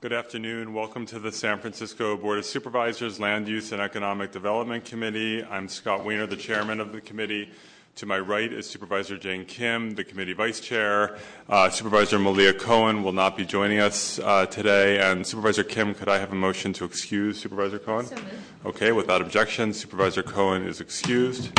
Good 0.00 0.12
afternoon. 0.12 0.74
Welcome 0.74 1.06
to 1.06 1.18
the 1.18 1.32
San 1.32 1.58
Francisco 1.58 2.16
Board 2.16 2.38
of 2.38 2.44
Supervisors 2.44 3.18
Land 3.18 3.48
Use 3.48 3.72
and 3.72 3.82
Economic 3.82 4.30
Development 4.30 4.84
Committee. 4.84 5.42
I'm 5.42 5.66
Scott 5.66 6.04
Wiener, 6.04 6.24
the 6.24 6.36
chairman 6.36 6.78
of 6.78 6.92
the 6.92 7.00
committee. 7.00 7.50
To 7.96 8.06
my 8.06 8.20
right 8.20 8.52
is 8.52 8.70
Supervisor 8.70 9.18
Jane 9.18 9.44
Kim, 9.44 9.96
the 9.96 10.04
committee 10.04 10.34
vice 10.34 10.60
chair. 10.60 11.18
Uh, 11.48 11.68
Supervisor 11.68 12.20
Malia 12.20 12.54
Cohen 12.54 13.02
will 13.02 13.10
not 13.10 13.36
be 13.36 13.44
joining 13.44 13.80
us 13.80 14.20
uh, 14.20 14.46
today. 14.46 15.00
And 15.00 15.26
Supervisor 15.26 15.64
Kim, 15.64 15.94
could 15.94 16.08
I 16.08 16.18
have 16.18 16.30
a 16.30 16.36
motion 16.36 16.72
to 16.74 16.84
excuse 16.84 17.40
Supervisor 17.40 17.80
Cohen? 17.80 18.06
So 18.06 18.16
okay, 18.66 18.92
without 18.92 19.20
objection, 19.20 19.72
Supervisor 19.72 20.22
Cohen 20.22 20.62
is 20.62 20.80
excused. 20.80 21.58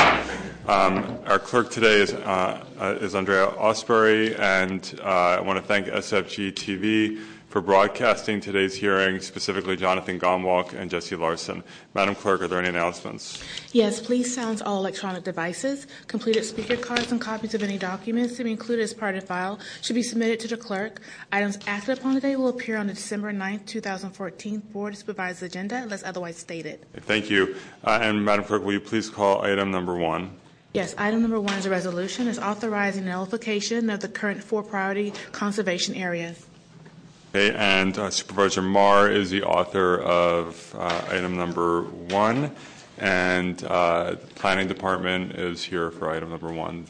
Um, 0.65 1.19
our 1.25 1.39
clerk 1.39 1.71
today 1.71 1.99
is, 1.99 2.13
uh, 2.13 2.63
uh 2.79 2.95
is 3.01 3.15
Andrea 3.15 3.47
Ausberry, 3.47 4.39
and 4.39 4.97
uh, 5.03 5.39
I 5.39 5.41
want 5.41 5.59
to 5.59 5.65
thank 5.65 5.87
SFG 5.87 6.53
TV 6.53 7.21
for 7.49 7.61
broadcasting 7.61 8.39
today's 8.39 8.75
hearing, 8.75 9.19
specifically 9.19 9.75
Jonathan 9.75 10.19
Gomwalk 10.19 10.73
and 10.73 10.89
Jesse 10.89 11.15
Larson. 11.15 11.63
Madam 11.95 12.13
Clerk, 12.13 12.43
are 12.43 12.47
there 12.47 12.59
any 12.59 12.69
announcements? 12.69 13.43
Yes, 13.71 13.99
please 13.99 14.33
silence 14.33 14.61
all 14.61 14.77
electronic 14.77 15.23
devices. 15.23 15.87
Completed 16.07 16.45
speaker 16.45 16.77
cards 16.77 17.11
and 17.11 17.19
copies 17.19 17.55
of 17.55 17.63
any 17.63 17.79
documents 17.79 18.37
to 18.37 18.43
be 18.43 18.51
included 18.51 18.83
as 18.83 18.93
part 18.93 19.15
of 19.15 19.21
the 19.21 19.27
file 19.27 19.59
should 19.81 19.95
be 19.95 20.03
submitted 20.03 20.39
to 20.41 20.47
the 20.47 20.57
clerk. 20.57 21.01
Items 21.31 21.57
acted 21.65 21.97
upon 21.97 22.13
today 22.13 22.35
will 22.35 22.49
appear 22.49 22.77
on 22.77 22.85
the 22.85 22.93
December 22.93 23.33
9, 23.33 23.61
2014 23.65 24.59
Board 24.71 24.93
of 24.93 24.99
Supervisors 24.99 25.41
agenda 25.41 25.77
unless 25.77 26.03
otherwise 26.03 26.37
stated. 26.37 26.85
Thank 27.01 27.31
you. 27.31 27.55
Uh, 27.83 27.99
and 28.01 28.23
Madam 28.23 28.45
Clerk, 28.45 28.63
will 28.63 28.73
you 28.73 28.79
please 28.79 29.09
call 29.09 29.41
item 29.41 29.71
number 29.71 29.97
one? 29.97 30.35
Yes, 30.73 30.93
item 30.99 31.23
number 31.23 31.39
one 31.39 31.55
is 31.55 31.65
a 31.65 31.69
resolution. 31.71 32.27
It's 32.27 32.37
authorizing 32.37 33.05
the 33.05 33.09
nullification 33.09 33.89
of 33.89 34.01
the 34.01 34.07
current 34.07 34.43
four 34.43 34.61
priority 34.61 35.13
conservation 35.31 35.95
areas. 35.95 36.45
Okay, 37.35 37.55
and 37.55 37.95
uh, 37.99 38.09
Supervisor 38.09 38.63
Mar 38.63 39.07
is 39.07 39.29
the 39.29 39.43
author 39.43 39.99
of 39.99 40.75
uh, 40.75 41.01
item 41.11 41.37
number 41.37 41.83
one, 41.83 42.49
and 42.97 43.63
uh, 43.65 44.15
the 44.15 44.27
Planning 44.33 44.67
Department 44.67 45.33
is 45.33 45.63
here 45.63 45.91
for 45.91 46.09
item 46.09 46.31
number 46.31 46.51
one. 46.51 46.87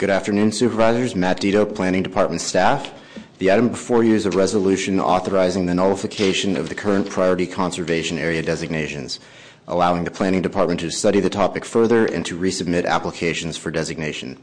Good 0.00 0.08
afternoon, 0.08 0.52
Supervisors. 0.52 1.14
Matt 1.14 1.42
Dito, 1.42 1.74
Planning 1.74 2.02
Department 2.02 2.40
staff. 2.40 2.90
The 3.36 3.52
item 3.52 3.68
before 3.68 4.02
you 4.02 4.14
is 4.14 4.24
a 4.24 4.30
resolution 4.30 4.98
authorizing 4.98 5.66
the 5.66 5.74
nullification 5.74 6.56
of 6.56 6.70
the 6.70 6.74
current 6.74 7.10
priority 7.10 7.46
conservation 7.46 8.16
area 8.16 8.40
designations, 8.40 9.20
allowing 9.68 10.04
the 10.04 10.10
Planning 10.10 10.40
Department 10.40 10.80
to 10.80 10.90
study 10.90 11.20
the 11.20 11.28
topic 11.28 11.66
further 11.66 12.06
and 12.06 12.24
to 12.24 12.38
resubmit 12.38 12.86
applications 12.86 13.58
for 13.58 13.70
designation. 13.70 14.38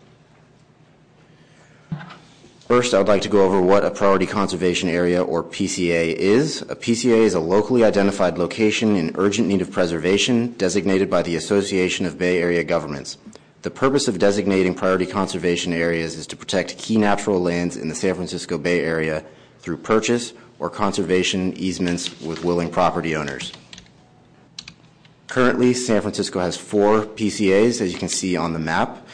First, 2.68 2.94
I 2.94 3.00
would 3.00 3.08
like 3.08 3.24
to 3.24 3.28
go 3.28 3.44
over 3.44 3.60
what 3.60 3.84
a 3.84 3.90
priority 3.90 4.28
conservation 4.28 4.90
area 4.90 5.24
or 5.24 5.44
PCA 5.44 6.14
is. 6.14 6.62
A 6.70 6.76
PCA 6.76 7.22
is 7.22 7.34
a 7.34 7.40
locally 7.40 7.84
identified 7.84 8.38
location 8.38 8.96
in 8.96 9.16
urgent 9.16 9.48
need 9.48 9.64
of 9.64 9.72
preservation 9.72 10.54
designated 10.54 11.10
by 11.10 11.24
the 11.24 11.36
Association 11.36 12.06
of 12.06 12.20
Bay 12.20 12.40
Area 12.40 12.64
Governments. 12.64 13.18
The 13.64 13.72
purpose 13.72 14.08
of 14.08 14.20
designating 14.20 14.76
priority 14.76 15.08
conservation 15.08 15.74
areas 15.74 16.16
is 16.16 16.28
to 16.28 16.38
protect 16.38 16.78
key 16.78 16.98
natural 16.98 17.40
lands 17.40 17.76
in 17.76 17.90
the 17.90 17.96
San 17.96 18.14
Francisco 18.14 18.58
Bay 18.58 18.82
Area 18.82 19.26
through 19.60 19.78
purchase 19.78 20.34
or 20.60 20.70
conservation 20.70 21.54
easements 21.54 22.22
with 22.22 22.44
willing 22.44 22.70
property 22.70 23.16
owners. 23.16 23.52
Currently, 25.28 25.74
San 25.74 26.02
Francisco 26.02 26.40
has 26.40 26.56
four 26.56 27.02
PCAs, 27.02 27.82
as 27.82 27.92
you 27.92 28.00
can 28.00 28.10
see 28.10 28.38
on 28.38 28.54
the 28.54 28.60
map. 28.60 29.06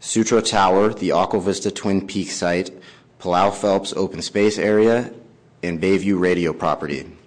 Sutro 0.00 0.40
Tower, 0.40 0.94
the 0.94 1.12
Aqua 1.12 1.40
Vista 1.40 1.70
Twin 1.70 2.06
Peaks 2.06 2.34
site, 2.34 2.70
Palou 3.18 3.50
Phelps 3.50 3.92
Open 3.94 4.22
Space 4.22 4.58
Area, 4.58 5.12
and 5.62 5.80
Bayview 5.80 6.18
Radio 6.18 6.52
Property. 6.52 7.17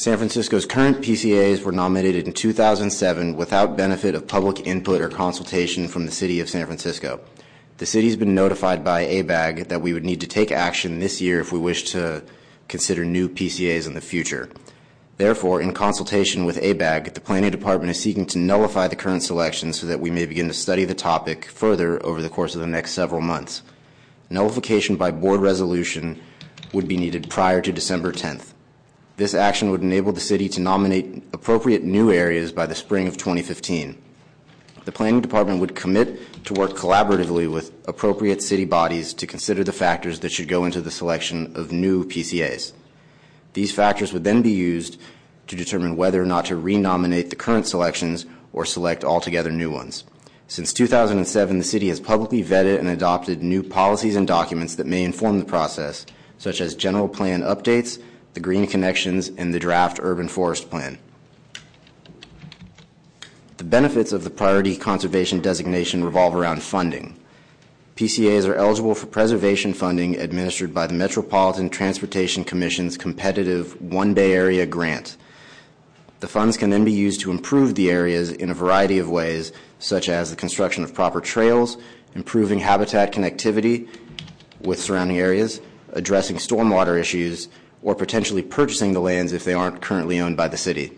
San 0.00 0.16
Francisco's 0.16 0.64
current 0.64 1.02
PCAs 1.02 1.62
were 1.62 1.72
nominated 1.72 2.26
in 2.26 2.32
2007 2.32 3.36
without 3.36 3.76
benefit 3.76 4.14
of 4.14 4.26
public 4.26 4.66
input 4.66 5.02
or 5.02 5.10
consultation 5.10 5.88
from 5.88 6.06
the 6.06 6.10
City 6.10 6.40
of 6.40 6.48
San 6.48 6.64
Francisco. 6.64 7.20
The 7.76 7.84
city's 7.84 8.16
been 8.16 8.34
notified 8.34 8.82
by 8.82 9.04
ABAG 9.04 9.68
that 9.68 9.82
we 9.82 9.92
would 9.92 10.06
need 10.06 10.22
to 10.22 10.26
take 10.26 10.50
action 10.50 11.00
this 11.00 11.20
year 11.20 11.38
if 11.38 11.52
we 11.52 11.58
wish 11.58 11.90
to 11.92 12.24
consider 12.66 13.04
new 13.04 13.28
PCAs 13.28 13.86
in 13.86 13.92
the 13.92 14.00
future. 14.00 14.48
Therefore, 15.18 15.60
in 15.60 15.74
consultation 15.74 16.46
with 16.46 16.62
ABAG, 16.62 17.12
the 17.12 17.20
Planning 17.20 17.50
Department 17.50 17.90
is 17.90 18.00
seeking 18.00 18.24
to 18.28 18.38
nullify 18.38 18.88
the 18.88 18.96
current 18.96 19.22
selection 19.22 19.74
so 19.74 19.86
that 19.86 20.00
we 20.00 20.10
may 20.10 20.24
begin 20.24 20.48
to 20.48 20.54
study 20.54 20.86
the 20.86 20.94
topic 20.94 21.44
further 21.44 22.02
over 22.06 22.22
the 22.22 22.30
course 22.30 22.54
of 22.54 22.62
the 22.62 22.66
next 22.66 22.92
several 22.92 23.20
months. 23.20 23.60
Nullification 24.30 24.96
by 24.96 25.10
board 25.10 25.42
resolution 25.42 26.18
would 26.72 26.88
be 26.88 26.96
needed 26.96 27.28
prior 27.28 27.60
to 27.60 27.70
December 27.70 28.12
10th. 28.12 28.54
This 29.20 29.34
action 29.34 29.70
would 29.70 29.82
enable 29.82 30.12
the 30.12 30.18
city 30.18 30.48
to 30.48 30.62
nominate 30.62 31.22
appropriate 31.34 31.84
new 31.84 32.10
areas 32.10 32.52
by 32.52 32.64
the 32.64 32.74
spring 32.74 33.06
of 33.06 33.18
2015. 33.18 34.00
The 34.86 34.92
planning 34.92 35.20
department 35.20 35.60
would 35.60 35.74
commit 35.74 36.42
to 36.46 36.54
work 36.54 36.70
collaboratively 36.70 37.52
with 37.52 37.70
appropriate 37.86 38.40
city 38.40 38.64
bodies 38.64 39.12
to 39.12 39.26
consider 39.26 39.62
the 39.62 39.74
factors 39.74 40.20
that 40.20 40.32
should 40.32 40.48
go 40.48 40.64
into 40.64 40.80
the 40.80 40.90
selection 40.90 41.54
of 41.54 41.70
new 41.70 42.06
PCAs. 42.06 42.72
These 43.52 43.74
factors 43.74 44.14
would 44.14 44.24
then 44.24 44.40
be 44.40 44.52
used 44.52 44.98
to 45.48 45.54
determine 45.54 45.96
whether 45.96 46.22
or 46.22 46.24
not 46.24 46.46
to 46.46 46.56
renominate 46.56 47.28
the 47.28 47.36
current 47.36 47.66
selections 47.66 48.24
or 48.54 48.64
select 48.64 49.04
altogether 49.04 49.50
new 49.50 49.70
ones. 49.70 50.04
Since 50.48 50.72
2007, 50.72 51.58
the 51.58 51.62
city 51.62 51.88
has 51.88 52.00
publicly 52.00 52.42
vetted 52.42 52.78
and 52.78 52.88
adopted 52.88 53.42
new 53.42 53.62
policies 53.62 54.16
and 54.16 54.26
documents 54.26 54.76
that 54.76 54.86
may 54.86 55.04
inform 55.04 55.40
the 55.40 55.44
process, 55.44 56.06
such 56.38 56.62
as 56.62 56.74
general 56.74 57.06
plan 57.06 57.42
updates 57.42 58.00
the 58.40 58.44
Green 58.44 58.66
Connections, 58.66 59.30
and 59.36 59.52
the 59.52 59.58
draft 59.58 60.00
Urban 60.00 60.26
Forest 60.26 60.70
Plan. 60.70 60.96
The 63.58 63.64
benefits 63.64 64.12
of 64.12 64.24
the 64.24 64.30
priority 64.30 64.78
conservation 64.78 65.40
designation 65.40 66.02
revolve 66.02 66.34
around 66.34 66.62
funding. 66.62 67.20
PCAs 67.96 68.48
are 68.48 68.54
eligible 68.54 68.94
for 68.94 69.08
preservation 69.08 69.74
funding 69.74 70.18
administered 70.18 70.72
by 70.72 70.86
the 70.86 70.94
Metropolitan 70.94 71.68
Transportation 71.68 72.42
Commission's 72.42 72.96
competitive 72.96 73.78
One 73.78 74.14
Bay 74.14 74.32
Area 74.32 74.64
grant. 74.64 75.18
The 76.20 76.28
funds 76.28 76.56
can 76.56 76.70
then 76.70 76.86
be 76.86 76.92
used 76.92 77.20
to 77.20 77.30
improve 77.30 77.74
the 77.74 77.90
areas 77.90 78.30
in 78.30 78.48
a 78.48 78.54
variety 78.54 78.98
of 78.98 79.10
ways, 79.10 79.52
such 79.80 80.08
as 80.08 80.30
the 80.30 80.36
construction 80.36 80.82
of 80.82 80.94
proper 80.94 81.20
trails, 81.20 81.76
improving 82.14 82.60
habitat 82.60 83.12
connectivity 83.12 83.86
with 84.62 84.80
surrounding 84.80 85.18
areas, 85.18 85.60
addressing 85.92 86.36
stormwater 86.36 86.98
issues, 86.98 87.50
or 87.82 87.94
potentially 87.94 88.42
purchasing 88.42 88.92
the 88.92 89.00
lands 89.00 89.32
if 89.32 89.44
they 89.44 89.54
aren't 89.54 89.80
currently 89.80 90.20
owned 90.20 90.36
by 90.36 90.48
the 90.48 90.56
city. 90.56 90.92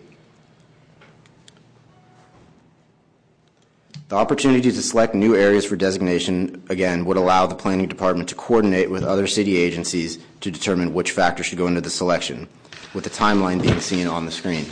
The 4.09 4.19
opportunity 4.19 4.71
to 4.71 4.81
select 4.81 5.15
new 5.15 5.35
areas 5.35 5.65
for 5.65 5.75
designation, 5.75 6.61
again, 6.69 7.05
would 7.05 7.17
allow 7.17 7.47
the 7.47 7.55
planning 7.55 7.87
department 7.87 8.29
to 8.29 8.35
coordinate 8.35 8.91
with 8.91 9.03
other 9.03 9.25
city 9.25 9.57
agencies 9.57 10.19
to 10.41 10.51
determine 10.51 10.93
which 10.93 11.11
factors 11.11 11.47
should 11.47 11.57
go 11.57 11.65
into 11.65 11.81
the 11.81 11.89
selection, 11.89 12.47
with 12.93 13.05
the 13.05 13.09
timeline 13.09 13.59
being 13.59 13.79
seen 13.79 14.05
on 14.05 14.25
the 14.25 14.31
screen. 14.31 14.65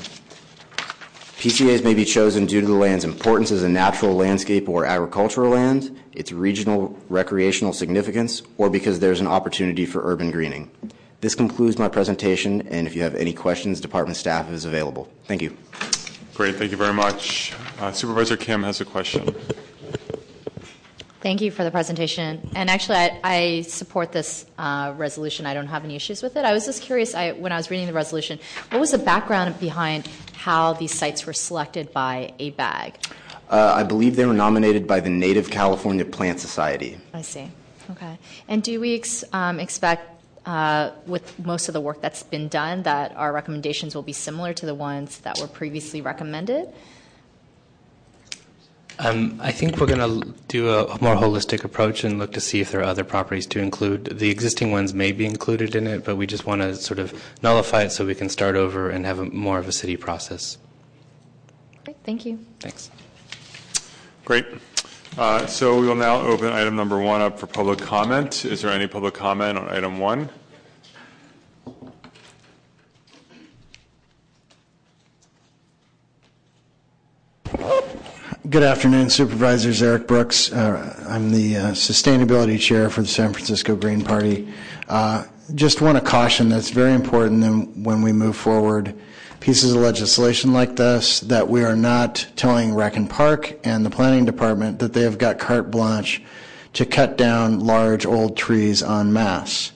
PCAs 1.42 1.84
may 1.84 1.96
be 1.96 2.06
chosen 2.06 2.46
due 2.46 2.62
to 2.62 2.68
the 2.68 2.74
land's 2.74 3.04
importance 3.04 3.50
as 3.50 3.64
a 3.64 3.68
natural 3.68 4.14
landscape 4.14 4.70
or 4.70 4.86
agricultural 4.86 5.50
land, 5.50 5.98
its 6.12 6.32
regional 6.32 6.96
recreational 7.10 7.74
significance, 7.74 8.44
or 8.60 8.70
because 8.70 9.00
there's 9.00 9.22
an 9.22 9.28
opportunity 9.28 9.88
for 9.88 10.04
urban 10.04 10.30
greening. 10.30 10.70
This 11.22 11.36
concludes 11.36 11.78
my 11.78 11.88
presentation, 11.88 12.68
and 12.70 12.88
if 12.88 12.96
you 12.96 13.04
have 13.04 13.14
any 13.14 13.32
questions, 13.32 13.80
department 13.80 14.18
staff 14.18 14.50
is 14.50 14.66
available. 14.66 15.08
Thank 15.26 15.44
you. 15.44 15.56
Great, 16.34 16.56
thank 16.56 16.72
you 16.72 16.78
very 16.78 16.94
much. 16.94 17.54
Uh, 17.80 17.92
Supervisor 17.92 18.36
Kim 18.36 18.64
has 18.64 18.82
a 18.82 18.86
question. 18.86 19.36
Thank 21.22 21.42
you 21.42 21.52
for 21.52 21.64
the 21.64 21.70
presentation. 21.70 22.50
And 22.56 22.72
actually, 22.72 22.98
I, 22.98 23.20
I 23.24 23.62
support 23.62 24.12
this 24.12 24.48
uh, 24.58 24.96
resolution. 24.98 25.46
I 25.46 25.54
don't 25.54 25.68
have 25.68 25.86
any 25.86 25.96
issues 25.96 26.24
with 26.24 26.36
it. 26.36 26.44
I 26.44 26.54
was 26.54 26.66
just 26.66 26.82
curious 26.82 27.14
I, 27.14 27.34
when 27.34 27.52
I 27.52 27.58
was 27.58 27.70
reading 27.70 27.86
the 27.86 27.94
resolution, 27.94 28.40
what 28.72 28.80
was 28.80 28.90
the 28.90 28.98
background 28.98 29.60
behind 29.60 30.10
how 30.34 30.74
these 30.74 30.92
sites 30.92 31.28
were 31.28 31.34
selected 31.34 31.94
by 31.94 32.34
ABAG? 32.40 32.96
Uh, 33.48 33.74
I 33.76 33.84
believe 33.84 34.16
they 34.16 34.26
were 34.26 34.34
nominated 34.34 34.88
by 34.88 35.00
the 35.00 35.12
Native 35.12 35.52
California 35.52 36.06
Plant 36.06 36.40
Society. 36.40 36.98
I 37.14 37.22
see. 37.22 37.52
Okay. 37.92 38.18
And 38.48 38.64
do 38.64 38.80
we 38.80 38.96
ex- 38.96 39.24
um, 39.34 39.60
expect 39.60 40.11
uh, 40.46 40.92
with 41.06 41.38
most 41.40 41.68
of 41.70 41.74
the 41.74 41.82
work 41.82 42.02
that's 42.02 42.24
been 42.24 42.48
done 42.48 42.84
that 42.84 43.16
our 43.16 43.32
recommendations 43.32 43.96
will 43.96 44.02
be 44.02 44.14
similar 44.14 44.54
to 44.54 44.66
the 44.66 44.76
ones 44.76 45.20
that 45.20 45.40
were 45.40 45.48
previously 45.48 46.02
recommended? 46.02 46.70
Um, 49.00 49.40
I 49.42 49.52
think 49.52 49.78
we're 49.78 49.88
going 49.88 50.24
to 50.24 50.34
do 50.48 50.70
a 50.70 51.02
more 51.02 51.16
holistic 51.16 51.64
approach 51.64 52.04
and 52.04 52.20
look 52.20 52.34
to 52.34 52.42
see 52.42 52.60
if 52.62 52.72
there 52.72 52.82
are 52.82 52.86
other 52.86 53.04
properties 53.04 53.48
to 53.48 53.60
include. 53.60 54.20
The 54.20 54.30
existing 54.30 54.72
ones 54.72 54.94
may 54.94 55.12
be 55.12 55.26
included 55.26 55.76
in 55.76 55.88
it, 55.88 56.04
but 56.04 56.18
we 56.18 56.28
just 56.28 56.46
want 56.46 56.62
to 56.62 56.76
sort 56.76 57.00
of 57.00 57.14
nullify 57.42 57.84
it 57.84 57.92
so 57.92 58.06
we 58.06 58.14
can 58.14 58.30
start 58.30 58.56
over 58.56 58.90
and 58.90 59.06
have 59.06 59.18
a, 59.18 59.26
more 59.26 59.58
of 59.58 59.68
a 59.68 59.72
city 59.72 59.98
process. 59.98 60.58
Great, 61.84 61.98
thank 62.04 62.26
you. 62.26 62.40
Thanks. 62.60 62.92
Great. 64.24 64.46
Uh, 65.18 65.46
so 65.46 65.78
we 65.78 65.88
will 65.88 65.96
now 65.96 66.22
open 66.22 66.48
item 66.54 66.76
number 66.76 66.98
one 66.98 67.20
up 67.20 67.38
for 67.38 67.46
public 67.46 67.80
comment. 67.80 68.46
Is 68.46 68.62
there 68.62 68.72
any 68.72 68.88
public 68.88 69.14
comment 69.14 69.58
on 69.58 69.68
item 69.68 70.00
one? 70.00 70.30
Good 78.50 78.64
afternoon, 78.64 79.10
Supervisors. 79.10 79.82
Eric 79.82 80.08
Brooks. 80.08 80.52
Uh, 80.52 81.06
I'm 81.10 81.32
the 81.32 81.58
uh, 81.58 81.72
Sustainability 81.72 82.58
Chair 82.60 82.90
for 82.90 83.02
the 83.02 83.08
San 83.08 83.34
Francisco 83.34 83.76
Green 83.76 84.02
Party. 84.04 84.48
Just 85.56 85.82
want 85.82 85.98
to 85.98 86.04
caution 86.04 86.48
that 86.50 86.60
it's 86.60 86.70
very 86.70 86.94
important 86.94 87.76
when 87.76 88.02
we 88.02 88.14
move 88.14 88.38
forward 88.38 88.98
pieces 89.42 89.74
of 89.74 89.82
legislation 89.82 90.54
like 90.54 90.76
this 90.76 91.20
that 91.22 91.50
we 91.50 91.64
are 91.64 91.76
not 91.76 92.28
telling 92.36 92.74
Rec 92.74 92.96
and 92.96 93.10
Park 93.10 93.60
and 93.66 93.84
the 93.84 93.90
Planning 93.90 94.24
Department 94.24 94.80
that 94.80 94.94
they 94.94 95.02
have 95.02 95.18
got 95.18 95.40
carte 95.40 95.72
blanche 95.72 96.22
to 96.74 96.86
cut 96.86 97.18
down 97.18 97.60
large 97.60 98.06
old 98.06 98.38
trees 98.38 98.82
en 98.82 99.12
masse. 99.12 99.74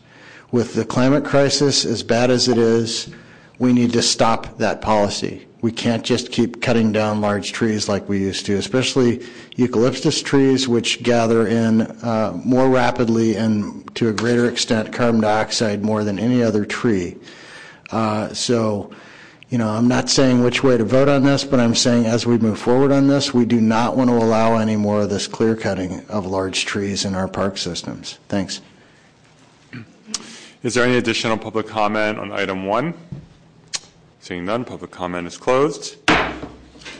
With 0.51 0.75
the 0.75 0.85
climate 0.85 1.25
crisis 1.25 1.83
as 1.83 2.03
bad 2.03 2.29
as 2.29 2.47
it 2.47 2.59
is, 2.59 3.09
we 3.57 3.73
need 3.73 3.91
to 3.93 4.01
stop 4.01 4.59
that 4.59 4.81
policy. 4.81 5.47
We 5.61 5.71
can't 5.71 6.03
just 6.03 6.31
keep 6.31 6.61
cutting 6.61 6.91
down 6.91 7.21
large 7.21 7.51
trees 7.51 7.89
like 7.89 8.07
we 8.07 8.19
used 8.19 8.45
to, 8.45 8.57
especially 8.57 9.25
eucalyptus 9.55 10.21
trees, 10.21 10.67
which 10.67 11.01
gather 11.01 11.47
in 11.47 11.81
uh, 11.81 12.39
more 12.45 12.69
rapidly 12.69 13.35
and 13.35 13.93
to 13.95 14.09
a 14.09 14.13
greater 14.13 14.47
extent 14.47 14.93
carbon 14.93 15.21
dioxide 15.21 15.83
more 15.83 16.03
than 16.03 16.19
any 16.19 16.43
other 16.43 16.65
tree. 16.65 17.17
Uh, 17.89 18.31
so, 18.31 18.91
you 19.49 19.57
know, 19.57 19.69
I'm 19.69 19.87
not 19.87 20.09
saying 20.09 20.43
which 20.43 20.63
way 20.63 20.77
to 20.77 20.83
vote 20.83 21.07
on 21.07 21.23
this, 21.23 21.43
but 21.43 21.59
I'm 21.59 21.75
saying 21.75 22.05
as 22.05 22.25
we 22.25 22.37
move 22.37 22.59
forward 22.59 22.91
on 22.91 23.07
this, 23.07 23.33
we 23.33 23.45
do 23.45 23.61
not 23.61 23.95
want 23.95 24.09
to 24.09 24.15
allow 24.15 24.57
any 24.57 24.75
more 24.75 25.01
of 25.01 25.09
this 25.09 25.27
clear 25.27 25.55
cutting 25.55 26.05
of 26.09 26.25
large 26.25 26.65
trees 26.65 27.05
in 27.05 27.13
our 27.13 27.27
park 27.27 27.57
systems. 27.57 28.17
Thanks. 28.27 28.61
Is 30.63 30.73
there 30.73 30.83
any 30.83 30.97
additional 30.97 31.37
public 31.37 31.67
comment 31.67 32.17
on 32.17 32.31
item 32.31 32.65
one? 32.65 32.95
Seeing 34.19 34.45
none, 34.45 34.65
public 34.65 34.89
comment 34.89 35.27
is 35.27 35.37
closed. 35.37 35.97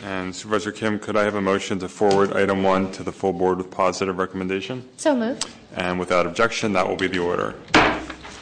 And 0.04 0.32
Supervisor 0.32 0.70
Kim, 0.70 1.00
could 1.00 1.16
I 1.16 1.24
have 1.24 1.34
a 1.34 1.40
motion 1.40 1.80
to 1.80 1.88
forward 1.88 2.32
item 2.32 2.62
one 2.62 2.92
to 2.92 3.02
the 3.02 3.10
full 3.10 3.32
board 3.32 3.58
with 3.58 3.72
positive 3.72 4.18
recommendation? 4.18 4.88
So 4.96 5.16
moved. 5.16 5.48
And 5.74 5.98
without 5.98 6.26
objection, 6.26 6.72
that 6.74 6.86
will 6.86 6.94
be 6.94 7.08
the 7.08 7.18
order. 7.18 7.56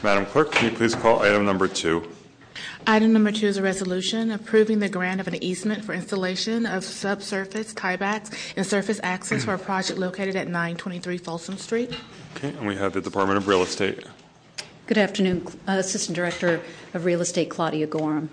Madam 0.03 0.27
Clerk, 0.27 0.51
can 0.51 0.69
you 0.69 0.77
please 0.77 0.93
call 0.93 1.23
item 1.23 1.43
number 1.43 1.67
two? 1.67 2.07
Item 2.87 3.13
number 3.13 3.31
two 3.31 3.47
is 3.47 3.57
a 3.57 3.63
resolution 3.63 4.29
approving 4.29 4.77
the 4.77 4.87
grant 4.87 5.19
of 5.19 5.27
an 5.27 5.43
easement 5.43 5.83
for 5.83 5.93
installation 5.93 6.67
of 6.67 6.83
subsurface 6.83 7.73
tiebacks 7.73 8.31
and 8.55 8.63
surface 8.63 8.99
access 9.01 9.43
for 9.43 9.55
a 9.55 9.57
project 9.57 9.97
located 9.97 10.35
at 10.35 10.47
923 10.47 11.17
Folsom 11.17 11.57
Street. 11.57 11.97
Okay, 12.35 12.49
and 12.49 12.67
we 12.67 12.75
have 12.75 12.93
the 12.93 13.01
Department 13.01 13.37
of 13.37 13.47
Real 13.47 13.63
Estate. 13.63 14.05
Good 14.85 14.99
afternoon, 14.99 15.47
uh, 15.67 15.73
Assistant 15.73 16.15
Director 16.15 16.61
of 16.93 17.05
Real 17.05 17.21
Estate 17.21 17.49
Claudia 17.49 17.87
Gorham. 17.87 18.29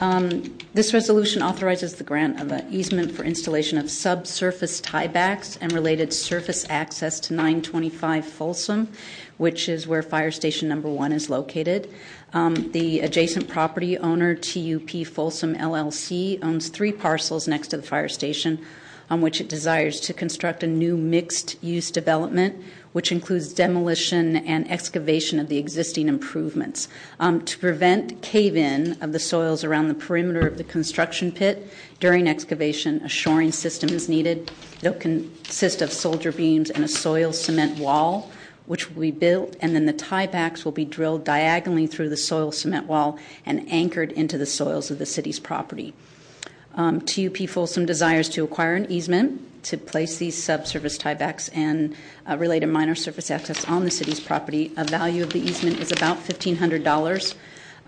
Um, 0.00 0.58
this 0.74 0.92
resolution 0.92 1.42
authorizes 1.42 1.94
the 1.94 2.02
grant 2.02 2.40
of 2.40 2.50
an 2.50 2.66
easement 2.72 3.12
for 3.12 3.22
installation 3.22 3.78
of 3.78 3.90
subsurface 3.90 4.80
tiebacks 4.80 5.56
and 5.60 5.70
related 5.72 6.12
surface 6.12 6.66
access 6.68 7.20
to 7.20 7.34
925 7.34 8.24
Folsom, 8.26 8.88
which 9.36 9.68
is 9.68 9.86
where 9.86 10.02
Fire 10.02 10.32
Station 10.32 10.68
Number 10.68 10.88
One 10.88 11.12
is 11.12 11.30
located. 11.30 11.92
Um, 12.32 12.72
the 12.72 13.00
adjacent 13.00 13.48
property 13.48 13.96
owner, 13.98 14.34
TUP 14.34 15.06
Folsom 15.06 15.54
LLC, 15.54 16.42
owns 16.42 16.68
three 16.68 16.92
parcels 16.92 17.46
next 17.46 17.68
to 17.68 17.76
the 17.76 17.82
fire 17.82 18.08
station 18.08 18.64
on 19.10 19.20
which 19.20 19.40
it 19.40 19.48
desires 19.48 20.00
to 20.00 20.14
construct 20.14 20.62
a 20.62 20.66
new 20.66 20.96
mixed 20.96 21.62
use 21.62 21.90
development 21.90 22.64
which 22.92 23.10
includes 23.10 23.52
demolition 23.52 24.36
and 24.36 24.70
excavation 24.70 25.38
of 25.38 25.48
the 25.48 25.58
existing 25.58 26.08
improvements. 26.08 26.88
Um, 27.18 27.44
to 27.44 27.58
prevent 27.58 28.22
cave 28.22 28.56
in 28.56 29.00
of 29.02 29.12
the 29.12 29.18
soils 29.18 29.64
around 29.64 29.88
the 29.88 29.94
perimeter 29.94 30.46
of 30.46 30.58
the 30.58 30.64
construction 30.64 31.32
pit 31.32 31.72
during 32.00 32.28
excavation, 32.28 33.00
a 33.02 33.08
shoring 33.08 33.52
system 33.52 33.90
is 33.90 34.08
needed. 34.08 34.50
It'll 34.82 34.98
consist 34.98 35.82
of 35.82 35.92
soldier 35.92 36.32
beams 36.32 36.70
and 36.70 36.84
a 36.84 36.88
soil 36.88 37.32
cement 37.32 37.78
wall. 37.78 38.30
Which 38.64 38.90
will 38.90 39.02
be 39.02 39.10
built, 39.10 39.56
and 39.60 39.74
then 39.74 39.86
the 39.86 39.92
tiebacks 39.92 40.64
will 40.64 40.72
be 40.72 40.84
drilled 40.84 41.24
diagonally 41.24 41.88
through 41.88 42.10
the 42.10 42.16
soil 42.16 42.52
cement 42.52 42.86
wall 42.86 43.18
and 43.44 43.68
anchored 43.68 44.12
into 44.12 44.38
the 44.38 44.46
soils 44.46 44.88
of 44.88 45.00
the 45.00 45.04
city's 45.04 45.40
property. 45.40 45.94
Um, 46.76 47.00
TUP 47.00 47.48
Folsom 47.48 47.86
desires 47.86 48.28
to 48.30 48.44
acquire 48.44 48.76
an 48.76 48.90
easement 48.90 49.42
to 49.62 49.76
place 49.76 50.18
these 50.18 50.42
subsurface 50.42 50.98
tiebacks 50.98 51.48
and 51.54 51.96
uh, 52.28 52.36
related 52.36 52.66
minor 52.66 52.94
surface 52.94 53.30
access 53.30 53.64
on 53.66 53.84
the 53.84 53.90
city's 53.90 54.20
property. 54.20 54.72
A 54.76 54.84
value 54.84 55.22
of 55.22 55.32
the 55.32 55.40
easement 55.40 55.80
is 55.80 55.92
about 55.92 56.18
$1,500. 56.18 57.34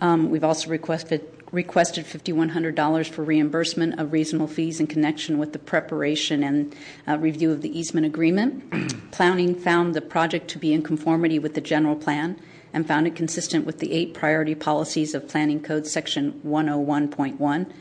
Um, 0.00 0.30
we've 0.30 0.44
also 0.44 0.70
requested 0.70 1.26
requested 1.54 2.04
$5,100 2.04 3.08
for 3.08 3.22
reimbursement 3.22 4.00
of 4.00 4.12
reasonable 4.12 4.48
fees 4.48 4.80
in 4.80 4.88
connection 4.88 5.38
with 5.38 5.52
the 5.52 5.58
preparation 5.58 6.42
and 6.42 6.74
uh, 7.06 7.16
review 7.16 7.52
of 7.52 7.62
the 7.62 7.78
easement 7.78 8.04
agreement. 8.04 9.10
Planning 9.12 9.54
found 9.54 9.94
the 9.94 10.00
project 10.00 10.48
to 10.48 10.58
be 10.58 10.72
in 10.72 10.82
conformity 10.82 11.38
with 11.38 11.54
the 11.54 11.60
general 11.60 11.94
plan 11.94 12.40
and 12.72 12.88
found 12.88 13.06
it 13.06 13.14
consistent 13.14 13.64
with 13.64 13.78
the 13.78 13.92
eight 13.92 14.14
priority 14.14 14.56
policies 14.56 15.14
of 15.14 15.28
Planning 15.28 15.62
Code 15.62 15.86
Section 15.86 16.40
101.1 16.44 17.72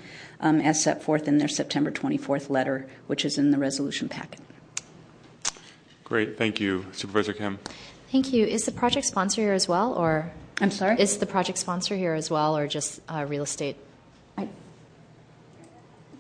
um, 0.44 0.60
as 0.60 0.84
set 0.84 1.02
forth 1.02 1.28
in 1.28 1.40
their 1.40 1.48
September 1.48 1.90
24th 1.90 2.50
letter, 2.50 2.86
which 3.08 3.26
is 3.26 3.38
in 3.38 3.50
the 3.50 3.58
resolution 3.58 4.10
packet. 4.10 4.42
Great, 6.04 6.38
thank 6.38 6.60
you. 6.60 6.86
Supervisor 6.92 7.34
Kim. 7.34 7.58
Thank 8.12 8.32
you. 8.34 8.46
Is 8.46 8.66
the 8.66 8.72
project 8.72 9.08
sponsor 9.08 9.42
here 9.42 9.54
as 9.54 9.68
well, 9.68 9.94
or? 9.94 10.32
I'm 10.62 10.70
sorry? 10.70 11.00
Is 11.00 11.18
the 11.18 11.26
project 11.26 11.58
sponsor 11.58 11.96
here 11.96 12.14
as 12.14 12.30
well, 12.30 12.56
or 12.56 12.68
just 12.68 13.00
uh, 13.10 13.26
real 13.28 13.44
estate? 13.44 13.78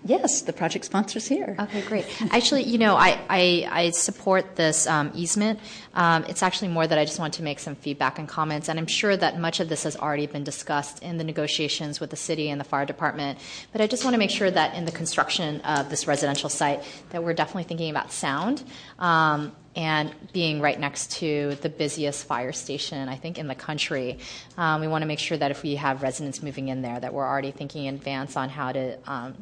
Yes, 0.05 0.41
the 0.41 0.51
project 0.51 0.83
sponsor's 0.83 1.25
here. 1.27 1.55
Okay, 1.57 1.81
great. 1.81 2.05
Actually, 2.31 2.63
you 2.63 2.77
know, 2.77 2.95
I, 2.95 3.19
I, 3.29 3.67
I 3.71 3.89
support 3.91 4.57
this 4.57 4.85
um, 4.85 5.11
easement. 5.15 5.59
Um, 5.93 6.25
it's 6.27 6.43
actually 6.43 6.67
more 6.69 6.85
that 6.85 6.97
I 6.97 7.05
just 7.05 7.19
want 7.19 7.35
to 7.35 7.43
make 7.43 7.59
some 7.59 7.75
feedback 7.75 8.19
and 8.19 8.27
comments, 8.27 8.67
and 8.67 8.77
I'm 8.77 8.87
sure 8.87 9.15
that 9.15 9.39
much 9.39 9.61
of 9.61 9.69
this 9.69 9.83
has 9.83 9.95
already 9.95 10.27
been 10.27 10.43
discussed 10.43 11.01
in 11.01 11.17
the 11.17 11.23
negotiations 11.23 12.01
with 12.01 12.09
the 12.09 12.17
city 12.17 12.49
and 12.49 12.59
the 12.59 12.65
fire 12.65 12.85
department. 12.85 13.39
But 13.71 13.79
I 13.79 13.87
just 13.87 14.03
want 14.03 14.13
to 14.13 14.17
make 14.17 14.31
sure 14.31 14.51
that 14.51 14.75
in 14.75 14.83
the 14.83 14.91
construction 14.91 15.61
of 15.61 15.89
this 15.89 16.05
residential 16.05 16.49
site, 16.49 16.83
that 17.11 17.23
we're 17.23 17.33
definitely 17.33 17.63
thinking 17.63 17.89
about 17.89 18.11
sound. 18.11 18.63
Um, 18.99 19.55
and 19.75 20.13
being 20.33 20.61
right 20.61 20.79
next 20.79 21.13
to 21.13 21.57
the 21.61 21.69
busiest 21.69 22.27
fire 22.27 22.51
station, 22.51 23.09
I 23.09 23.15
think, 23.15 23.39
in 23.39 23.47
the 23.47 23.55
country. 23.55 24.19
Um, 24.55 24.81
we 24.81 24.87
want 24.87 25.01
to 25.01 25.07
make 25.07 25.17
sure 25.17 25.35
that 25.35 25.49
if 25.49 25.63
we 25.63 25.75
have 25.75 26.03
residents 26.03 26.43
moving 26.43 26.67
in 26.67 26.83
there, 26.83 26.99
that 26.99 27.11
we're 27.11 27.27
already 27.27 27.49
thinking 27.49 27.85
in 27.85 27.95
advance 27.95 28.37
on 28.37 28.49
how 28.49 28.71
to 28.71 28.99
um, 29.09 29.35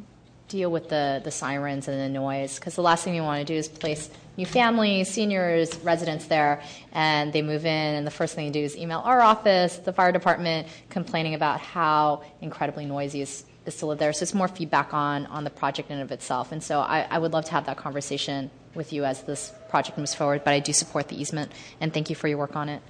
deal 0.52 0.70
with 0.70 0.90
the, 0.90 1.22
the 1.24 1.32
sirens 1.32 1.88
and 1.88 2.00
the 2.00 2.10
noise 2.10 2.60
because 2.60 2.76
the 2.76 2.82
last 2.82 3.04
thing 3.04 3.16
you 3.16 3.24
want 3.24 3.46
to 3.46 3.54
do 3.54 3.58
is 3.58 3.68
place 3.68 4.10
new 4.38 4.46
families, 4.46 5.10
seniors, 5.10 5.76
residents 5.78 6.26
there, 6.26 6.62
and 6.92 7.32
they 7.32 7.42
move 7.42 7.66
in, 7.66 7.96
and 7.96 8.06
the 8.06 8.12
first 8.12 8.36
thing 8.36 8.48
they 8.48 8.60
do 8.60 8.64
is 8.64 8.76
email 8.78 9.00
our 9.00 9.22
office, 9.22 9.78
the 9.78 9.94
fire 9.94 10.12
department, 10.12 10.68
complaining 10.90 11.34
about 11.34 11.60
how 11.60 12.24
incredibly 12.42 12.86
noisy 12.86 13.22
is, 13.22 13.46
is 13.66 13.76
to 13.78 13.86
live 13.86 14.00
there. 14.00 14.14
So 14.14 14.24
it's 14.24 14.34
more 14.34 14.48
feedback 14.48 14.94
on, 14.94 15.26
on 15.28 15.44
the 15.44 15.50
project 15.50 15.90
in 15.90 15.98
and 15.98 16.04
of 16.04 16.12
itself. 16.12 16.52
And 16.52 16.64
so 16.64 16.80
I, 16.80 17.08
I 17.10 17.20
would 17.20 17.34
love 17.34 17.46
to 17.46 17.52
have 17.52 17.66
that 17.66 17.78
conversation 17.78 18.50
with 18.74 18.94
you 18.94 19.06
as 19.06 19.24
this 19.24 19.52
project 19.70 19.98
moves 19.98 20.14
forward, 20.14 20.44
but 20.44 20.54
I 20.54 20.60
do 20.60 20.74
support 20.74 21.08
the 21.08 21.20
easement, 21.20 21.52
and 21.80 21.94
thank 21.94 22.10
you 22.10 22.16
for 22.16 22.28
your 22.28 22.38
work 22.38 22.56
on 22.56 22.70
it. 22.70 22.82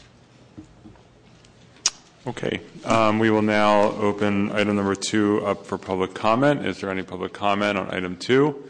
Okay, 2.28 2.62
um, 2.86 3.18
we 3.18 3.32
will 3.32 3.42
now 3.42 3.94
open 3.94 4.52
item 4.52 4.76
number 4.76 4.94
two 4.94 5.44
up 5.44 5.66
for 5.66 5.80
public 5.80 6.14
comment. 6.14 6.64
Is 6.66 6.80
there 6.80 6.92
any 6.92 7.02
public 7.02 7.34
comment 7.34 7.80
on 7.80 7.90
item 7.92 8.16
two? 8.16 8.70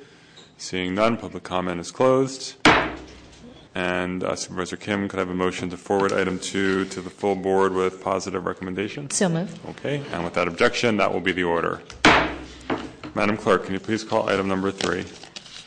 Seeing 0.58 0.96
none, 0.96 1.17
public 1.17 1.43
comment 1.43 1.81
is 1.81 1.91
closed. 1.91 2.55
And 3.75 4.24
uh, 4.24 4.36
Supervisor 4.36 4.77
Kim, 4.77 5.10
could 5.10 5.20
I 5.20 5.24
have 5.24 5.29
a 5.29 5.36
motion 5.36 5.70
to 5.70 5.77
forward 5.77 6.13
item 6.13 6.39
two 6.39 6.86
to 6.86 7.01
the 7.01 7.10
full 7.10 7.36
board 7.36 7.74
with 7.74 8.01
positive 8.01 8.46
recommendation? 8.46 9.10
So 9.10 9.27
moved. 9.27 9.60
Okay, 9.72 10.01
and 10.13 10.24
without 10.24 10.48
objection, 10.48 10.96
that 10.98 11.12
will 11.12 11.22
be 11.22 11.34
the 11.34 11.43
order. 11.43 11.81
Madam 13.15 13.36
Clerk, 13.36 13.65
can 13.65 13.74
you 13.74 13.81
please 13.81 14.03
call 14.05 14.29
item 14.29 14.48
number 14.48 14.72
three? 14.72 15.03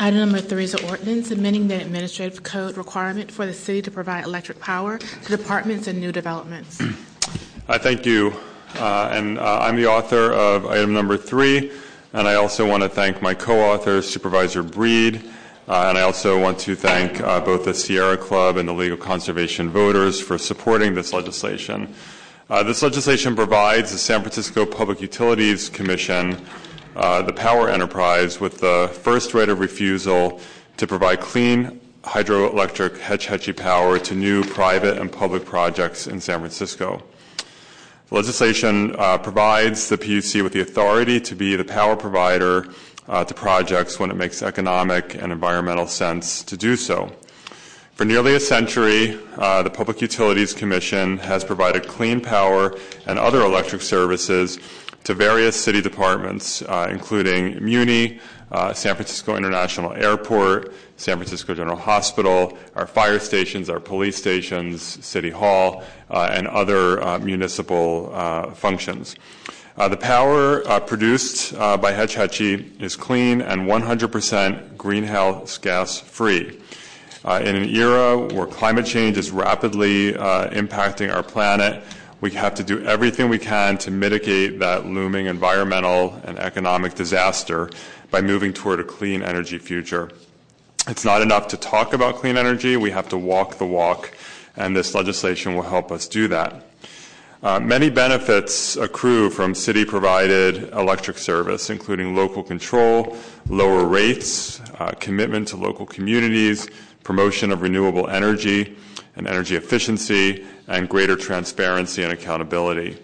Item 0.01 0.19
number 0.21 0.41
three 0.41 0.65
is 0.65 0.75
an 0.75 0.89
ordinance 0.89 1.31
amending 1.31 1.69
the 1.69 1.81
administrative 1.81 2.43
code 2.43 2.79
requirement 2.79 3.31
for 3.31 3.45
the 3.45 3.53
city 3.53 3.83
to 3.83 3.91
provide 3.91 4.25
electric 4.25 4.59
power 4.59 4.99
to 4.99 5.37
departments 5.37 5.87
and 5.87 6.01
new 6.01 6.13
developments. 6.13 6.83
I 7.67 7.79
thank 7.79 8.05
you. 8.05 8.35
Uh, 8.77 9.09
and 9.13 9.39
uh, 9.39 9.61
I'm 9.63 9.77
the 9.77 9.87
author 9.87 10.33
of 10.33 10.67
item 10.67 10.93
number 10.93 11.17
three, 11.17 11.73
and 12.13 12.29
I 12.29 12.35
also 12.35 12.69
want 12.69 12.83
to 12.83 12.91
thank 12.91 13.23
my 13.23 13.33
co-author, 13.33 14.03
Supervisor 14.03 14.63
Breed, 14.63 15.25
Uh, 15.67 15.87
and 15.89 15.97
I 15.97 16.03
also 16.03 16.39
want 16.39 16.59
to 16.61 16.77
thank 16.77 17.21
both 17.47 17.65
the 17.65 17.73
Sierra 17.73 18.19
Club 18.19 18.59
and 18.59 18.69
the 18.69 18.73
League 18.75 19.01
Conservation 19.01 19.71
voters 19.71 20.21
for 20.21 20.37
supporting 20.37 20.95
this 20.95 21.15
legislation. 21.15 21.89
This 22.51 22.83
legislation 22.83 23.35
provides 23.35 23.91
the 23.91 23.97
San 23.97 24.21
Francisco 24.21 24.67
Public 24.67 25.01
Utilities 25.01 25.71
Commission, 25.71 26.37
the 26.95 27.33
power 27.35 27.71
enterprise, 27.71 28.41
with 28.41 28.61
the 28.61 28.91
first 29.03 29.33
right 29.33 29.49
of 29.49 29.59
refusal 29.59 30.39
to 30.77 30.87
provide 30.87 31.21
clean 31.21 31.81
hydroelectric 32.03 32.99
Hetch 32.99 33.27
Hetchy 33.29 33.55
power 33.55 33.99
to 34.01 34.15
new 34.15 34.45
private 34.45 34.99
and 34.99 35.11
public 35.11 35.47
projects 35.47 36.07
in 36.07 36.21
San 36.21 36.41
Francisco. 36.41 37.03
Legislation 38.15 38.95
uh, 38.97 39.19
provides 39.19 39.89
the 39.89 39.99
PUC 39.99 40.45
with 40.45 40.53
the 40.53 40.61
authority 40.61 41.19
to 41.19 41.35
be 41.35 41.57
the 41.57 41.65
power 41.65 41.97
provider 41.97 42.69
uh, 43.09 43.25
to 43.25 43.35
projects 43.35 43.99
when 43.99 44.09
it 44.09 44.15
makes 44.15 44.41
economic 44.41 45.17
and 45.21 45.33
environmental 45.33 45.89
sense 45.89 46.45
to 46.45 46.57
do 46.57 46.77
so. 46.77 47.11
For 47.95 48.05
nearly 48.05 48.37
a 48.37 48.41
century, 48.41 49.19
uh, 49.37 49.65
the 49.65 49.71
Public 49.71 50.01
Utilities 50.01 50.53
Commission 50.55 51.19
has 51.19 51.43
provided 51.43 51.89
clean 51.89 52.21
power 52.21 52.79
and 53.07 53.19
other 53.19 53.41
electric 53.41 53.83
services 53.83 54.61
to 55.05 55.15
various 55.15 55.55
city 55.59 55.81
departments, 55.81 56.63
uh, 56.63 56.89
including 56.91 57.63
MUNI, 57.63 58.21
uh, 58.51 58.73
San 58.73 58.95
Francisco 58.95 59.37
International 59.37 59.93
Airport, 59.93 60.73
San 60.97 61.17
Francisco 61.17 61.55
General 61.55 61.77
Hospital, 61.77 62.57
our 62.75 62.87
fire 62.87 63.19
stations, 63.19 63.69
our 63.69 63.81
police 63.81 64.17
stations, 64.17 64.83
City 65.05 65.31
Hall, 65.31 65.83
uh, 66.11 66.29
and 66.33 66.47
other 66.49 67.19
municipal 67.21 68.11
functions. 68.55 69.17
Uh, 69.77 69.89
the 69.89 69.97
power 69.97 70.67
uh, 70.69 70.79
produced 70.79 71.53
uh, 71.55 71.77
by 71.77 71.91
Hetch 71.91 72.15
Hetchy 72.15 72.73
is 72.79 72.95
clean 72.95 73.41
and 73.43 73.63
100% 73.63 74.77
greenhouse 74.77 75.59
gas 75.59 75.99
free. 75.99 76.61
In 77.25 77.57
an 77.57 77.69
era 77.71 78.19
where 78.19 78.47
climate 78.47 78.87
change 78.87 79.17
is 79.17 79.31
rapidly 79.33 80.13
impacting 80.13 81.13
our 81.13 81.23
planet, 81.23 81.83
we 82.21 82.31
have 82.33 82.55
to 82.55 82.65
do 82.65 82.85
everything 82.85 83.29
we 83.29 83.39
can 83.39 83.77
to 83.79 83.91
mitigate 83.91 84.59
that 84.61 84.87
looming 84.87 85.27
environmental 85.27 86.21
and 86.25 86.39
economic 86.39 86.95
disaster 86.95 87.71
by 88.11 88.21
moving 88.21 88.53
toward 88.53 88.81
a 88.81 88.85
clean 88.85 89.23
energy 89.23 89.59
future. 89.59 90.11
It's 90.87 91.05
not 91.05 91.23
enough 91.23 91.49
to 91.49 91.57
talk 91.57 91.93
about 91.93 92.17
clean 92.17 92.37
energy, 92.37 92.77
we 92.77 92.91
have 92.91 93.09
to 93.11 93.19
walk 93.19 93.59
the 93.59 93.67
walk, 93.67 94.17
and 94.57 94.77
this 94.77 94.95
legislation 94.95 95.55
will 95.55 95.63
help 95.63 95.91
us 95.91 96.07
do 96.07 96.29
that. 96.29 96.65
Uh, 97.43 97.61
many 97.61 97.91
benefits 97.91 98.77
accrue 98.77 99.29
from 99.29 99.55
city 99.55 99.85
provided 99.85 100.71
electric 100.73 101.19
service, 101.19 101.69
including 101.69 102.17
local 102.17 102.43
control, 102.43 103.17
lower 103.49 103.85
rates, 103.85 104.61
uh, 104.79 104.93
commitment 104.99 105.49
to 105.49 105.57
local 105.57 105.85
communities, 105.85 106.69
promotion 107.03 107.53
of 107.53 107.61
renewable 107.61 108.09
energy 108.09 108.75
and 109.17 109.27
energy 109.27 109.57
efficiency, 109.57 110.45
and 110.69 110.89
greater 110.89 111.17
transparency 111.17 112.03
and 112.03 112.13
accountability. 112.13 112.97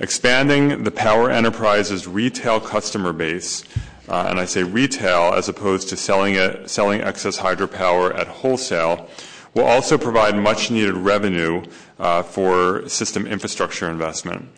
Expanding 0.00 0.84
the 0.84 0.90
power 0.90 1.30
enterprise's 1.30 2.06
retail 2.06 2.60
customer 2.60 3.12
base, 3.12 3.64
uh, 4.08 4.26
and 4.28 4.38
I 4.38 4.44
say 4.44 4.62
retail 4.62 5.32
as 5.34 5.48
opposed 5.48 5.88
to 5.88 5.96
selling, 5.96 6.34
it, 6.34 6.68
selling 6.68 7.00
excess 7.00 7.38
hydropower 7.38 8.14
at 8.14 8.26
wholesale, 8.26 9.08
will 9.54 9.64
also 9.64 9.96
provide 9.96 10.36
much 10.36 10.70
needed 10.70 10.94
revenue 10.94 11.64
uh, 11.98 12.22
for 12.22 12.86
system 12.88 13.26
infrastructure 13.26 13.90
investment. 13.90 14.48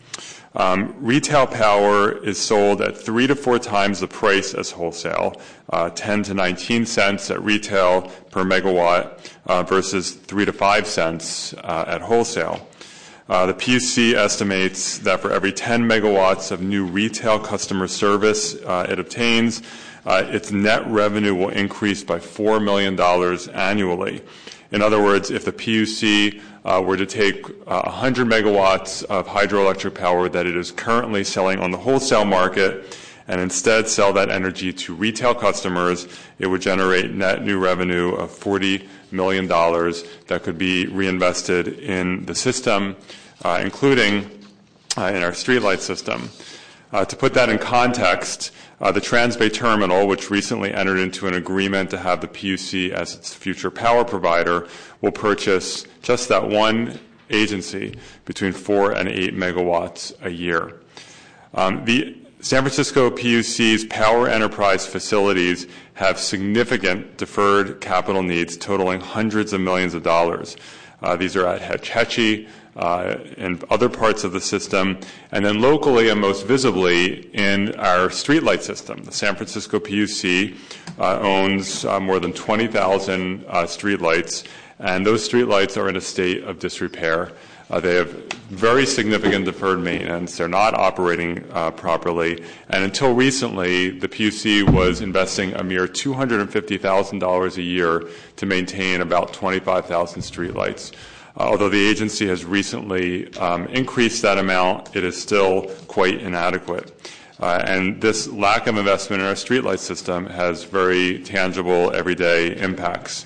Um, 0.55 0.95
retail 0.99 1.45
power 1.45 2.11
is 2.25 2.39
sold 2.39 2.81
at 2.81 2.97
three 2.97 3.27
to 3.27 3.35
four 3.35 3.59
times 3.59 3.99
the 3.99 4.07
price 4.07 4.55
as 4.55 4.71
wholesale, 4.71 5.39
uh, 5.69 5.91
10 5.91 6.23
to 6.23 6.33
19 6.33 6.85
cents 6.87 7.29
at 7.29 7.41
retail 7.43 8.11
per 8.31 8.43
megawatt 8.43 9.31
uh, 9.45 9.61
versus 9.63 10.11
three 10.11 10.45
to 10.45 10.53
five 10.53 10.87
cents 10.87 11.53
uh, 11.53 11.85
at 11.87 12.01
wholesale. 12.01 12.67
The 13.27 13.53
PUC 13.53 14.15
estimates 14.15 14.97
that 14.99 15.19
for 15.19 15.31
every 15.31 15.51
10 15.51 15.83
megawatts 15.83 16.51
of 16.51 16.63
new 16.63 16.83
retail 16.83 17.37
customer 17.37 17.87
service 17.87 18.55
it 18.55 18.97
obtains, 18.97 19.61
its 20.07 20.51
net 20.51 20.87
revenue 20.87 21.35
will 21.35 21.49
increase 21.49 22.03
by 22.03 22.17
$4 22.17 22.63
million 22.63 22.99
annually. 23.53 24.23
In 24.71 24.81
other 24.81 25.01
words, 25.01 25.29
if 25.29 25.45
the 25.45 25.51
PUC 25.51 26.41
were 26.63 26.97
to 26.97 27.05
take 27.05 27.47
uh, 27.67 27.81
100 27.83 28.27
megawatts 28.27 29.03
of 29.05 29.27
hydroelectric 29.27 29.95
power 29.95 30.29
that 30.29 30.45
it 30.45 30.55
is 30.55 30.71
currently 30.71 31.23
selling 31.23 31.59
on 31.59 31.71
the 31.71 31.77
wholesale 31.77 32.25
market 32.25 32.97
and 33.29 33.39
instead 33.39 33.87
sell 33.87 34.11
that 34.11 34.29
energy 34.29 34.73
to 34.73 34.93
retail 34.95 35.35
customers, 35.35 36.07
it 36.39 36.47
would 36.47 36.61
generate 36.61 37.11
net 37.11 37.43
new 37.43 37.59
revenue 37.59 38.15
of 38.15 38.31
$40 38.31 38.85
million 39.11 39.47
that 39.47 40.41
could 40.41 40.57
be 40.57 40.87
reinvested 40.87 41.67
in 41.79 42.25
the 42.25 42.33
system, 42.33 42.95
uh, 43.45 43.59
including 43.61 44.23
uh, 44.97 45.05
in 45.13 45.21
our 45.21 45.31
streetlight 45.31 45.79
system. 45.79 46.29
Uh, 46.91 47.05
to 47.05 47.15
put 47.15 47.35
that 47.35 47.49
in 47.49 47.59
context, 47.59 48.51
uh, 48.51 48.68
the 48.79 49.01
Transbay 49.01 49.53
Terminal, 49.53 50.07
which 50.07 50.29
recently 50.29 50.73
entered 50.73 50.99
into 50.99 51.27
an 51.27 51.33
agreement 51.33 51.89
to 51.89 51.97
have 51.97 52.21
the 52.21 52.27
PUC 52.27 52.91
as 52.91 53.13
its 53.13 53.33
future 53.33 53.69
power 53.69 54.05
provider, 54.05 54.67
will 55.01 55.11
purchase 55.11 55.85
just 56.01 56.29
that 56.29 56.47
one 56.47 56.99
agency 57.29 57.95
between 58.25 58.53
four 58.53 58.91
and 58.91 59.09
eight 59.09 59.35
megawatts 59.35 60.13
a 60.23 60.29
year. 60.29 60.79
Um, 61.53 61.83
the 61.85 62.15
San 62.41 62.61
Francisco 62.61 63.09
PUC's 63.09 63.83
power 63.85 64.27
enterprise 64.29 64.87
facilities 64.87 65.67
have 65.95 66.17
significant 66.17 67.17
deferred 67.17 67.81
capital 67.81 68.23
needs 68.23 68.55
totaling 68.55 69.01
hundreds 69.01 69.51
of 69.51 69.59
millions 69.59 69.93
of 69.93 70.03
dollars. 70.03 70.55
Uh, 71.01 71.17
these 71.17 71.35
are 71.35 71.45
at 71.45 71.61
Hetch 71.61 71.89
Hetchy, 71.89 72.47
uh, 72.47 72.49
in 73.37 73.61
other 73.69 73.89
parts 73.89 74.23
of 74.23 74.31
the 74.31 74.41
system, 74.41 74.99
and 75.31 75.45
then 75.45 75.61
locally 75.61 76.09
and 76.09 76.19
most 76.19 76.45
visibly 76.45 77.27
in 77.35 77.75
our 77.75 78.09
streetlight 78.09 78.61
system. 78.61 79.03
The 79.03 79.11
San 79.11 79.35
Francisco 79.35 79.79
PUC 79.79 80.55
uh, 80.97 81.19
owns 81.19 81.85
uh, 81.85 81.99
more 81.99 82.19
than 82.19 82.33
20,000 82.33 83.45
uh, 83.47 83.63
streetlights, 83.63 84.45
and 84.79 85.05
those 85.05 85.27
streetlights 85.27 85.77
are 85.77 85.89
in 85.89 85.95
a 85.95 86.01
state 86.01 86.43
of 86.43 86.59
disrepair. 86.59 87.31
Uh, 87.69 87.79
they 87.79 87.95
have 87.95 88.09
very 88.49 88.85
significant 88.85 89.45
deferred 89.45 89.79
maintenance. 89.79 90.37
They're 90.37 90.47
not 90.47 90.73
operating 90.73 91.45
uh, 91.51 91.69
properly. 91.69 92.43
And 92.69 92.83
until 92.83 93.13
recently, 93.13 93.91
the 93.91 94.07
PUC 94.07 94.73
was 94.73 95.01
investing 95.01 95.53
a 95.53 95.63
mere 95.63 95.87
$250,000 95.87 97.57
a 97.57 97.61
year 97.61 98.09
to 98.37 98.45
maintain 98.47 99.01
about 99.01 99.33
25,000 99.33 100.21
streetlights. 100.21 100.93
Although 101.39 101.69
the 101.69 101.87
agency 101.87 102.27
has 102.27 102.43
recently 102.43 103.33
um, 103.37 103.67
increased 103.67 104.21
that 104.23 104.37
amount, 104.37 104.93
it 104.95 105.05
is 105.05 105.19
still 105.19 105.73
quite 105.87 106.21
inadequate. 106.21 106.93
Uh, 107.39 107.63
and 107.65 108.01
this 108.01 108.27
lack 108.27 108.67
of 108.67 108.77
investment 108.77 109.21
in 109.21 109.27
our 109.27 109.35
streetlight 109.35 109.79
system 109.79 110.25
has 110.25 110.65
very 110.65 111.19
tangible, 111.19 111.93
everyday 111.93 112.57
impacts. 112.57 113.25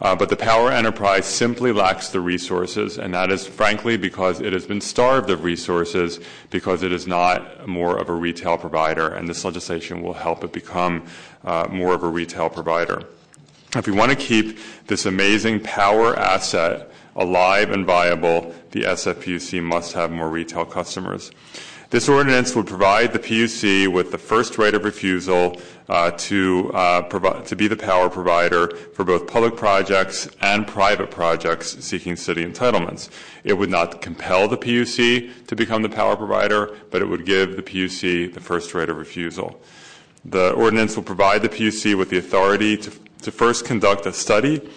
Uh, 0.00 0.14
but 0.14 0.28
the 0.28 0.36
power 0.36 0.70
enterprise 0.70 1.26
simply 1.26 1.72
lacks 1.72 2.10
the 2.10 2.20
resources, 2.20 2.98
and 2.98 3.12
that 3.12 3.32
is 3.32 3.48
frankly 3.48 3.96
because 3.96 4.40
it 4.40 4.52
has 4.52 4.64
been 4.64 4.80
starved 4.80 5.28
of 5.28 5.42
resources 5.42 6.20
because 6.50 6.84
it 6.84 6.92
is 6.92 7.08
not 7.08 7.66
more 7.66 7.98
of 7.98 8.08
a 8.08 8.12
retail 8.12 8.56
provider, 8.56 9.08
and 9.08 9.28
this 9.28 9.44
legislation 9.44 10.00
will 10.00 10.14
help 10.14 10.44
it 10.44 10.52
become 10.52 11.04
uh, 11.42 11.66
more 11.68 11.94
of 11.94 12.04
a 12.04 12.08
retail 12.08 12.48
provider. 12.48 13.02
If 13.74 13.88
we 13.88 13.92
want 13.92 14.12
to 14.12 14.16
keep 14.16 14.58
this 14.86 15.04
amazing 15.04 15.60
power 15.60 16.16
asset 16.16 16.92
alive 17.18 17.70
and 17.70 17.84
viable, 17.84 18.54
the 18.70 18.82
SFPUC 18.82 19.62
must 19.62 19.92
have 19.92 20.10
more 20.10 20.30
retail 20.30 20.64
customers. 20.64 21.30
This 21.90 22.06
ordinance 22.06 22.54
would 22.54 22.66
provide 22.66 23.14
the 23.14 23.18
PUC 23.18 23.88
with 23.90 24.12
the 24.12 24.18
first 24.18 24.58
right 24.58 24.74
of 24.74 24.84
refusal 24.84 25.58
uh, 25.88 26.10
to, 26.10 26.70
uh, 26.74 27.00
to 27.42 27.56
be 27.56 27.66
the 27.66 27.76
power 27.76 28.10
provider 28.10 28.76
for 28.92 29.04
both 29.04 29.26
public 29.26 29.56
projects 29.56 30.28
and 30.42 30.66
private 30.66 31.10
projects 31.10 31.82
seeking 31.82 32.14
city 32.14 32.44
entitlements. 32.44 33.08
It 33.42 33.54
would 33.54 33.70
not 33.70 34.02
compel 34.02 34.48
the 34.48 34.58
PUC 34.58 35.46
to 35.46 35.56
become 35.56 35.80
the 35.80 35.88
power 35.88 36.14
provider, 36.14 36.76
but 36.90 37.00
it 37.00 37.06
would 37.06 37.24
give 37.24 37.56
the 37.56 37.62
PUC 37.62 38.34
the 38.34 38.40
first 38.40 38.74
right 38.74 38.88
of 38.88 38.98
refusal. 38.98 39.58
The 40.26 40.52
ordinance 40.52 40.94
will 40.94 41.04
provide 41.04 41.40
the 41.40 41.48
PUC 41.48 41.96
with 41.96 42.10
the 42.10 42.18
authority 42.18 42.76
to, 42.76 42.92
to 43.22 43.32
first 43.32 43.64
conduct 43.64 44.04
a 44.04 44.12
study 44.12 44.68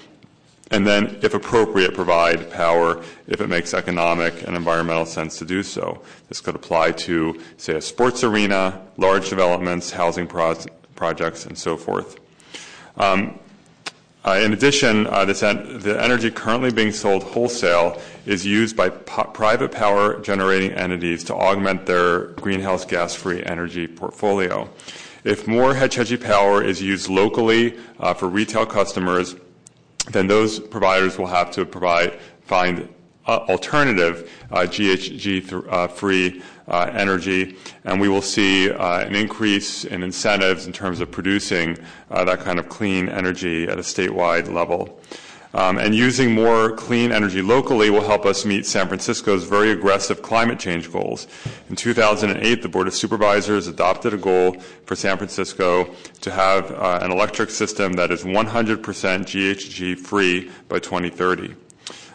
and 0.71 0.87
then, 0.87 1.19
if 1.21 1.33
appropriate, 1.33 1.93
provide 1.93 2.49
power 2.49 3.03
if 3.27 3.41
it 3.41 3.47
makes 3.47 3.73
economic 3.73 4.47
and 4.47 4.55
environmental 4.55 5.05
sense 5.05 5.37
to 5.39 5.45
do 5.45 5.63
so. 5.63 6.01
This 6.29 6.39
could 6.39 6.55
apply 6.55 6.93
to, 6.93 7.39
say, 7.57 7.75
a 7.75 7.81
sports 7.81 8.23
arena, 8.23 8.81
large 8.97 9.29
developments, 9.29 9.91
housing 9.91 10.27
pro- 10.27 10.55
projects, 10.95 11.45
and 11.45 11.57
so 11.57 11.75
forth. 11.75 12.19
Um, 12.97 13.37
uh, 14.23 14.39
in 14.43 14.53
addition, 14.53 15.07
uh, 15.07 15.25
en- 15.41 15.79
the 15.79 15.97
energy 15.99 16.29
currently 16.29 16.71
being 16.71 16.91
sold 16.91 17.23
wholesale 17.23 17.99
is 18.25 18.45
used 18.45 18.77
by 18.77 18.87
private 18.87 19.71
power 19.71 20.19
generating 20.21 20.71
entities 20.71 21.23
to 21.25 21.33
augment 21.33 21.85
their 21.85 22.27
greenhouse 22.33 22.85
gas 22.85 23.15
free 23.15 23.43
energy 23.43 23.87
portfolio. 23.87 24.69
If 25.23 25.47
more 25.47 25.73
Hetch 25.73 25.95
Hetchy 25.95 26.17
power 26.17 26.63
is 26.63 26.81
used 26.81 27.09
locally 27.09 27.77
uh, 27.99 28.13
for 28.13 28.27
retail 28.27 28.65
customers, 28.65 29.35
then 30.11 30.27
those 30.27 30.59
providers 30.59 31.17
will 31.17 31.27
have 31.27 31.51
to 31.51 31.65
provide 31.65 32.19
find 32.41 32.87
alternative 33.27 34.29
uh, 34.51 34.59
GHG-free 34.61 36.41
uh, 36.67 36.71
uh, 36.71 36.91
energy, 36.93 37.57
and 37.83 38.01
we 38.01 38.09
will 38.09 38.21
see 38.21 38.69
an 38.69 39.15
increase 39.15 39.85
in 39.85 40.03
incentives 40.03 40.65
in 40.65 40.73
terms 40.73 40.99
of 40.99 41.11
producing 41.11 41.77
that 42.09 42.39
kind 42.39 42.59
of 42.59 42.69
clean 42.69 43.09
energy 43.09 43.65
at 43.65 43.77
a 43.77 43.81
statewide 43.81 44.51
level. 44.51 44.99
Um, 45.53 45.77
and 45.77 45.93
using 45.93 46.33
more 46.33 46.71
clean 46.71 47.11
energy 47.11 47.41
locally 47.41 47.89
will 47.89 48.05
help 48.05 48.25
us 48.25 48.45
meet 48.45 48.65
San 48.65 48.87
Francisco's 48.87 49.43
very 49.43 49.71
aggressive 49.71 50.21
climate 50.21 50.59
change 50.59 50.91
goals. 50.91 51.27
In 51.69 51.75
2008, 51.75 52.61
the 52.61 52.69
Board 52.69 52.87
of 52.87 52.93
Supervisors 52.93 53.67
adopted 53.67 54.13
a 54.13 54.17
goal 54.17 54.53
for 54.85 54.95
San 54.95 55.17
Francisco 55.17 55.89
to 56.21 56.31
have 56.31 56.71
uh, 56.71 56.99
an 57.01 57.11
electric 57.11 57.49
system 57.49 57.93
that 57.93 58.11
is 58.11 58.23
100% 58.23 58.77
GHG 58.81 59.99
free 59.99 60.49
by 60.69 60.79
2030. 60.79 61.55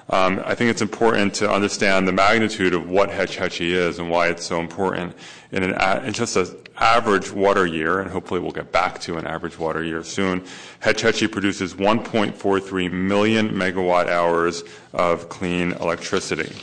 Um, 0.08 0.40
I 0.44 0.54
think 0.54 0.70
it's 0.70 0.82
important 0.82 1.34
to 1.36 1.50
understand 1.50 2.06
the 2.06 2.12
magnitude 2.12 2.75
of 2.75 2.88
what 2.88 3.10
Hetch 3.10 3.36
Hetchy 3.36 3.72
is 3.72 3.98
and 3.98 4.08
why 4.08 4.28
it's 4.28 4.44
so 4.44 4.60
important 4.60 5.16
in, 5.50 5.64
an, 5.64 6.04
in 6.04 6.12
just 6.12 6.36
an 6.36 6.46
average 6.78 7.32
water 7.32 7.66
year, 7.66 7.98
and 8.00 8.08
hopefully 8.08 8.38
we'll 8.38 8.52
get 8.52 8.70
back 8.70 9.00
to 9.00 9.16
an 9.16 9.26
average 9.26 9.58
water 9.58 9.82
year 9.82 10.04
soon. 10.04 10.44
Hetch 10.78 11.02
Hetchy 11.02 11.26
produces 11.26 11.75
1.43 11.75 12.92
million 12.92 13.50
megawatt 13.50 14.06
hours 14.06 14.62
of 14.92 15.28
clean 15.28 15.72
electricity. 15.72 16.54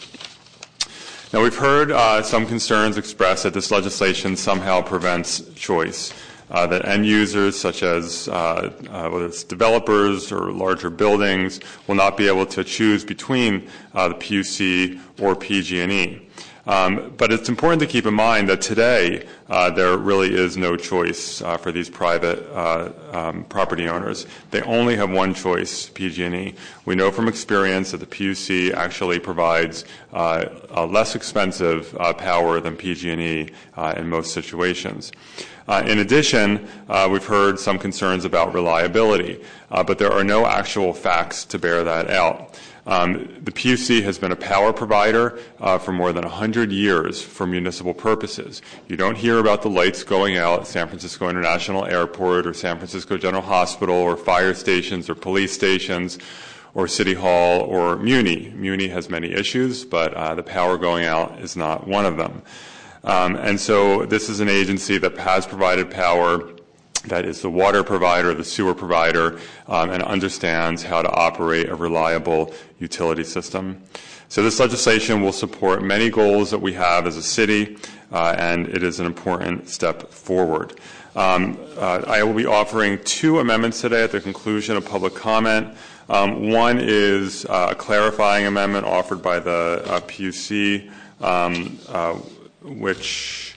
Now, 1.33 1.41
we've 1.41 1.57
heard 1.57 1.91
uh, 1.91 2.21
some 2.21 2.45
concerns 2.45 2.95
expressed 2.95 3.43
that 3.43 3.53
this 3.55 3.71
legislation 3.71 4.37
somehow 4.37 4.81
prevents 4.81 5.41
choice 5.55 6.13
that 6.67 6.85
end 6.85 7.05
users, 7.05 7.59
such 7.59 7.81
as 7.81 8.27
uh, 8.27 8.71
uh, 8.89 9.09
whether 9.09 9.25
it's 9.25 9.43
developers 9.43 10.31
or 10.31 10.51
larger 10.51 10.89
buildings, 10.89 11.59
will 11.87 11.95
not 11.95 12.15
be 12.15 12.27
able 12.27 12.45
to 12.45 12.63
choose 12.63 13.03
between 13.03 13.67
uh, 13.93 14.07
the 14.09 14.15
PUC 14.15 14.99
or 15.19 15.35
PG&E. 15.35 16.29
Um, 16.65 17.13
but 17.17 17.33
it's 17.33 17.49
important 17.49 17.81
to 17.81 17.87
keep 17.87 18.05
in 18.05 18.13
mind 18.13 18.47
that 18.47 18.61
today 18.61 19.27
uh, 19.49 19.69
there 19.69 19.97
really 19.97 20.33
is 20.33 20.55
no 20.55 20.77
choice 20.77 21.41
uh, 21.41 21.57
for 21.57 21.73
these 21.73 21.89
private 21.89 22.49
uh, 22.53 22.91
um, 23.11 23.43
property 23.45 23.89
owners. 23.89 24.25
They 24.51 24.61
only 24.61 24.95
have 24.95 25.11
one 25.11 25.33
choice, 25.33 25.89
PG&E. 25.89 26.55
We 26.85 26.95
know 26.95 27.11
from 27.11 27.27
experience 27.27 27.91
that 27.91 27.97
the 27.97 28.05
PUC 28.05 28.73
actually 28.73 29.19
provides 29.19 29.83
uh, 30.13 30.45
less 30.89 31.15
expensive 31.15 31.93
power 32.17 32.61
than 32.61 32.77
PG&E 32.77 33.49
in 33.97 34.09
most 34.09 34.33
situations. 34.33 35.11
In 35.67 35.99
addition, 35.99 36.67
we've 37.09 37.25
heard 37.25 37.59
some 37.59 37.77
concerns 37.77 38.23
about 38.23 38.53
reliability, 38.53 39.43
but 39.69 39.97
there 39.97 40.11
are 40.11 40.23
no 40.23 40.45
actual 40.45 40.93
facts 40.93 41.43
to 41.45 41.59
bear 41.59 41.83
that 41.83 42.09
out. 42.09 42.57
Um, 42.85 43.33
the 43.41 43.51
PUC 43.51 44.03
has 44.03 44.17
been 44.17 44.31
a 44.31 44.35
power 44.35 44.73
provider 44.73 45.39
uh, 45.59 45.77
for 45.77 45.93
more 45.93 46.11
than 46.11 46.23
100 46.23 46.71
years 46.71 47.21
for 47.21 47.47
municipal 47.47 47.93
purposes. 47.93 48.61
You 48.87 48.97
don't 48.97 49.15
hear 49.15 49.39
about 49.39 49.61
the 49.61 49.69
lights 49.69 50.03
going 50.03 50.37
out 50.37 50.61
at 50.61 50.67
San 50.67 50.87
Francisco 50.87 51.29
International 51.29 51.85
Airport 51.85 52.45
or 52.45 52.53
San 52.53 52.77
Francisco 52.77 53.17
General 53.17 53.43
Hospital 53.43 53.95
or 53.95 54.17
fire 54.17 54.53
stations 54.53 55.09
or 55.09 55.15
police 55.15 55.53
stations 55.53 56.19
or 56.73 56.87
City 56.87 57.13
Hall 57.13 57.61
or 57.61 57.95
Muni. 57.95 58.49
Muni 58.49 58.89
has 58.89 59.09
many 59.09 59.31
issues, 59.31 59.85
but 59.85 60.13
uh, 60.13 60.35
the 60.35 60.43
power 60.43 60.77
going 60.77 61.05
out 61.05 61.39
is 61.39 61.55
not 61.55 61.87
one 61.87 62.05
of 62.05 62.17
them. 62.17 62.41
Um, 63.05 63.35
and 63.35 63.59
so 63.59 64.05
this 64.05 64.29
is 64.29 64.39
an 64.39 64.49
agency 64.49 64.97
that 64.97 65.17
has 65.17 65.45
provided 65.45 65.91
power 65.91 66.49
that 67.05 67.25
is 67.25 67.41
the 67.41 67.49
water 67.49 67.83
provider, 67.83 68.33
the 68.33 68.43
sewer 68.43 68.73
provider, 68.73 69.39
um, 69.67 69.89
and 69.89 70.01
understands 70.03 70.83
how 70.83 71.01
to 71.01 71.09
operate 71.11 71.69
a 71.69 71.75
reliable 71.75 72.53
utility 72.79 73.23
system. 73.23 73.81
So 74.29 74.41
this 74.41 74.59
legislation 74.59 75.21
will 75.21 75.31
support 75.31 75.83
many 75.83 76.09
goals 76.09 76.49
that 76.51 76.59
we 76.59 76.73
have 76.73 77.05
as 77.05 77.17
a 77.17 77.23
city, 77.23 77.77
uh, 78.11 78.35
and 78.37 78.67
it 78.67 78.83
is 78.83 78.99
an 78.99 79.05
important 79.05 79.69
step 79.69 80.09
forward. 80.09 80.79
Um, 81.15 81.59
uh, 81.77 82.03
I 82.07 82.23
will 82.23 82.33
be 82.33 82.47
offering 82.47 82.97
two 83.03 83.39
amendments 83.39 83.81
today 83.81 84.03
at 84.03 84.11
the 84.11 84.19
conclusion 84.19 84.75
of 84.75 84.85
public 84.85 85.13
comment. 85.13 85.77
Um, 86.09 86.49
one 86.49 86.79
is 86.81 87.45
uh, 87.45 87.69
a 87.71 87.75
clarifying 87.75 88.47
amendment 88.47 88.85
offered 88.85 89.21
by 89.21 89.39
the 89.39 89.83
uh, 89.85 89.99
PUC, 90.01 90.89
um, 91.21 91.77
uh, 91.89 92.13
which 92.63 93.55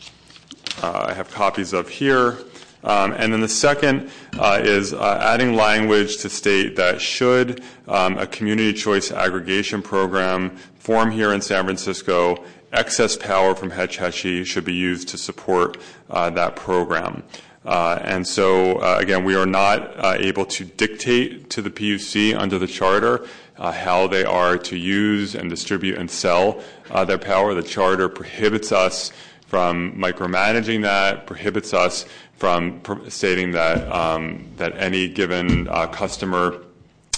uh, 0.82 1.06
I 1.08 1.14
have 1.14 1.30
copies 1.30 1.72
of 1.72 1.88
here. 1.88 2.38
Um, 2.86 3.12
and 3.12 3.32
then 3.32 3.40
the 3.40 3.48
second 3.48 4.10
uh, 4.38 4.60
is 4.62 4.94
uh, 4.94 5.18
adding 5.20 5.54
language 5.54 6.18
to 6.18 6.30
state 6.30 6.76
that 6.76 7.00
should 7.00 7.62
um, 7.88 8.16
a 8.16 8.26
community 8.28 8.72
choice 8.72 9.10
aggregation 9.10 9.82
program 9.82 10.56
form 10.78 11.10
here 11.10 11.32
in 11.32 11.40
San 11.40 11.64
Francisco, 11.64 12.44
excess 12.72 13.16
power 13.16 13.56
from 13.56 13.70
Hetch 13.70 13.96
Hetchy 13.96 14.44
should 14.44 14.64
be 14.64 14.74
used 14.74 15.08
to 15.08 15.18
support 15.18 15.78
uh, 16.08 16.30
that 16.30 16.54
program. 16.54 17.24
And 17.64 18.24
so, 18.24 18.80
again, 18.96 19.24
we 19.24 19.34
are 19.34 19.46
not 19.46 20.20
able 20.20 20.46
to 20.46 20.64
dictate 20.64 21.50
to 21.50 21.62
the 21.62 21.70
PUC 21.70 22.38
under 22.38 22.60
the 22.60 22.68
charter 22.68 23.26
how 23.56 24.06
they 24.06 24.24
are 24.24 24.56
to 24.58 24.76
use 24.76 25.34
and 25.34 25.50
distribute 25.50 25.98
and 25.98 26.08
sell 26.08 26.62
their 27.06 27.18
power. 27.18 27.54
The 27.54 27.64
charter 27.64 28.08
prohibits 28.08 28.70
us 28.70 29.10
from 29.46 29.92
micromanaging 29.92 30.82
that, 30.82 31.26
prohibits 31.26 31.72
us 31.72 32.04
from 32.36 32.82
stating 33.08 33.52
that 33.52 33.90
um, 33.90 34.46
that 34.56 34.76
any 34.76 35.08
given 35.08 35.68
uh, 35.68 35.86
customer 35.86 36.62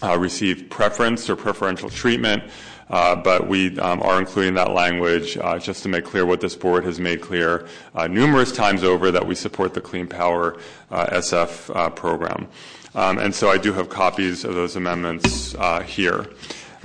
uh, 0.03 0.17
receive 0.17 0.71
preference 0.71 1.29
or 1.29 1.37
preferential 1.37 1.91
treatment. 1.91 2.43
Uh, 2.89 3.15
but 3.15 3.47
we 3.47 3.79
um, 3.81 4.01
are 4.01 4.19
including 4.19 4.55
that 4.55 4.73
language 4.73 5.35
just 5.61 5.83
to 5.83 5.91
make 5.91 6.07
clear 6.07 6.25
what 6.25 6.41
this 6.41 6.57
board 6.57 6.85
has 6.85 6.99
made 6.99 7.21
clear 7.21 7.69
numerous 8.09 8.51
times 8.51 8.83
over 8.83 9.11
that 9.11 9.27
we 9.27 9.35
support 9.35 9.75
the 9.75 9.81
Clean 9.81 10.07
Power 10.07 10.59
SF 10.91 11.95
program. 11.95 12.49
Um, 12.95 13.19
and 13.19 13.35
so 13.35 13.51
I 13.51 13.59
do 13.59 13.75
have 13.75 13.91
copies 13.91 14.43
of 14.43 14.55
those 14.55 14.75
amendments 14.75 15.55
here. 15.85 16.29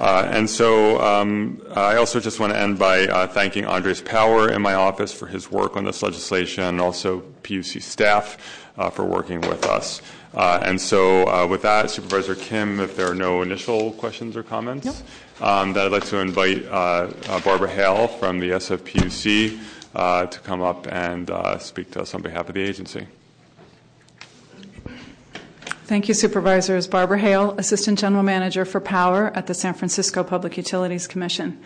Uh, 0.03 0.27
and 0.33 0.49
so 0.49 0.99
um, 0.99 1.61
I 1.77 1.95
also 1.95 2.19
just 2.19 2.37
want 2.37 2.51
to 2.51 2.59
end 2.59 2.77
by 2.77 3.07
uh, 3.07 3.25
thanking 3.25 3.63
Andres 3.63 4.01
Power 4.01 4.51
in 4.51 4.61
my 4.61 4.73
office 4.73 5.13
for 5.13 5.27
his 5.27 5.49
work 5.49 5.77
on 5.77 5.85
this 5.85 6.03
legislation 6.03 6.65
and 6.65 6.81
also 6.81 7.21
PUC 7.43 7.81
staff 7.81 8.37
uh, 8.77 8.89
for 8.89 9.05
working 9.05 9.39
with 9.39 9.65
us. 9.65 10.01
Uh, 10.33 10.59
and 10.61 10.81
so 10.81 11.25
uh, 11.29 11.47
with 11.47 11.61
that, 11.61 11.89
Supervisor 11.89 12.35
Kim, 12.35 12.81
if 12.81 12.97
there 12.97 13.09
are 13.09 13.15
no 13.15 13.43
initial 13.43 13.93
questions 13.93 14.35
or 14.35 14.43
comments, 14.43 14.85
nope. 14.85 15.41
um, 15.41 15.71
that 15.71 15.85
I'd 15.85 15.93
like 15.93 16.05
to 16.07 16.17
invite 16.17 16.65
uh, 16.65 17.07
Barbara 17.45 17.69
Hale 17.69 18.09
from 18.09 18.41
the 18.41 18.49
SFPUC 18.49 19.57
to 20.31 20.39
come 20.41 20.61
up 20.61 20.85
and 20.91 21.31
speak 21.61 21.91
to 21.91 22.01
us 22.01 22.13
on 22.13 22.21
behalf 22.21 22.49
of 22.49 22.55
the 22.55 22.61
agency. 22.61 23.07
Thank 25.85 26.07
you, 26.07 26.13
Supervisors. 26.13 26.87
Barbara 26.87 27.19
Hale, 27.19 27.55
Assistant 27.57 27.99
General 27.99 28.23
Manager 28.23 28.63
for 28.63 28.79
Power 28.79 29.33
at 29.35 29.47
the 29.47 29.53
San 29.53 29.73
Francisco 29.73 30.23
Public 30.23 30.55
Utilities 30.55 31.07
Commission. 31.07 31.59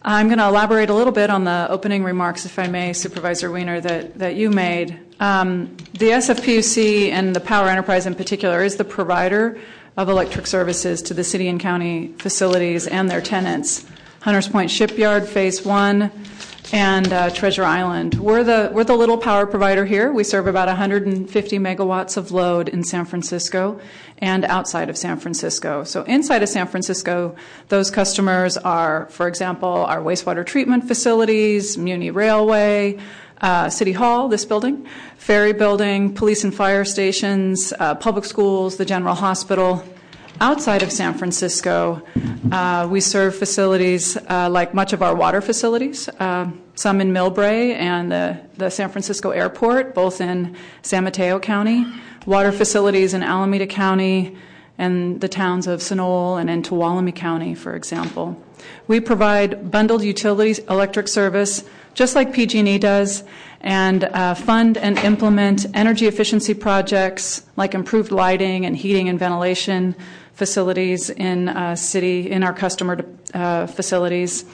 I'm 0.00 0.28
going 0.28 0.38
to 0.38 0.46
elaborate 0.46 0.88
a 0.88 0.94
little 0.94 1.12
bit 1.12 1.28
on 1.28 1.44
the 1.44 1.66
opening 1.68 2.02
remarks, 2.02 2.46
if 2.46 2.58
I 2.58 2.66
may, 2.66 2.94
Supervisor 2.94 3.50
Wiener, 3.50 3.78
that, 3.82 4.18
that 4.18 4.36
you 4.36 4.50
made. 4.50 4.98
Um, 5.20 5.76
the 5.92 6.08
SFPUC 6.08 7.10
and 7.10 7.36
the 7.36 7.40
Power 7.40 7.68
Enterprise 7.68 8.06
in 8.06 8.14
particular 8.14 8.64
is 8.64 8.76
the 8.76 8.84
provider 8.84 9.60
of 9.98 10.08
electric 10.08 10.46
services 10.46 11.02
to 11.02 11.14
the 11.14 11.22
city 11.22 11.46
and 11.46 11.60
county 11.60 12.14
facilities 12.18 12.86
and 12.86 13.10
their 13.10 13.20
tenants. 13.20 13.84
Hunters 14.22 14.48
Point 14.48 14.70
Shipyard, 14.70 15.28
Phase 15.28 15.62
1, 15.62 16.10
and 16.72 17.12
uh, 17.12 17.30
Treasure 17.30 17.64
Island. 17.64 18.14
We're 18.14 18.44
the, 18.44 18.70
we're 18.72 18.84
the 18.84 18.96
little 18.96 19.18
power 19.18 19.46
provider 19.46 19.84
here. 19.84 20.12
We 20.12 20.24
serve 20.24 20.46
about 20.46 20.68
150 20.68 21.58
megawatts 21.58 22.16
of 22.16 22.30
load 22.30 22.68
in 22.68 22.84
San 22.84 23.04
Francisco 23.04 23.80
and 24.18 24.44
outside 24.44 24.88
of 24.88 24.96
San 24.96 25.18
Francisco. 25.18 25.84
So 25.84 26.02
inside 26.04 26.42
of 26.42 26.48
San 26.48 26.66
Francisco, 26.66 27.34
those 27.68 27.90
customers 27.90 28.56
are, 28.56 29.06
for 29.10 29.26
example, 29.28 29.68
our 29.68 30.00
wastewater 30.00 30.46
treatment 30.46 30.86
facilities, 30.86 31.76
Muni 31.76 32.10
Railway, 32.10 32.98
uh, 33.40 33.68
City 33.68 33.92
Hall, 33.92 34.28
this 34.28 34.44
building, 34.44 34.86
Ferry 35.16 35.52
Building, 35.52 36.14
police 36.14 36.44
and 36.44 36.54
fire 36.54 36.84
stations, 36.84 37.72
uh, 37.80 37.94
public 37.96 38.24
schools, 38.24 38.76
the 38.76 38.84
General 38.84 39.16
Hospital, 39.16 39.84
outside 40.42 40.82
of 40.82 40.90
San 40.90 41.14
Francisco, 41.14 42.02
uh, 42.50 42.88
we 42.90 43.00
serve 43.00 43.34
facilities 43.34 44.16
uh, 44.28 44.50
like 44.50 44.74
much 44.74 44.92
of 44.92 45.00
our 45.00 45.14
water 45.14 45.40
facilities, 45.40 46.08
uh, 46.18 46.50
some 46.74 47.00
in 47.00 47.12
Millbrae 47.12 47.74
and 47.74 48.10
the, 48.10 48.40
the, 48.56 48.68
San 48.68 48.90
Francisco 48.90 49.30
airport, 49.30 49.94
both 49.94 50.20
in 50.20 50.56
San 50.82 51.04
Mateo 51.04 51.38
County, 51.38 51.86
water 52.26 52.50
facilities 52.50 53.14
in 53.14 53.22
Alameda 53.22 53.68
County, 53.68 54.36
and 54.78 55.20
the 55.20 55.28
towns 55.28 55.68
of 55.68 55.78
Sunol 55.78 56.40
and 56.40 56.50
in 56.50 56.62
Tuolumne 56.62 57.14
County, 57.14 57.54
for 57.54 57.76
example. 57.76 58.36
We 58.88 58.98
provide 58.98 59.70
bundled 59.70 60.02
utilities 60.02 60.58
electric 60.58 61.06
service 61.06 61.62
just 61.94 62.14
like 62.14 62.32
PG&E 62.32 62.78
does, 62.78 63.22
and 63.60 64.04
uh, 64.04 64.34
fund 64.34 64.76
and 64.76 64.98
implement 64.98 65.66
energy 65.74 66.06
efficiency 66.06 66.54
projects 66.54 67.44
like 67.56 67.74
improved 67.74 68.10
lighting 68.10 68.66
and 68.66 68.76
heating 68.76 69.08
and 69.08 69.18
ventilation 69.18 69.94
facilities 70.34 71.10
in 71.10 71.48
uh, 71.48 71.76
city 71.76 72.30
in 72.30 72.42
our 72.42 72.52
customer 72.52 73.04
uh, 73.34 73.66
facilities 73.66 74.44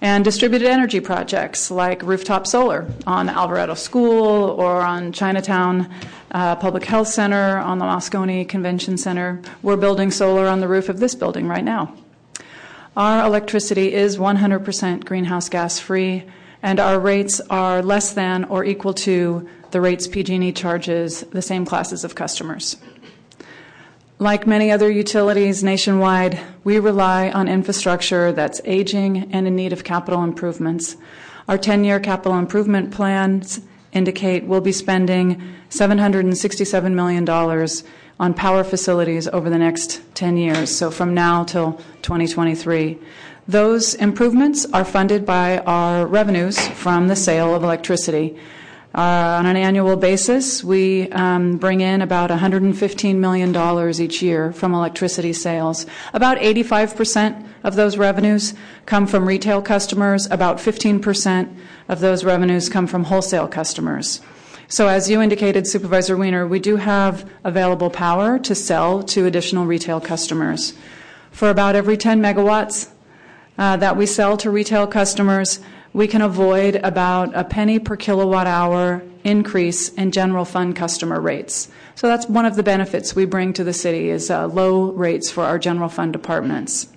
and 0.00 0.24
distributed 0.24 0.68
energy 0.68 1.00
projects 1.00 1.70
like 1.70 2.02
rooftop 2.02 2.46
solar 2.46 2.86
on 3.06 3.28
Alvarado 3.28 3.74
School 3.74 4.50
or 4.50 4.82
on 4.82 5.12
Chinatown 5.12 5.90
uh, 6.32 6.56
Public 6.56 6.84
Health 6.84 7.08
Center, 7.08 7.58
on 7.58 7.78
the 7.78 7.84
Moscone 7.84 8.46
Convention 8.48 8.98
Center. 8.98 9.40
We're 9.62 9.76
building 9.76 10.10
solar 10.10 10.46
on 10.46 10.60
the 10.60 10.68
roof 10.68 10.88
of 10.88 11.00
this 11.00 11.14
building 11.14 11.48
right 11.48 11.64
now. 11.64 11.94
Our 12.96 13.24
electricity 13.24 13.94
is 13.94 14.18
100% 14.18 15.04
greenhouse 15.04 15.48
gas 15.48 15.78
free, 15.78 16.24
and 16.62 16.78
our 16.78 17.00
rates 17.00 17.40
are 17.48 17.82
less 17.82 18.12
than 18.12 18.44
or 18.44 18.64
equal 18.64 18.94
to 18.94 19.48
the 19.70 19.80
rates 19.80 20.06
PG&E 20.06 20.52
charges 20.52 21.22
the 21.22 21.42
same 21.42 21.64
classes 21.64 22.04
of 22.04 22.14
customers. 22.14 22.76
Like 24.20 24.46
many 24.46 24.70
other 24.70 24.88
utilities 24.90 25.64
nationwide, 25.64 26.40
we 26.62 26.78
rely 26.78 27.30
on 27.30 27.48
infrastructure 27.48 28.30
that's 28.30 28.60
aging 28.64 29.32
and 29.32 29.48
in 29.48 29.56
need 29.56 29.72
of 29.72 29.82
capital 29.82 30.22
improvements. 30.22 30.96
Our 31.48 31.58
10 31.58 31.82
year 31.82 31.98
capital 31.98 32.38
improvement 32.38 32.92
plans 32.92 33.60
indicate 33.92 34.44
we'll 34.44 34.60
be 34.60 34.70
spending 34.70 35.42
$767 35.68 36.94
million 36.94 37.28
on 38.20 38.34
power 38.34 38.62
facilities 38.62 39.26
over 39.28 39.50
the 39.50 39.58
next 39.58 40.00
10 40.14 40.36
years, 40.36 40.74
so 40.74 40.92
from 40.92 41.12
now 41.12 41.42
till 41.42 41.72
2023. 42.02 42.96
Those 43.48 43.94
improvements 43.94 44.64
are 44.72 44.84
funded 44.84 45.26
by 45.26 45.58
our 45.58 46.06
revenues 46.06 46.68
from 46.68 47.08
the 47.08 47.16
sale 47.16 47.52
of 47.52 47.64
electricity. 47.64 48.38
Uh, 48.94 49.38
on 49.40 49.46
an 49.46 49.56
annual 49.56 49.96
basis, 49.96 50.62
we 50.62 51.10
um, 51.10 51.56
bring 51.56 51.80
in 51.80 52.00
about 52.00 52.30
$115 52.30 53.16
million 53.16 54.00
each 54.00 54.22
year 54.22 54.52
from 54.52 54.72
electricity 54.72 55.32
sales. 55.32 55.84
About 56.12 56.38
85% 56.38 57.44
of 57.64 57.74
those 57.74 57.98
revenues 57.98 58.54
come 58.86 59.08
from 59.08 59.26
retail 59.26 59.60
customers, 59.60 60.30
about 60.30 60.58
15% 60.58 61.56
of 61.88 61.98
those 61.98 62.24
revenues 62.24 62.68
come 62.68 62.86
from 62.86 63.02
wholesale 63.02 63.48
customers. 63.48 64.20
So, 64.68 64.86
as 64.86 65.10
you 65.10 65.20
indicated, 65.20 65.66
Supervisor 65.66 66.16
Wiener, 66.16 66.46
we 66.46 66.60
do 66.60 66.76
have 66.76 67.28
available 67.42 67.90
power 67.90 68.38
to 68.38 68.54
sell 68.54 69.02
to 69.02 69.26
additional 69.26 69.66
retail 69.66 70.00
customers. 70.00 70.72
For 71.32 71.50
about 71.50 71.74
every 71.74 71.96
10 71.96 72.22
megawatts 72.22 72.90
uh, 73.58 73.76
that 73.78 73.96
we 73.96 74.06
sell 74.06 74.36
to 74.36 74.50
retail 74.50 74.86
customers, 74.86 75.58
we 75.94 76.08
can 76.08 76.20
avoid 76.20 76.76
about 76.76 77.34
a 77.34 77.44
penny 77.44 77.78
per 77.78 77.96
kilowatt 77.96 78.46
hour 78.46 79.00
increase 79.22 79.88
in 79.90 80.10
general 80.10 80.44
fund 80.44 80.76
customer 80.76 81.20
rates. 81.20 81.68
So 81.94 82.08
that's 82.08 82.28
one 82.28 82.44
of 82.44 82.56
the 82.56 82.64
benefits 82.64 83.14
we 83.14 83.24
bring 83.24 83.52
to 83.54 83.64
the 83.64 83.72
city 83.72 84.10
is 84.10 84.28
uh, 84.28 84.48
low 84.48 84.90
rates 84.90 85.30
for 85.30 85.44
our 85.44 85.58
general 85.58 85.88
fund 85.88 86.12
departments. 86.12 86.88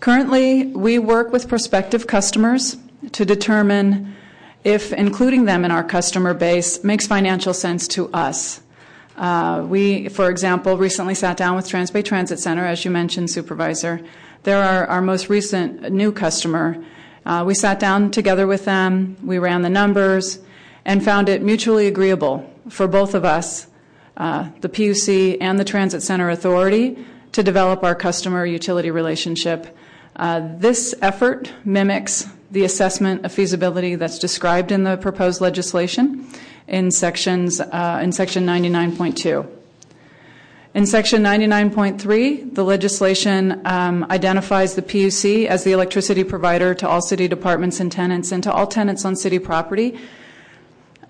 Currently, 0.00 0.66
we 0.66 0.98
work 0.98 1.32
with 1.32 1.48
prospective 1.48 2.06
customers 2.06 2.76
to 3.12 3.24
determine 3.24 4.14
if 4.62 4.92
including 4.92 5.46
them 5.46 5.64
in 5.64 5.70
our 5.70 5.82
customer 5.82 6.34
base 6.34 6.84
makes 6.84 7.06
financial 7.06 7.54
sense 7.54 7.88
to 7.88 8.12
us. 8.12 8.60
Uh, 9.16 9.64
we, 9.66 10.08
for 10.08 10.30
example, 10.30 10.76
recently 10.76 11.14
sat 11.14 11.36
down 11.36 11.56
with 11.56 11.68
Transbay 11.68 12.04
Transit 12.04 12.40
Center, 12.40 12.64
as 12.64 12.84
you 12.84 12.90
mentioned, 12.90 13.30
Supervisor, 13.30 14.00
they're 14.42 14.88
our, 14.88 15.00
most 15.00 15.28
recent 15.28 15.92
new 15.92 16.12
customer. 16.12 16.82
Uh, 17.24 17.44
we 17.46 17.54
sat 17.54 17.78
down 17.78 18.10
together 18.10 18.46
with 18.46 18.64
them, 18.64 19.16
we 19.22 19.38
ran 19.38 19.62
the 19.62 19.70
numbers, 19.70 20.40
and 20.84 21.04
found 21.04 21.28
it 21.28 21.42
mutually 21.42 21.86
agreeable 21.86 22.48
for 22.68 22.88
both 22.88 23.14
of 23.14 23.24
us, 23.24 23.68
uh, 24.16 24.48
the 24.60 24.68
PUC 24.68 25.38
and 25.40 25.58
the 25.58 25.64
Transit 25.64 26.02
Center 26.02 26.30
Authority, 26.30 26.98
to 27.32 27.42
develop 27.42 27.84
our 27.84 27.94
customer 27.94 28.44
utility 28.44 28.90
relationship. 28.90 29.76
Uh, 30.16 30.42
this 30.58 30.94
effort 31.00 31.52
mimics 31.64 32.28
the 32.50 32.64
assessment 32.64 33.24
of 33.24 33.32
feasibility 33.32 33.94
that's 33.94 34.18
described 34.18 34.72
in 34.72 34.82
the 34.82 34.96
proposed 34.96 35.40
legislation 35.40 36.26
in 36.68 36.90
sections 36.90 37.60
in 37.60 38.12
section 38.12 38.44
99.2. 38.44 39.61
In 40.74 40.86
Section 40.86 41.22
99.3, 41.22 42.54
the 42.54 42.64
legislation 42.64 43.60
um, 43.66 44.06
identifies 44.08 44.74
the 44.74 44.80
PUC 44.80 45.46
as 45.46 45.64
the 45.64 45.72
electricity 45.72 46.24
provider 46.24 46.74
to 46.76 46.88
all 46.88 47.02
city 47.02 47.28
departments 47.28 47.78
and 47.78 47.92
tenants 47.92 48.32
and 48.32 48.42
to 48.42 48.50
all 48.50 48.66
tenants 48.66 49.04
on 49.04 49.14
city 49.14 49.38
property. 49.38 49.98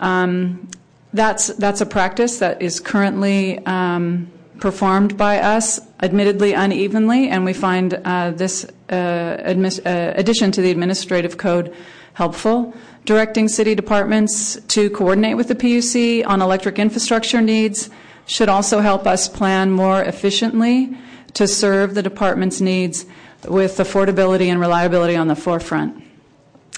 Um, 0.01 0.67
that's, 1.13 1.49
a 1.49 1.85
practice 1.85 2.39
that 2.39 2.61
is 2.61 2.81
currently 2.81 3.65
um, 3.65 4.29
performed 4.59 5.15
by 5.17 5.39
us, 5.39 5.79
admittedly 6.01 6.51
unevenly, 6.51 7.29
and 7.29 7.45
we 7.45 7.53
find 7.53 7.93
uh, 7.93 8.31
this 8.31 8.65
uh, 8.89 8.93
uh, 8.93 10.13
addition 10.15 10.51
to 10.51 10.61
the 10.61 10.71
administrative 10.71 11.37
code 11.37 11.73
helpful. 12.15 12.73
Directing 13.05 13.47
city 13.47 13.75
departments 13.75 14.59
to 14.67 14.89
coordinate 14.89 15.37
with 15.37 15.47
the 15.47 15.55
PUC 15.55 16.27
on 16.27 16.41
electric 16.41 16.79
infrastructure 16.79 17.39
needs 17.39 17.89
should 18.25 18.49
also 18.49 18.79
help 18.79 19.05
us 19.05 19.27
plan 19.27 19.71
more 19.71 20.01
efficiently 20.01 20.95
to 21.33 21.47
serve 21.47 21.95
the 21.95 22.03
department's 22.03 22.61
needs 22.61 23.05
with 23.47 23.77
affordability 23.77 24.47
and 24.47 24.59
reliability 24.59 25.15
on 25.15 25.27
the 25.27 25.35
forefront. 25.35 26.01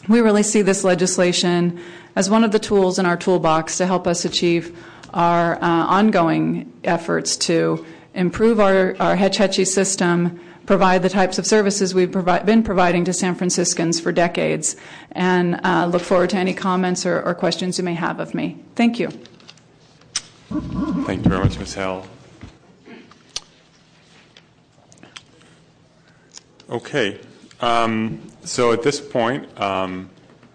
We 0.08 0.22
really 0.22 0.44
see 0.44 0.62
this 0.62 0.84
legislation 0.84 1.80
as 2.16 2.30
one 2.30 2.44
of 2.44 2.52
the 2.52 2.60
tools 2.60 3.00
in 3.00 3.06
our 3.06 3.18
toolbox 3.18 3.78
to 3.78 3.86
help 3.86 4.08
us 4.08 4.26
achieve 4.26 4.78
our 5.14 5.56
uh, 5.56 5.60
ongoing 5.62 6.72
efforts 6.84 7.36
to 7.38 7.86
improve 8.14 8.60
our, 8.60 8.96
our 9.00 9.16
Hetch 9.16 9.38
Hetchy 9.38 9.66
system, 9.66 10.40
provide 10.66 11.04
the 11.04 11.10
types 11.10 11.38
of 11.38 11.46
services 11.46 11.94
we've 11.94 12.12
provi- 12.12 12.44
been 12.46 12.64
providing 12.64 13.06
to 13.06 13.14
San 13.14 13.36
Franciscans 13.36 14.00
for 14.00 14.12
decades, 14.12 14.76
and 15.12 15.60
uh, 15.64 15.86
look 15.86 16.02
forward 16.02 16.30
to 16.32 16.38
any 16.38 16.54
comments 16.54 17.06
or, 17.06 17.22
or 17.22 17.36
questions 17.36 17.78
you 17.78 17.84
may 17.84 17.94
have 17.94 18.20
of 18.20 18.34
me. 18.34 18.58
Thank 18.76 19.00
you. 19.00 19.10
Thank 20.56 21.26
you 21.26 21.30
very 21.30 21.44
much, 21.44 21.60
Ms. 21.60 21.78
Okay, 26.70 27.20
um, 27.60 28.22
so 28.46 28.72
at 28.72 28.82
this 28.82 29.02
point, 29.02 29.50
um, 29.60 30.10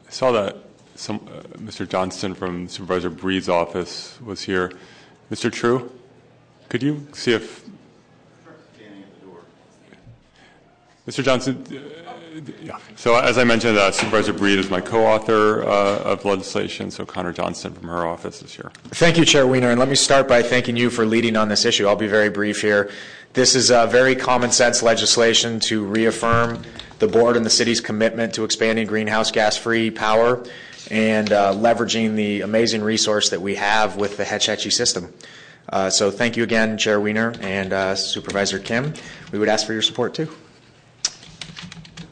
I 0.08 0.10
saw 0.10 0.32
that 0.32 0.56
some, 0.94 1.16
uh, 1.28 1.42
Mr. 1.58 1.86
Johnston 1.86 2.34
from 2.34 2.66
Supervisor 2.66 3.10
Breed's 3.10 3.50
office 3.50 4.18
was 4.22 4.42
here. 4.42 4.72
Mr. 5.30 5.52
True, 5.52 5.92
could 6.70 6.82
you 6.82 7.06
see 7.12 7.34
if 7.34 7.68
Mr. 11.06 11.24
Johnston, 11.24 11.64
uh. 12.06 12.78
So 12.96 13.16
as 13.16 13.38
I 13.38 13.44
mentioned, 13.44 13.76
uh, 13.76 13.90
Supervisor 13.90 14.32
Breed 14.32 14.58
is 14.58 14.70
my 14.70 14.80
co-author 14.80 15.64
uh, 15.64 15.98
of 15.98 16.24
legislation, 16.24 16.90
so 16.90 17.04
Conor 17.04 17.32
Johnston 17.32 17.72
from 17.74 17.88
her 17.88 18.06
office 18.06 18.42
is 18.42 18.54
here. 18.54 18.70
Thank 18.90 19.18
you, 19.18 19.24
Chair 19.24 19.46
Wiener, 19.46 19.70
and 19.70 19.80
let 19.80 19.88
me 19.88 19.96
start 19.96 20.28
by 20.28 20.42
thanking 20.42 20.76
you 20.76 20.90
for 20.90 21.04
leading 21.04 21.36
on 21.36 21.48
this 21.48 21.64
issue. 21.64 21.88
I'll 21.88 21.96
be 21.96 22.06
very 22.06 22.28
brief 22.28 22.60
here. 22.60 22.90
This 23.32 23.54
is 23.56 23.70
a 23.70 23.86
very 23.86 24.14
common 24.14 24.52
sense 24.52 24.82
legislation 24.82 25.58
to 25.60 25.84
reaffirm 25.84 26.62
the 26.98 27.08
board 27.08 27.36
and 27.36 27.44
the 27.44 27.50
city's 27.50 27.80
commitment 27.80 28.34
to 28.34 28.44
expanding 28.44 28.86
greenhouse 28.86 29.30
gas-free 29.30 29.90
power 29.90 30.44
and 30.90 31.28
leveraging 31.28 32.14
the 32.14 32.42
amazing 32.42 32.82
resource 32.82 33.30
that 33.30 33.40
we 33.40 33.56
have 33.56 33.96
with 33.96 34.16
the 34.16 34.24
Hetch 34.24 34.46
Hetchy 34.46 34.70
system. 34.70 35.12
So 35.90 36.10
thank 36.10 36.36
you 36.36 36.42
again, 36.42 36.78
Chair 36.78 37.00
Wiener 37.00 37.34
and 37.40 37.98
Supervisor 37.98 38.58
Kim. 38.58 38.94
We 39.32 39.38
would 39.38 39.48
ask 39.48 39.66
for 39.66 39.72
your 39.72 39.82
support 39.82 40.14
too. 40.14 40.28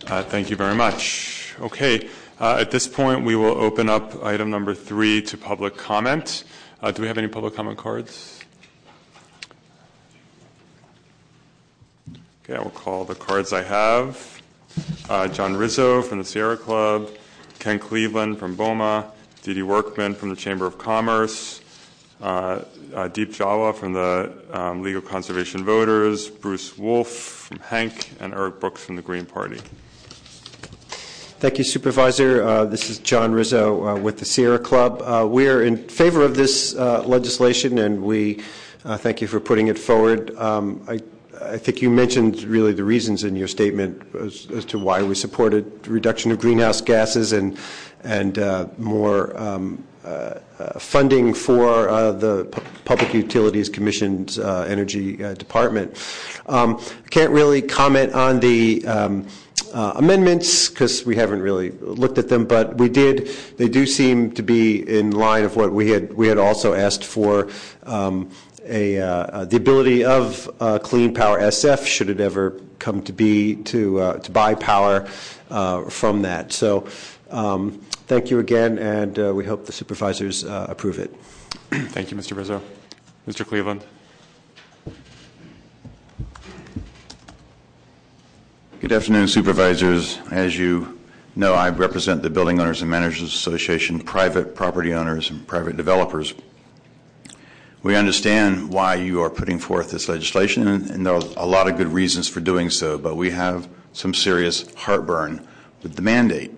Uh, 0.08 0.22
thank 0.22 0.48
you 0.48 0.56
very 0.56 0.74
much. 0.74 1.54
Okay, 1.60 2.08
uh, 2.40 2.56
at 2.58 2.70
this 2.70 2.88
point, 2.88 3.26
we 3.26 3.36
will 3.36 3.58
open 3.58 3.90
up 3.90 4.24
item 4.24 4.48
number 4.48 4.72
three 4.72 5.20
to 5.20 5.36
public 5.36 5.76
comment. 5.76 6.44
Uh, 6.80 6.90
do 6.90 7.02
we 7.02 7.08
have 7.08 7.18
any 7.18 7.28
public 7.28 7.54
comment 7.54 7.76
cards? 7.76 8.40
Okay, 12.42 12.54
I 12.54 12.60
will 12.62 12.70
call 12.70 13.04
the 13.04 13.16
cards 13.16 13.52
I 13.52 13.62
have. 13.62 14.40
John 15.34 15.56
Rizzo 15.56 16.00
from 16.00 16.16
the 16.16 16.24
Sierra 16.24 16.56
Club, 16.56 17.10
Ken 17.58 17.78
Cleveland 17.78 18.38
from 18.38 18.56
BOMA, 18.56 19.04
Dee 19.42 19.52
Dee 19.52 19.62
Workman 19.62 20.14
from 20.14 20.30
the 20.30 20.36
Chamber 20.36 20.64
of 20.64 20.78
Commerce, 20.78 21.60
Deep 22.20 22.24
Jhawar 23.34 23.74
from 23.74 23.92
the 23.92 24.32
um, 24.52 24.80
League 24.80 25.04
Conservation 25.04 25.66
Voters, 25.66 26.30
Bruce 26.30 26.78
Wolf 26.78 27.08
from 27.08 27.58
HANC, 27.58 28.12
and 28.20 28.32
Eric 28.32 28.58
Brooks 28.58 28.82
from 28.82 28.96
the 28.96 29.02
Green 29.02 29.26
Party. 29.26 29.60
Thank 31.40 31.58
you, 31.58 31.62
Supervisor. 31.62 32.42
Uh, 32.42 32.64
this 32.64 32.90
is 32.90 32.98
John 32.98 33.30
Rizzo 33.30 33.86
uh, 33.86 33.96
with 33.96 34.18
the 34.18 34.24
Sierra 34.24 34.58
Club. 34.58 35.00
Uh, 35.04 35.24
we 35.24 35.46
are 35.46 35.62
in 35.62 35.76
favor 35.76 36.22
of 36.22 36.34
this 36.34 36.74
legislation, 36.74 37.78
and 37.78 38.02
we 38.02 38.42
thank 38.82 39.20
you 39.20 39.28
for 39.28 39.38
putting 39.38 39.68
it 39.68 39.78
forward. 39.78 40.36
Um, 40.36 40.84
I, 41.40 41.56
think 41.56 41.80
you 41.80 41.90
mentioned 41.90 42.42
really 42.42 42.72
the 42.72 42.82
reasons 42.82 43.22
in 43.22 43.36
your 43.36 43.46
statement 43.46 44.02
as, 44.16 44.64
to 44.64 44.80
why 44.80 45.00
we 45.04 45.14
supported 45.14 45.86
reduction 45.86 46.32
of 46.32 46.40
greenhouse 46.40 46.80
gases 46.80 47.32
and 47.32 47.56
and 48.02 48.36
more 48.76 49.38
um, 49.38 49.84
funding 50.80 51.34
for 51.34 51.86
the 52.14 52.46
Public 52.84 53.14
Utilities 53.14 53.68
Commission's 53.68 54.40
Energy 54.40 55.18
Department. 55.34 55.96
Um, 56.46 56.80
I 56.80 57.08
can't 57.10 57.30
really 57.30 57.62
comment 57.62 58.12
on 58.12 58.40
the 58.40 58.84
amendments 59.72 60.68
because 60.68 61.04
we 61.04 61.16
haven't 61.16 61.42
really 61.42 61.70
looked 61.70 62.18
at 62.18 62.28
them, 62.28 62.44
but 62.44 62.76
we 62.78 62.88
did. 62.88 63.28
They 63.56 63.68
do 63.68 63.86
seem 63.86 64.32
to 64.32 64.42
be 64.42 64.88
in 64.88 65.10
line 65.12 65.44
of 65.44 65.56
what 65.56 65.72
we 65.72 65.90
had. 65.90 66.12
We 66.14 66.28
had 66.28 66.38
also 66.38 66.74
asked 66.74 67.04
for. 67.04 67.48
Um, 67.84 68.30
uh, 68.68 69.46
the 69.46 69.56
ability 69.56 70.04
of 70.04 70.50
uh, 70.60 70.78
Clean 70.78 71.14
Power 71.14 71.40
SF, 71.40 71.86
should 71.86 72.10
it 72.10 72.20
ever 72.20 72.60
come 72.78 73.02
to 73.04 73.14
be, 73.14 73.56
to 73.56 73.98
uh, 73.98 74.18
to 74.18 74.30
buy 74.30 74.54
power 74.54 75.06
from 75.88 76.22
that. 76.22 76.52
So, 76.52 76.86
um, 77.30 77.80
thank 78.08 78.30
you 78.30 78.40
again, 78.40 78.78
and 78.78 79.34
we 79.34 79.46
hope 79.46 79.64
the 79.64 79.72
supervisors 79.72 80.44
approve 80.44 80.98
it. 80.98 81.14
Thank 81.70 82.10
you, 82.10 82.16
Mr. 82.18 82.36
Rizzo. 82.36 82.60
Mr. 83.26 83.46
Cleveland. 83.46 83.84
Good 88.80 88.92
afternoon, 88.92 89.26
supervisors. 89.26 90.20
As 90.30 90.56
you 90.56 91.00
know, 91.34 91.52
I 91.52 91.68
represent 91.70 92.22
the 92.22 92.30
Building 92.30 92.60
Owners 92.60 92.80
and 92.80 92.88
Managers 92.88 93.34
Association, 93.34 93.98
private 93.98 94.54
property 94.54 94.94
owners 94.94 95.30
and 95.30 95.44
private 95.48 95.76
developers. 95.76 96.32
We 97.82 97.96
understand 97.96 98.72
why 98.72 98.94
you 98.94 99.20
are 99.20 99.30
putting 99.30 99.58
forth 99.58 99.90
this 99.90 100.08
legislation, 100.08 100.68
and, 100.68 101.04
there 101.04 101.12
are 101.12 101.22
a 101.36 101.44
lot 101.44 101.68
of 101.68 101.76
good 101.76 101.88
reasons 101.88 102.28
for 102.28 102.38
doing 102.38 102.70
so, 102.70 102.96
but 102.98 103.16
we 103.16 103.30
have 103.30 103.68
some 103.94 104.14
serious 104.14 104.72
heartburn 104.76 105.44
with 105.82 105.96
the 105.96 106.02
mandate. 106.02 106.52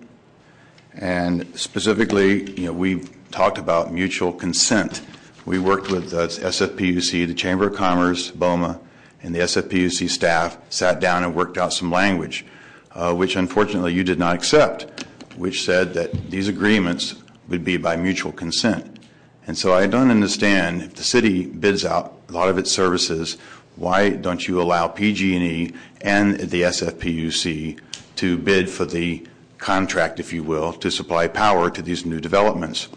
And 0.93 1.47
specifically, 1.57 2.51
you 2.51 2.67
know, 2.67 2.73
we've 2.73 3.09
talked 3.31 3.57
about 3.57 3.91
mutual 3.91 4.31
consent. 4.31 5.01
We 5.47 5.57
worked 5.57 5.89
with 5.89 6.13
uh, 6.13 6.27
SFPUC, 6.27 7.25
the 7.25 7.33
Chamber 7.33 7.69
of 7.69 7.75
Commerce, 7.75 8.29
BOMA, 8.29 8.79
and 9.23 9.35
the 9.35 9.39
SFPUC 9.39 10.09
staff 10.09 10.57
sat 10.69 10.99
down 10.99 11.23
and 11.23 11.35
worked 11.35 11.57
out 11.57 11.73
some 11.73 11.91
language, 11.91 12.45
uh, 12.91 13.13
which 13.13 13.35
unfortunately 13.35 13.93
you 13.93 14.03
did 14.03 14.19
not 14.19 14.35
accept, 14.35 15.05
which 15.35 15.63
said 15.63 15.93
that 15.93 16.31
these 16.31 16.47
agreements 16.47 17.15
would 17.47 17.63
be 17.63 17.77
by 17.77 17.95
mutual 17.95 18.31
consent. 18.31 18.99
And 19.47 19.57
so 19.57 19.73
I 19.73 19.87
don't 19.87 20.11
understand 20.11 20.81
if 20.81 20.95
the 20.95 21.03
city 21.03 21.45
bids 21.45 21.83
out 21.85 22.13
a 22.29 22.31
lot 22.31 22.49
of 22.49 22.57
its 22.57 22.71
services, 22.71 23.37
why 23.75 24.09
don't 24.09 24.47
you 24.47 24.61
allow 24.61 24.87
PG&E 24.87 25.73
and 26.01 26.39
the 26.39 26.61
SFPUC 26.61 27.79
to 28.17 28.37
bid 28.37 28.69
for 28.69 28.85
the 28.85 29.25
contract, 29.57 30.19
if 30.19 30.33
you 30.33 30.43
will, 30.43 30.73
to 30.73 30.91
supply 30.91 31.27
power 31.27 31.69
to 31.69 31.81
these 31.81 32.05
new 32.05 32.19
developments? 32.19 32.89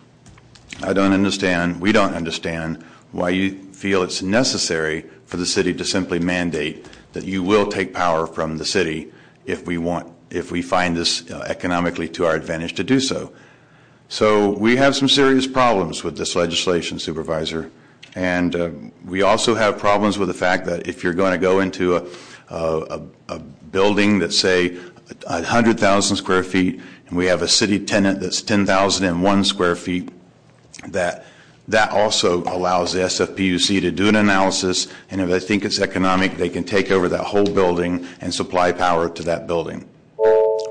I 0.82 0.92
don't 0.92 1.12
understand, 1.12 1.80
we 1.80 1.92
don't 1.92 2.14
understand 2.14 2.82
why 3.12 3.30
you 3.30 3.72
feel 3.72 4.02
it's 4.02 4.22
necessary 4.22 5.06
for 5.26 5.36
the 5.36 5.46
city 5.46 5.74
to 5.74 5.84
simply 5.84 6.18
mandate 6.18 6.86
that 7.12 7.24
you 7.24 7.42
will 7.42 7.66
take 7.66 7.94
power 7.94 8.26
from 8.26 8.58
the 8.58 8.64
city 8.64 9.12
if 9.46 9.66
we 9.66 9.78
want, 9.78 10.12
if 10.30 10.50
we 10.50 10.62
find 10.62 10.96
this 10.96 11.30
uh, 11.30 11.44
economically 11.48 12.08
to 12.08 12.26
our 12.26 12.34
advantage 12.34 12.74
to 12.74 12.84
do 12.84 13.00
so. 13.00 13.32
So 14.08 14.50
we 14.50 14.76
have 14.76 14.94
some 14.94 15.08
serious 15.08 15.46
problems 15.46 16.04
with 16.04 16.16
this 16.16 16.36
legislation, 16.36 16.98
Supervisor. 16.98 17.70
And 18.14 18.54
uh, 18.54 18.70
we 19.04 19.22
also 19.22 19.54
have 19.54 19.78
problems 19.78 20.18
with 20.18 20.28
the 20.28 20.34
fact 20.34 20.66
that 20.66 20.86
if 20.86 21.02
you're 21.02 21.14
going 21.14 21.32
to 21.32 21.38
go 21.38 21.60
into 21.60 22.08
a, 22.48 23.00
building 23.70 24.20
that's, 24.20 24.38
say, 24.38 24.76
100,000 25.26 26.16
square 26.16 26.44
feet, 26.44 26.80
and 27.08 27.16
we 27.16 27.26
have 27.26 27.42
a 27.42 27.48
city 27.48 27.84
tenant 27.84 28.20
that's 28.20 28.40
10,001 28.40 29.44
square 29.44 29.74
feet, 29.74 30.10
that 30.88 31.26
that 31.68 31.90
also 31.90 32.42
allows 32.44 32.92
the 32.92 33.00
SFPUC 33.00 33.80
to 33.80 33.90
do 33.90 34.08
an 34.08 34.16
analysis, 34.16 34.88
and 35.10 35.20
if 35.20 35.28
they 35.28 35.40
think 35.40 35.64
it's 35.64 35.80
economic, 35.80 36.36
they 36.36 36.48
can 36.48 36.64
take 36.64 36.90
over 36.90 37.08
that 37.08 37.24
whole 37.24 37.46
building 37.46 38.06
and 38.20 38.34
supply 38.34 38.70
power 38.72 39.08
to 39.08 39.22
that 39.22 39.46
building. 39.46 39.88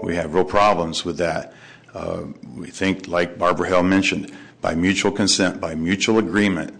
We 0.04 0.16
have 0.16 0.34
real 0.34 0.46
problems 0.46 1.04
with 1.04 1.18
that. 1.18 1.54
Uh, 1.94 2.24
we 2.56 2.68
think, 2.68 3.08
like 3.08 3.38
Barbara 3.38 3.70
Hale 3.70 3.84
mentioned, 3.84 4.32
by 4.62 4.76
mutual 4.76 5.12
consent, 5.12 5.60
by 5.60 5.76
mutual 5.76 6.20
agreement, 6.20 6.74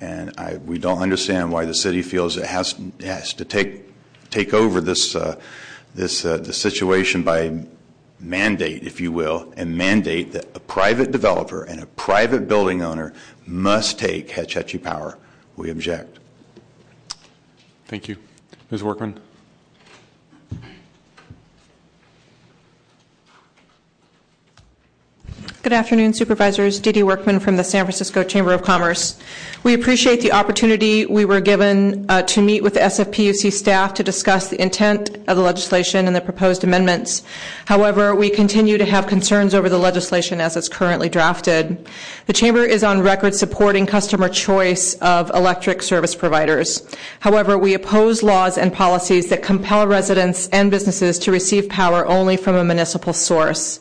and 0.00 0.32
we 0.66 0.78
don't 0.78 1.00
understand 1.00 1.52
why 1.52 1.64
the 1.64 1.74
city 1.74 2.02
feels 2.02 2.36
it 2.36 2.46
has, 2.46 2.74
to 3.34 3.44
take 3.44 3.84
take 4.30 4.54
over 4.54 4.80
this 4.80 5.14
uh, 5.14 5.38
this 5.94 6.24
uh, 6.24 6.36
the 6.36 6.52
situation 6.52 7.22
by 7.22 7.64
mandate, 8.20 8.82
if 8.84 9.00
you 9.00 9.12
will, 9.12 9.52
and 9.56 9.76
mandate 9.76 10.32
that 10.32 10.46
a 10.54 10.60
private 10.60 11.10
developer 11.10 11.64
and 11.64 11.82
a 11.82 11.86
private 11.86 12.46
building 12.48 12.82
owner 12.82 13.12
must 13.46 13.98
take 13.98 14.30
Hetch 14.30 14.54
Hetchy 14.54 14.78
power. 14.78 15.18
We 15.56 15.70
object. 15.70 16.18
Thank 17.86 18.08
you, 18.08 18.16
Ms. 18.70 18.84
Workman. 18.84 19.18
Good 25.62 25.74
afternoon, 25.74 26.14
Supervisors. 26.14 26.80
Dee 26.80 27.02
Workman 27.02 27.38
from 27.38 27.58
the 27.58 27.64
San 27.64 27.84
Francisco 27.84 28.24
Chamber 28.24 28.54
of 28.54 28.62
Commerce. 28.62 29.18
We 29.62 29.74
appreciate 29.74 30.22
the 30.22 30.32
opportunity 30.32 31.04
we 31.04 31.26
were 31.26 31.42
given 31.42 32.06
uh, 32.08 32.22
to 32.22 32.40
meet 32.40 32.62
with 32.62 32.72
the 32.72 32.80
SFPUC 32.80 33.52
staff 33.52 33.92
to 33.92 34.02
discuss 34.02 34.48
the 34.48 34.58
intent 34.58 35.10
of 35.28 35.36
the 35.36 35.42
legislation 35.42 36.06
and 36.06 36.16
the 36.16 36.22
proposed 36.22 36.64
amendments. 36.64 37.24
However, 37.66 38.14
we 38.14 38.30
continue 38.30 38.78
to 38.78 38.86
have 38.86 39.06
concerns 39.06 39.54
over 39.54 39.68
the 39.68 39.76
legislation 39.76 40.40
as 40.40 40.56
it's 40.56 40.66
currently 40.66 41.10
drafted. 41.10 41.86
The 42.24 42.32
Chamber 42.32 42.64
is 42.64 42.82
on 42.82 43.02
record 43.02 43.34
supporting 43.34 43.84
customer 43.84 44.30
choice 44.30 44.94
of 44.94 45.30
electric 45.34 45.82
service 45.82 46.14
providers. 46.14 46.88
However, 47.20 47.58
we 47.58 47.74
oppose 47.74 48.22
laws 48.22 48.56
and 48.56 48.72
policies 48.72 49.28
that 49.28 49.42
compel 49.42 49.86
residents 49.86 50.48
and 50.54 50.70
businesses 50.70 51.18
to 51.18 51.30
receive 51.30 51.68
power 51.68 52.06
only 52.06 52.38
from 52.38 52.56
a 52.56 52.64
municipal 52.64 53.12
source. 53.12 53.80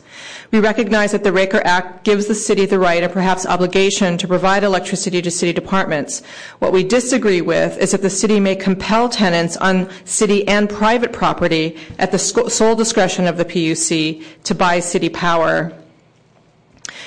We 0.52 0.60
recognize 0.60 1.12
that 1.12 1.24
the 1.24 1.32
Raker 1.32 1.62
Act 1.64 2.04
gives 2.04 2.26
the 2.26 2.36
city 2.36 2.66
the 2.66 2.80
right 2.80 3.04
and 3.04 3.14
perhaps 3.14 3.46
obligation 3.46 4.18
to 4.18 4.28
provide 4.28 4.64
electricity 4.64 5.22
to 5.22 5.30
city 5.30 5.54
departments. 5.54 6.24
What 6.60 6.72
we 6.72 6.84
disagree 6.84 7.42
with 7.42 7.78
is 7.78 7.92
that 7.92 8.02
the 8.02 8.10
city 8.10 8.40
may 8.40 8.56
compel 8.56 9.10
tenants 9.10 9.58
on 9.58 9.90
city 10.06 10.48
and 10.48 10.70
private 10.70 11.14
property 11.14 11.78
at 12.00 12.12
the 12.12 12.20
sole 12.20 12.76
discretion 12.76 13.28
of 13.28 13.38
the 13.38 13.46
PUC 13.46 14.24
to 14.44 14.56
buy 14.56 14.80
city 14.80 15.10
power. 15.10 15.72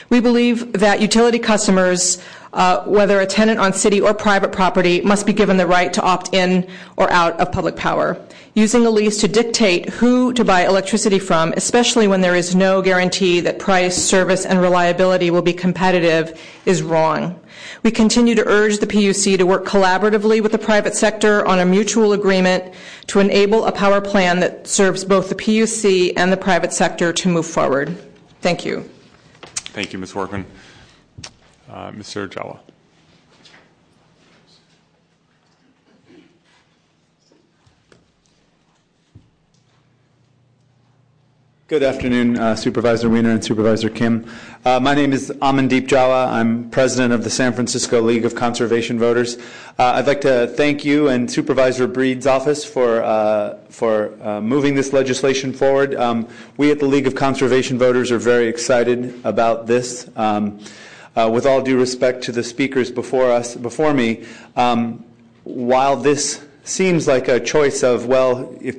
We 0.09 0.20
believe 0.20 0.75
that 0.75 1.01
utility 1.01 1.38
customers 1.38 2.22
Uh, 2.53 2.85
whether 2.85 3.21
a 3.21 3.27
tenant 3.27 3.59
on 3.59 3.73
city 3.73 4.01
or 4.01 4.12
private 4.12 4.53
property 4.53 5.01
must 5.01 5.25
be 5.25 5.33
given 5.33 5.57
the 5.57 5.67
right 5.67 5.93
to 5.93 6.03
opt 6.03 6.35
in 6.35 6.69
or 6.99 7.11
out 7.11 7.38
of 7.41 7.51
public 7.51 7.77
power 7.77 8.21
using 8.55 8.85
a 8.85 8.91
lease 8.91 9.19
to 9.19 9.29
dictate 9.29 9.88
who 9.88 10.33
to 10.35 10.45
buy 10.45 10.67
electricity 10.67 11.19
from, 11.19 11.53
especially 11.57 12.07
when 12.07 12.21
there 12.21 12.35
is 12.35 12.55
no 12.55 12.83
guarantee 12.83 13.41
that 13.41 13.59
price, 13.59 13.97
service, 13.97 14.45
and 14.45 14.61
reliability 14.61 15.31
will 15.31 15.43
be 15.43 15.55
competitive, 15.55 16.38
is 16.67 16.83
wrong. 16.83 17.38
We 17.83 17.91
continue 17.91 18.35
to 18.35 18.47
urge 18.47 18.79
the 18.79 18.87
PUC 18.87 19.38
to 19.38 19.47
work 19.47 19.65
collaboratively 19.65 20.43
with 20.43 20.53
the 20.53 20.59
private 20.59 20.95
sector 20.95 21.47
on 21.47 21.61
a 21.61 21.65
mutual 21.65 22.12
agreement 22.12 22.75
to 23.07 23.21
enable 23.21 23.65
a 23.65 23.73
power 23.73 24.01
plan 24.01 24.41
that 24.41 24.67
serves 24.67 25.05
both 25.05 25.29
the 25.29 25.35
PUC 25.35 26.12
and 26.17 26.31
the 26.31 26.37
private 26.37 26.73
sector 26.73 27.12
to 27.12 27.29
move 27.29 27.47
forward. 27.47 27.97
Thank 28.41 28.65
you. 28.65 28.88
Thank 29.73 29.93
you, 29.93 29.99
Ms. 29.99 30.15
Workman. 30.15 30.45
Uh, 31.73 31.91
Mr. 31.91 32.29
Jhawar. 32.29 32.59
Good 41.69 41.83
afternoon, 41.83 42.39
uh, 42.39 42.55
Supervisor 42.57 43.09
Wiener 43.09 43.31
and 43.31 43.43
Supervisor 43.43 43.89
Kim. 43.89 44.27
Uh, 44.67 44.81
my 44.81 44.95
name 44.95 45.15
is 45.15 45.31
Amandeep 45.41 45.89
Jhawar. 45.89 46.29
I'm 46.29 46.69
president 46.69 47.15
of 47.15 47.25
the 47.25 47.31
San 47.31 47.55
Francisco 47.55 48.03
League 48.03 48.27
of 48.27 48.35
Conservation 48.35 48.99
Voters. 48.99 49.39
I'd 49.79 50.07
like 50.07 50.21
to 50.21 50.49
thank 50.49 50.85
you 50.85 51.09
and 51.09 51.31
Supervisor 51.31 51.87
Breed's 51.87 52.27
office 52.27 52.67
for 52.67 53.01
for 53.71 54.11
moving 54.43 54.75
this 54.75 54.93
legislation 54.93 55.55
forward. 55.55 55.95
Um, 55.95 56.29
we 56.59 56.71
at 56.71 56.81
the 56.81 56.87
League 56.87 57.07
of 57.07 57.15
Conservation 57.15 57.79
Voters 57.79 58.13
are 58.13 58.19
very 58.19 58.49
excited 58.49 59.19
about 59.25 59.67
this. 59.67 60.11
Uh, 61.14 61.29
with 61.31 61.44
all 61.44 61.61
due 61.61 61.79
respect 61.79 62.25
to 62.25 62.33
the 62.33 62.42
speakers 62.42 62.90
before 62.90 63.31
us, 63.31 63.55
before 63.55 63.92
me, 63.92 64.25
um, 64.57 65.05
while 65.44 65.96
this 65.96 66.42
seems 66.64 67.07
like 67.07 67.29
a 67.29 67.38
choice 67.38 67.83
of 67.83 68.07
well, 68.07 68.57
if 68.61 68.79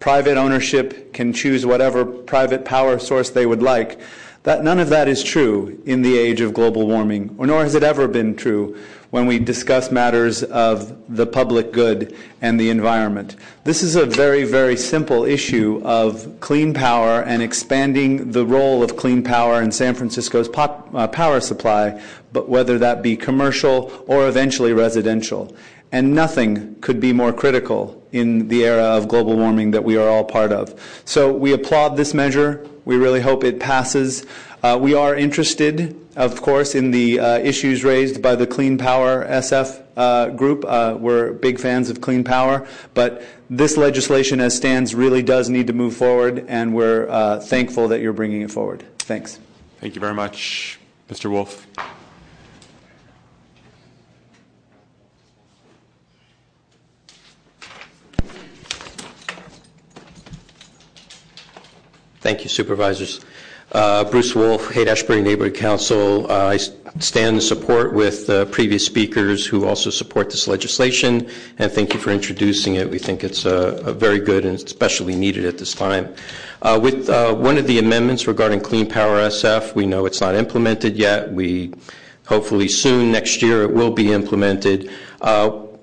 private 0.00 0.36
ownership 0.36 1.12
can 1.12 1.32
choose 1.32 1.64
whatever 1.64 2.04
private 2.04 2.64
power 2.64 2.98
source 2.98 3.30
they 3.30 3.46
would 3.46 3.62
like. 3.62 3.98
That 4.42 4.62
none 4.62 4.78
of 4.78 4.90
that 4.90 5.08
is 5.08 5.24
true 5.24 5.82
in 5.86 6.02
the 6.02 6.16
age 6.16 6.40
of 6.40 6.54
global 6.54 6.86
warming, 6.86 7.34
or 7.38 7.46
nor 7.46 7.62
has 7.62 7.74
it 7.74 7.82
ever 7.82 8.06
been 8.06 8.36
true 8.36 8.78
when 9.16 9.24
we 9.24 9.38
discuss 9.38 9.90
matters 9.90 10.42
of 10.42 10.94
the 11.08 11.26
public 11.26 11.72
good 11.72 12.14
and 12.42 12.60
the 12.60 12.68
environment. 12.68 13.34
This 13.64 13.82
is 13.82 13.96
a 13.96 14.04
very, 14.04 14.44
very 14.44 14.76
simple 14.76 15.24
issue 15.24 15.80
of 15.84 16.38
clean 16.40 16.74
power 16.74 17.22
and 17.22 17.42
expanding 17.42 18.32
the 18.32 18.44
role 18.44 18.82
of 18.82 18.98
clean 18.98 19.22
power 19.22 19.62
in 19.62 19.72
San 19.72 19.94
Francisco's 19.94 20.50
pop, 20.50 20.90
uh, 20.94 21.08
power 21.08 21.40
supply, 21.40 21.98
but 22.34 22.50
whether 22.50 22.78
that 22.78 23.00
be 23.00 23.16
commercial 23.16 23.90
or 24.06 24.28
eventually 24.28 24.74
residential. 24.74 25.56
And 25.92 26.14
nothing 26.14 26.78
could 26.82 27.00
be 27.00 27.14
more 27.14 27.32
critical 27.32 28.06
in 28.12 28.48
the 28.48 28.66
era 28.66 28.84
of 28.84 29.08
global 29.08 29.34
warming 29.34 29.70
that 29.70 29.82
we 29.82 29.96
are 29.96 30.10
all 30.10 30.24
part 30.24 30.52
of. 30.52 30.78
So 31.06 31.32
we 31.32 31.54
applaud 31.54 31.96
this 31.96 32.12
measure. 32.12 32.66
We 32.84 32.96
really 32.96 33.20
hope 33.20 33.44
it 33.44 33.60
passes. 33.60 34.26
Uh, 34.62 34.78
we 34.78 34.92
are 34.92 35.16
interested, 35.16 35.96
of 36.16 36.40
course, 36.40 36.74
in 36.74 36.90
the 36.90 37.20
uh, 37.20 37.38
issues 37.38 37.84
raised 37.84 38.22
by 38.22 38.34
the 38.34 38.46
Clean 38.46 38.78
Power 38.78 39.24
SF 39.26 39.82
uh, 39.96 40.30
group. 40.30 40.64
Uh, 40.66 40.96
we're 40.98 41.34
big 41.34 41.60
fans 41.60 41.90
of 41.90 42.00
clean 42.00 42.24
power, 42.24 42.66
but 42.94 43.22
this 43.50 43.76
legislation 43.76 44.40
as 44.40 44.56
stands 44.56 44.94
really 44.94 45.22
does 45.22 45.50
need 45.50 45.66
to 45.66 45.74
move 45.74 45.94
forward, 45.94 46.46
and 46.48 46.74
we're 46.74 47.08
uh, 47.10 47.38
thankful 47.40 47.88
that 47.88 48.00
you're 48.00 48.14
bringing 48.14 48.40
it 48.40 48.50
forward. 48.50 48.82
Thanks. 48.98 49.38
Thank 49.80 49.94
you 49.94 50.00
very 50.00 50.14
much. 50.14 50.80
Mr. 51.10 51.30
Wolf. 51.30 51.66
Thank 62.20 62.42
you, 62.42 62.48
Supervisors. 62.48 63.20
Uh, 63.72 64.04
Bruce 64.04 64.32
Wolf, 64.34 64.70
Haight-Ashbury 64.70 65.22
Neighborhood 65.22 65.56
Council. 65.56 66.30
Uh, 66.30 66.50
I 66.50 66.56
stand 67.00 67.36
in 67.36 67.40
support 67.40 67.92
with 67.92 68.30
uh, 68.30 68.44
previous 68.46 68.86
speakers 68.86 69.44
who 69.44 69.66
also 69.66 69.90
support 69.90 70.30
this 70.30 70.46
legislation, 70.46 71.28
and 71.58 71.70
thank 71.72 71.92
you 71.92 71.98
for 71.98 72.10
introducing 72.10 72.76
it. 72.76 72.88
We 72.88 73.00
think 73.00 73.24
it's 73.24 73.44
uh, 73.44 73.92
very 73.98 74.20
good 74.20 74.44
and 74.44 74.54
especially 74.54 75.16
needed 75.16 75.44
at 75.44 75.58
this 75.58 75.74
time. 75.74 76.14
Uh, 76.62 76.78
with 76.80 77.10
uh, 77.10 77.34
one 77.34 77.58
of 77.58 77.66
the 77.66 77.80
amendments 77.80 78.28
regarding 78.28 78.60
Clean 78.60 78.88
Power 78.88 79.18
SF, 79.18 79.74
we 79.74 79.84
know 79.84 80.06
it's 80.06 80.20
not 80.20 80.36
implemented 80.36 80.96
yet. 80.96 81.32
We 81.32 81.74
hopefully 82.26 82.68
soon 82.68 83.10
next 83.10 83.42
year 83.42 83.64
it 83.64 83.72
will 83.72 83.90
be 83.90 84.12
implemented. 84.12 84.90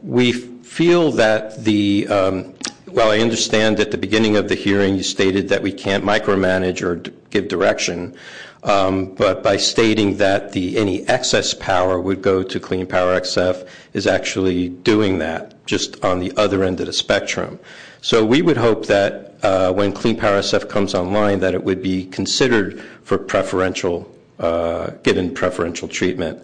we 0.02 0.32
feel 0.32 1.12
that 1.12 1.64
the 1.64 2.08
um, 2.08 2.53
well, 2.94 3.12
I 3.12 3.20
understand 3.20 3.80
at 3.80 3.90
the 3.90 3.98
beginning 3.98 4.38
of 4.38 4.48
the 4.50 4.56
hearing 4.56 4.96
you 4.96 5.02
stated 5.02 5.50
that 5.50 5.64
we 5.64 5.72
can't 5.72 6.04
micromanage 6.04 6.84
or 6.84 6.98
give 7.32 7.48
direction, 7.48 8.16
um, 8.62 9.16
but 9.16 9.42
by 9.42 9.58
stating 9.58 10.18
that 10.18 10.56
any 10.56 11.08
excess 11.08 11.56
power 11.56 12.00
would 12.00 12.22
go 12.22 12.44
to 12.44 12.60
Clean 12.60 12.86
Power 12.86 13.20
SF 13.20 13.68
is 13.94 14.06
actually 14.06 14.70
doing 14.70 15.18
that, 15.18 15.66
just 15.66 16.06
on 16.06 16.20
the 16.20 16.32
other 16.38 16.64
end 16.64 16.80
of 16.82 16.86
the 16.86 16.94
spectrum. 16.94 17.60
So 18.02 18.24
we 18.24 18.44
would 18.44 18.58
hope 18.58 18.86
that 18.86 19.34
uh, 19.42 19.74
when 19.74 19.92
Clean 19.92 20.16
Power 20.16 20.40
SF 20.40 20.70
comes 20.70 20.94
online, 20.94 21.40
that 21.40 21.56
it 21.56 21.64
would 21.64 21.82
be 21.82 22.06
considered 22.06 22.80
for 23.04 23.18
preferential, 23.18 24.08
uh, 24.38 24.92
given 25.02 25.34
preferential 25.34 25.88
treatment. 25.88 26.44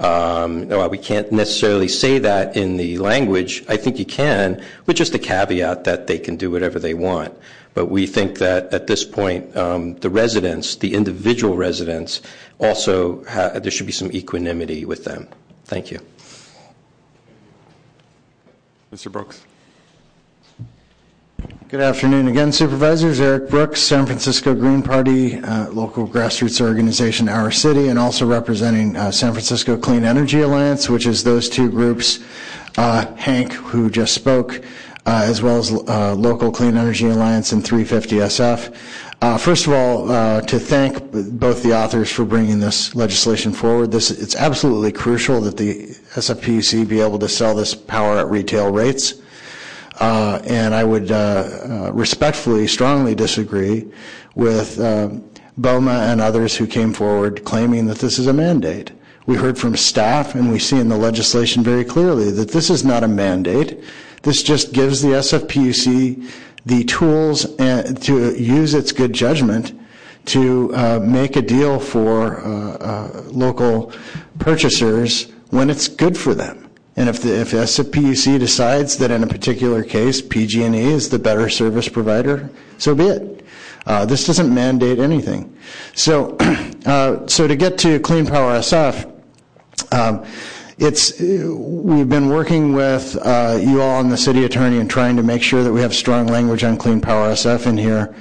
Um, 0.00 0.68
we 0.90 0.98
can't 0.98 1.30
necessarily 1.30 1.88
say 1.88 2.18
that 2.18 2.56
in 2.56 2.78
the 2.78 2.98
language. 2.98 3.64
I 3.68 3.76
think 3.76 3.98
you 3.98 4.06
can, 4.06 4.64
with 4.86 4.96
just 4.96 5.14
a 5.14 5.18
caveat 5.18 5.84
that 5.84 6.06
they 6.06 6.18
can 6.18 6.36
do 6.36 6.50
whatever 6.50 6.78
they 6.78 6.94
want. 6.94 7.36
But 7.74 7.86
we 7.86 8.06
think 8.06 8.38
that 8.38 8.72
at 8.74 8.86
this 8.86 9.04
point, 9.04 9.56
um, 9.56 9.94
the 9.96 10.10
residents, 10.10 10.76
the 10.76 10.94
individual 10.94 11.54
residents, 11.56 12.22
also 12.58 13.16
there 13.60 13.70
should 13.70 13.86
be 13.86 13.92
some 13.92 14.10
equanimity 14.12 14.84
with 14.84 15.04
them. 15.04 15.28
Thank 15.66 15.90
you. 15.90 16.00
Mr. 18.92 19.12
Brooks. 19.12 19.44
Good 21.70 21.82
afternoon 21.82 22.26
again, 22.26 22.50
Supervisors. 22.50 23.20
Eric 23.20 23.48
Brooks, 23.48 23.80
San 23.80 24.04
Francisco 24.04 24.56
Green 24.56 24.82
Party, 24.82 25.36
uh, 25.36 25.70
local 25.70 26.04
grassroots 26.04 26.60
organization, 26.60 27.28
Our 27.28 27.52
City, 27.52 27.86
and 27.86 27.96
also 27.96 28.26
representing 28.26 28.96
uh, 28.96 29.12
San 29.12 29.30
Francisco 29.30 29.76
Clean 29.76 30.02
Energy 30.02 30.40
Alliance, 30.40 30.90
which 30.90 31.06
is 31.06 31.22
those 31.22 31.48
two 31.48 31.70
groups. 31.70 32.24
Uh, 32.76 33.14
HANC, 33.14 33.52
who 33.52 33.88
just 33.88 34.14
spoke, 34.14 34.64
uh, 35.06 35.22
as 35.24 35.42
well 35.42 35.58
as 35.58 35.70
uh, 35.70 36.12
local 36.16 36.50
Clean 36.50 36.76
Energy 36.76 37.06
Alliance 37.06 37.52
and 37.52 37.64
350 37.64 38.16
SF. 38.16 38.74
Uh, 39.22 39.38
first 39.38 39.68
of 39.68 39.72
all, 39.72 40.08
to 40.42 40.58
thank 40.58 40.98
both 41.38 41.62
the 41.62 41.72
authors 41.72 42.10
for 42.10 42.24
bringing 42.24 42.58
this 42.58 42.96
legislation 42.96 43.52
forward. 43.52 43.92
This 43.92 44.10
it's 44.10 44.34
absolutely 44.34 44.90
crucial 44.90 45.40
that 45.42 45.56
the 45.56 45.86
SFPUC 46.16 46.88
be 46.88 47.00
able 47.00 47.20
to 47.20 47.28
sell 47.28 47.54
this 47.54 47.76
power 47.76 48.18
at 48.18 48.28
retail 48.28 48.72
rates. 48.72 49.19
Uh, 50.00 50.40
and 50.44 50.74
I 50.74 50.82
would 50.82 51.12
uh, 51.12 51.14
uh, 51.14 51.92
respectfully, 51.92 52.66
strongly 52.66 53.14
disagree 53.14 53.86
with 54.34 54.78
BOMA 54.78 56.10
and 56.10 56.20
others 56.22 56.56
who 56.56 56.66
came 56.66 56.94
forward 56.94 57.44
claiming 57.44 57.86
that 57.86 57.98
this 57.98 58.18
is 58.18 58.26
a 58.26 58.32
mandate. 58.32 58.92
We 59.26 59.36
heard 59.36 59.58
from 59.58 59.76
staff, 59.76 60.34
and 60.34 60.50
we 60.50 60.58
see 60.58 60.78
in 60.78 60.88
the 60.88 60.96
legislation 60.96 61.62
very 61.62 61.84
clearly 61.84 62.30
that 62.30 62.50
this 62.50 62.70
is 62.70 62.82
not 62.82 63.04
a 63.04 63.08
mandate. 63.08 63.84
This 64.22 64.42
just 64.42 64.72
gives 64.72 65.02
the 65.02 65.08
SFPUC 65.08 66.30
the 66.64 66.84
tools 66.84 67.54
to 67.56 68.34
use 68.42 68.72
its 68.72 68.92
good 68.92 69.12
judgment 69.12 69.78
to 70.26 71.00
make 71.00 71.36
a 71.36 71.42
deal 71.42 71.78
for 71.78 72.40
local 73.30 73.92
purchasers 74.38 75.30
when 75.50 75.68
it's 75.68 75.88
good 75.88 76.16
for 76.16 76.34
them. 76.34 76.59
And 77.00 77.08
if 77.08 77.22
the 77.22 77.40
if 77.40 77.52
SFPUC 77.52 78.38
decides 78.38 78.98
that 78.98 79.10
in 79.10 79.22
a 79.22 79.26
particular 79.26 79.82
case 79.82 80.20
PG&E 80.20 80.78
is 80.78 81.08
the 81.08 81.18
better 81.18 81.48
service 81.48 81.88
provider, 81.88 82.50
so 82.76 82.94
be 82.94 83.04
it. 83.04 83.42
Uh, 83.86 84.04
this 84.04 84.26
doesn't 84.26 84.52
mandate 84.52 84.98
anything. 84.98 85.56
So, 85.94 86.36
uh, 86.84 87.26
so 87.26 87.48
to 87.48 87.56
get 87.56 87.78
to 87.78 88.00
Clean 88.00 88.26
Power 88.26 88.58
SF, 88.58 89.10
um, 89.92 90.26
we've 90.78 92.08
been 92.10 92.28
working 92.28 92.74
with 92.74 93.16
uh, 93.16 93.58
you 93.58 93.80
all 93.80 94.02
and 94.02 94.12
the 94.12 94.18
city 94.18 94.44
attorney 94.44 94.76
and 94.76 94.90
trying 94.90 95.16
to 95.16 95.22
make 95.22 95.42
sure 95.42 95.64
that 95.64 95.72
we 95.72 95.80
have 95.80 95.94
strong 95.94 96.26
language 96.26 96.64
on 96.64 96.76
Clean 96.76 97.00
Power 97.00 97.30
SF 97.32 97.66
in 97.66 97.78
here. 97.78 98.14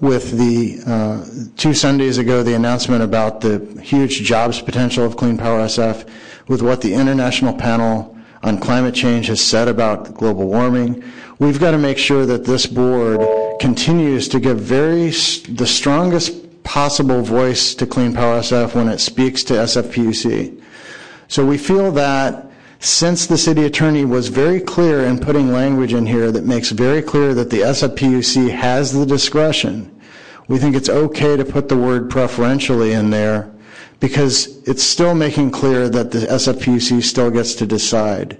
With 0.00 0.32
the 0.36 1.52
two 1.56 1.74
Sundays 1.74 2.18
ago, 2.18 2.42
the 2.42 2.54
announcement 2.54 3.04
about 3.04 3.40
the 3.40 3.80
huge 3.80 4.22
jobs 4.22 4.60
potential 4.60 5.04
of 5.04 5.16
Clean 5.16 5.38
Power 5.38 5.60
SF 5.60 6.08
with 6.48 6.62
what 6.62 6.80
the 6.80 6.94
International 6.94 7.54
Panel 7.54 8.16
on 8.42 8.58
Climate 8.58 8.94
Change 8.94 9.26
has 9.26 9.40
said 9.40 9.68
about 9.68 10.14
global 10.14 10.46
warming. 10.46 11.04
We've 11.38 11.60
got 11.60 11.72
to 11.72 11.78
make 11.78 11.98
sure 11.98 12.26
that 12.26 12.44
this 12.44 12.66
board 12.66 13.20
continues 13.60 14.28
to 14.28 14.40
give 14.40 14.58
very 14.58 15.10
the 15.10 15.66
strongest 15.66 16.62
possible 16.64 17.22
voice 17.22 17.74
to 17.74 17.86
Clean 17.86 18.12
Power 18.12 18.40
SF 18.40 18.74
when 18.74 18.88
it 18.88 18.98
speaks 18.98 19.42
to 19.44 19.54
SFPUC. 19.54 20.62
So 21.28 21.44
we 21.44 21.58
feel 21.58 21.92
that 21.92 22.50
since 22.80 23.26
the 23.26 23.36
city 23.36 23.64
attorney 23.64 24.04
was 24.04 24.28
very 24.28 24.60
clear 24.60 25.04
in 25.04 25.18
putting 25.18 25.52
language 25.52 25.92
in 25.92 26.06
here 26.06 26.30
that 26.30 26.44
makes 26.44 26.70
very 26.70 27.02
clear 27.02 27.34
that 27.34 27.50
the 27.50 27.60
SFPUC 27.60 28.50
has 28.50 28.92
the 28.92 29.04
discretion, 29.04 30.00
we 30.46 30.58
think 30.58 30.76
it's 30.76 30.88
okay 30.88 31.36
to 31.36 31.44
put 31.44 31.68
the 31.68 31.76
word 31.76 32.08
preferentially 32.08 32.92
in 32.92 33.10
there 33.10 33.52
because 34.00 34.62
it's 34.68 34.82
still 34.82 35.14
making 35.14 35.50
clear 35.50 35.88
that 35.88 36.10
the 36.10 36.20
SFPUC 36.20 37.02
still 37.02 37.30
gets 37.30 37.54
to 37.56 37.66
decide, 37.66 38.38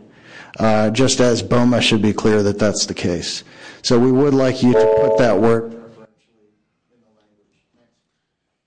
uh, 0.59 0.91
just 0.91 1.21
as 1.21 1.43
BOMA 1.43 1.81
should 1.83 2.03
be 2.03 2.13
clear 2.13 2.43
that 2.43 2.59
that's 2.59 2.87
the 2.87 2.95
case. 2.95 3.45
So 3.83 3.99
we 3.99 4.13
would 4.13 4.35
like 4.35 4.63
you 4.63 4.73
to 4.73 4.99
put 5.01 5.19
that 5.19 5.39
word. 5.41 5.75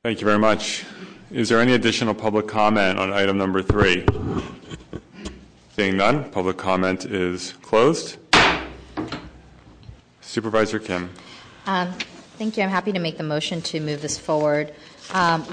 Thank 0.04 0.19
you 0.19 0.25
very 0.25 0.39
much. 0.39 0.84
Is 1.32 1.47
there 1.47 1.62
any 1.62 1.73
additional 1.73 2.13
public 2.13 2.47
comment 2.47 2.99
on 2.99 3.13
item 3.13 3.38
number 3.38 3.62
three? 3.62 4.06
Seeing 5.76 5.95
none, 5.95 6.30
public 6.32 6.57
comment 6.57 7.05
is 7.05 7.53
closed. 7.61 8.18
Supervisor 10.20 10.80
Kim. 10.80 11.09
Um, 11.65 11.93
thank 12.38 12.57
you. 12.57 12.63
I'm 12.63 12.70
happy 12.70 12.91
to 12.91 12.99
make 12.99 13.18
the 13.18 13.24
motion 13.24 13.61
to 13.61 13.80
move 13.80 14.01
this 14.01 14.18
forward 14.18 14.70
um, 14.70 14.76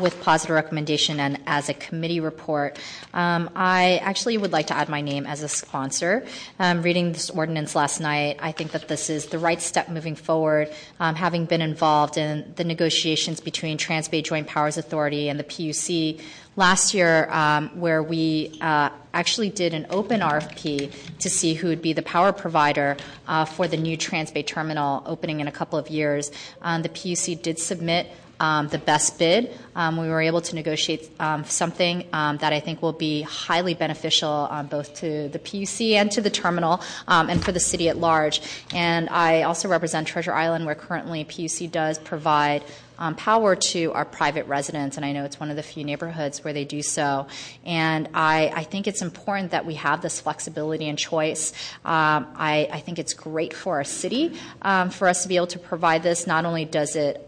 with 0.01 0.21
positive 0.23 0.55
recommendation 0.55 1.21
and 1.21 1.41
as 1.47 1.69
a 1.69 1.75
committee 1.75 2.21
report. 2.21 2.79
Um, 3.13 3.51
I 3.57 4.01
actually 4.03 4.39
would 4.39 4.53
like 4.53 4.69
to 4.69 4.77
add 4.77 4.89
my 4.89 5.01
name 5.01 5.27
as 5.27 5.43
a 5.43 5.49
sponsor. 5.49 6.27
Um, 6.59 6.83
reading 6.83 7.13
this 7.13 7.31
ordinance 7.31 7.75
last 7.75 8.01
night, 8.01 8.39
I 8.41 8.53
think 8.53 8.73
that 8.73 8.89
this 8.89 9.11
is 9.11 9.27
the 9.27 9.39
right 9.39 9.61
step 9.61 9.89
moving 9.89 10.15
forward. 10.15 10.73
Um, 11.01 11.15
having 11.15 11.47
been 11.47 11.63
involved 11.63 12.17
in 12.17 12.53
the 12.57 12.65
negotiations 12.65 13.41
between 13.41 13.79
Transbay 13.79 14.25
Joint 14.25 14.47
Powers 14.47 14.77
Authority 14.77 15.29
and 15.29 15.39
the 15.39 15.45
PUC 15.45 16.21
last 16.57 16.93
year, 16.93 17.31
um, 17.31 17.69
where 17.81 18.03
we 18.03 18.59
uh, 18.61 18.91
actually 19.15 19.49
did 19.49 19.75
an 19.75 19.87
open 19.91 20.21
RFP 20.21 20.93
to 21.21 21.31
see 21.31 21.55
who 21.55 21.69
would 21.69 21.83
be 21.83 21.93
the 21.93 22.03
power 22.03 22.33
provider 22.33 22.97
uh, 23.27 23.45
for 23.45 23.69
the 23.69 23.77
new 23.77 23.97
Transbay 23.97 24.45
terminal 24.47 25.03
opening 25.07 25.41
in 25.41 25.49
a 25.49 25.53
couple 25.53 25.79
of 25.79 25.89
years. 25.89 26.31
Um, 26.61 26.83
the 26.83 26.89
PUC 26.89 27.41
did 27.43 27.59
submit 27.59 28.11
um, 28.41 28.68
the 28.68 28.78
best 28.78 29.18
bid. 29.18 29.57
Um, 29.74 29.97
we 29.97 30.09
were 30.09 30.20
able 30.20 30.41
to 30.41 30.55
negotiate 30.55 31.11
um, 31.20 31.45
something 31.45 32.07
um, 32.12 32.39
that 32.39 32.53
I 32.53 32.61
think 32.61 32.82
will 32.82 32.93
be 32.93 33.22
highly 33.22 33.74
beneficial 33.74 34.49
um, 34.51 34.66
both 34.66 34.95
to 34.97 35.28
the 35.28 35.39
PUC 35.39 35.93
and 35.93 36.11
to 36.12 36.20
the 36.20 36.30
terminal 36.30 36.80
and 37.07 37.45
for 37.45 37.53
the 37.53 37.61
city 37.61 37.89
at 37.89 37.97
large. 37.97 38.41
And 38.74 39.09
I 39.09 39.43
also 39.43 39.68
represent 39.68 40.09
Treasure 40.09 40.32
Island, 40.32 40.66
where 40.66 40.74
currently 40.74 41.24
PUC 41.24 41.70
does 41.70 41.99
provide 41.99 42.64
um, 42.99 43.14
power 43.14 43.55
to 43.55 43.93
our 43.93 44.05
private 44.05 44.47
residents, 44.47 44.97
and 44.97 45.07
I 45.07 45.12
know 45.12 45.24
it's 45.24 45.39
one 45.39 45.51
of 45.51 45.57
the 45.57 45.62
few 45.62 45.84
neighborhoods 45.84 46.43
where 46.43 46.53
they 46.53 46.64
do 46.64 46.82
so. 46.82 47.28
And 47.64 48.09
I, 48.12 48.53
I 48.55 48.64
think 48.64 48.86
it's 48.86 49.03
important 49.03 49.53
that 49.53 49.64
we 49.64 49.74
have 49.74 50.03
this 50.03 50.20
flexibility 50.20 50.89
and 50.89 50.99
choice. 50.99 51.53
Um, 51.84 52.26
I, 52.36 52.68
I, 52.72 52.80
think 52.80 52.99
it's 52.99 53.14
great 53.14 53.55
for 53.55 53.76
our 53.76 53.84
city 53.84 54.36
um, 54.62 54.91
for 54.91 55.09
us 55.09 55.22
to 55.22 55.28
be 55.28 55.36
able 55.36 55.47
to 55.49 55.59
provide 55.59 56.03
this. 56.03 56.26
Not 56.26 56.45
only 56.45 56.64
does 56.64 56.97
it 56.97 57.24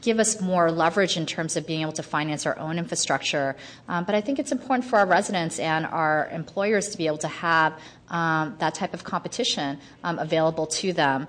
give 0.00 0.18
us 0.18 0.40
more 0.40 0.70
leverage 0.70 1.16
in 1.16 1.26
terms 1.26 1.56
of 1.56 1.66
being 1.66 1.82
able 1.82 1.92
to 1.92 2.02
finance 2.02 2.46
our 2.46 2.58
own 2.58 2.78
infrastructure. 2.78 3.56
Um, 3.88 4.04
but 4.04 4.14
I 4.14 4.20
think 4.20 4.38
it's 4.38 4.52
important 4.52 4.88
for 4.88 4.98
our 4.98 5.06
residents 5.06 5.58
and 5.58 5.86
our 5.86 6.28
employers 6.32 6.88
to 6.90 6.98
be 6.98 7.06
able 7.06 7.18
to 7.18 7.28
have 7.28 7.78
um, 8.08 8.56
that 8.58 8.74
type 8.74 8.94
of 8.94 9.04
competition 9.04 9.78
um, 10.04 10.18
available 10.18 10.66
to 10.66 10.92
them. 10.92 11.26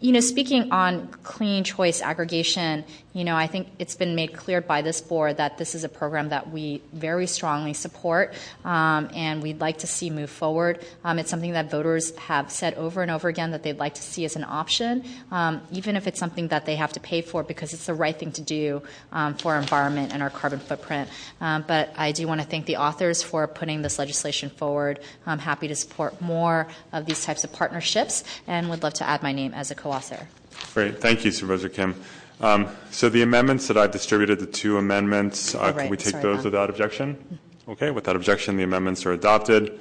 You 0.00 0.12
know, 0.12 0.20
speaking 0.20 0.70
on 0.70 1.08
clean 1.24 1.64
choice 1.64 2.00
aggregation, 2.00 2.84
you 3.12 3.24
know, 3.24 3.34
I 3.34 3.48
think 3.48 3.66
it's 3.80 3.96
been 3.96 4.14
made 4.14 4.32
clear 4.32 4.60
by 4.60 4.80
this 4.80 5.00
board 5.00 5.38
that 5.38 5.58
this 5.58 5.74
is 5.74 5.82
a 5.82 5.88
program 5.88 6.28
that 6.28 6.50
we 6.50 6.82
very 6.92 7.26
strongly 7.26 7.74
support 7.74 8.32
um, 8.64 9.10
and 9.12 9.42
we'd 9.42 9.60
like 9.60 9.78
to 9.78 9.88
see 9.88 10.08
move 10.08 10.30
forward. 10.30 10.84
Um, 11.02 11.18
it's 11.18 11.28
something 11.28 11.50
that 11.54 11.68
voters 11.68 12.14
have 12.16 12.52
said 12.52 12.74
over 12.74 13.02
and 13.02 13.10
over 13.10 13.28
again 13.28 13.50
that 13.50 13.64
they'd 13.64 13.80
like 13.80 13.94
to 13.94 14.02
see 14.02 14.24
as 14.24 14.36
an 14.36 14.44
option, 14.44 15.04
um, 15.32 15.62
even 15.72 15.96
if 15.96 16.06
it's 16.06 16.20
something 16.20 16.46
that 16.48 16.64
they 16.64 16.76
have 16.76 16.92
to 16.92 17.00
pay 17.00 17.20
for 17.20 17.42
because 17.42 17.74
it's 17.74 17.86
the 17.86 17.94
right 17.94 18.16
thing 18.16 18.30
to 18.32 18.42
do 18.42 18.82
um, 19.10 19.34
for 19.34 19.54
our 19.54 19.60
environment 19.60 20.12
and 20.12 20.22
our 20.22 20.30
carbon 20.30 20.60
footprint. 20.60 21.10
Um, 21.40 21.64
but 21.66 21.92
I 21.96 22.12
do 22.12 22.28
want 22.28 22.40
to 22.40 22.46
thank 22.46 22.66
the 22.66 22.76
authors 22.76 23.24
for 23.24 23.48
putting 23.48 23.82
this 23.82 23.98
legislation 23.98 24.48
forward. 24.48 25.00
I'm 25.26 25.40
happy 25.40 25.66
to 25.66 25.74
support 25.74 26.20
more 26.20 26.68
of 26.92 27.04
these 27.06 27.24
types 27.24 27.42
of 27.42 27.52
partnerships 27.52 28.22
and 28.46 28.70
would 28.70 28.84
love 28.84 28.94
to 28.94 29.08
add 29.08 29.24
my 29.24 29.32
name 29.32 29.54
as 29.54 29.72
a 29.72 29.74
co-author. 29.88 30.28
Great. 30.74 31.00
Thank 31.00 31.24
you, 31.24 31.30
Supervisor 31.30 31.68
Kim. 31.68 31.94
Um, 32.40 32.68
so 32.90 33.08
the 33.08 33.22
amendments 33.22 33.68
that 33.68 33.76
I've 33.76 33.90
distributed, 33.90 34.38
the 34.38 34.46
two 34.46 34.76
amendments, 34.76 35.54
uh, 35.54 35.58
Oh, 35.58 35.72
can 35.72 35.88
we 35.88 35.96
take 35.96 36.20
those 36.20 36.44
without 36.44 36.70
objection? 36.70 37.38
Okay, 37.68 37.90
without 37.90 38.14
objection, 38.14 38.56
the 38.56 38.62
amendments 38.64 39.04
are 39.06 39.12
adopted. 39.12 39.80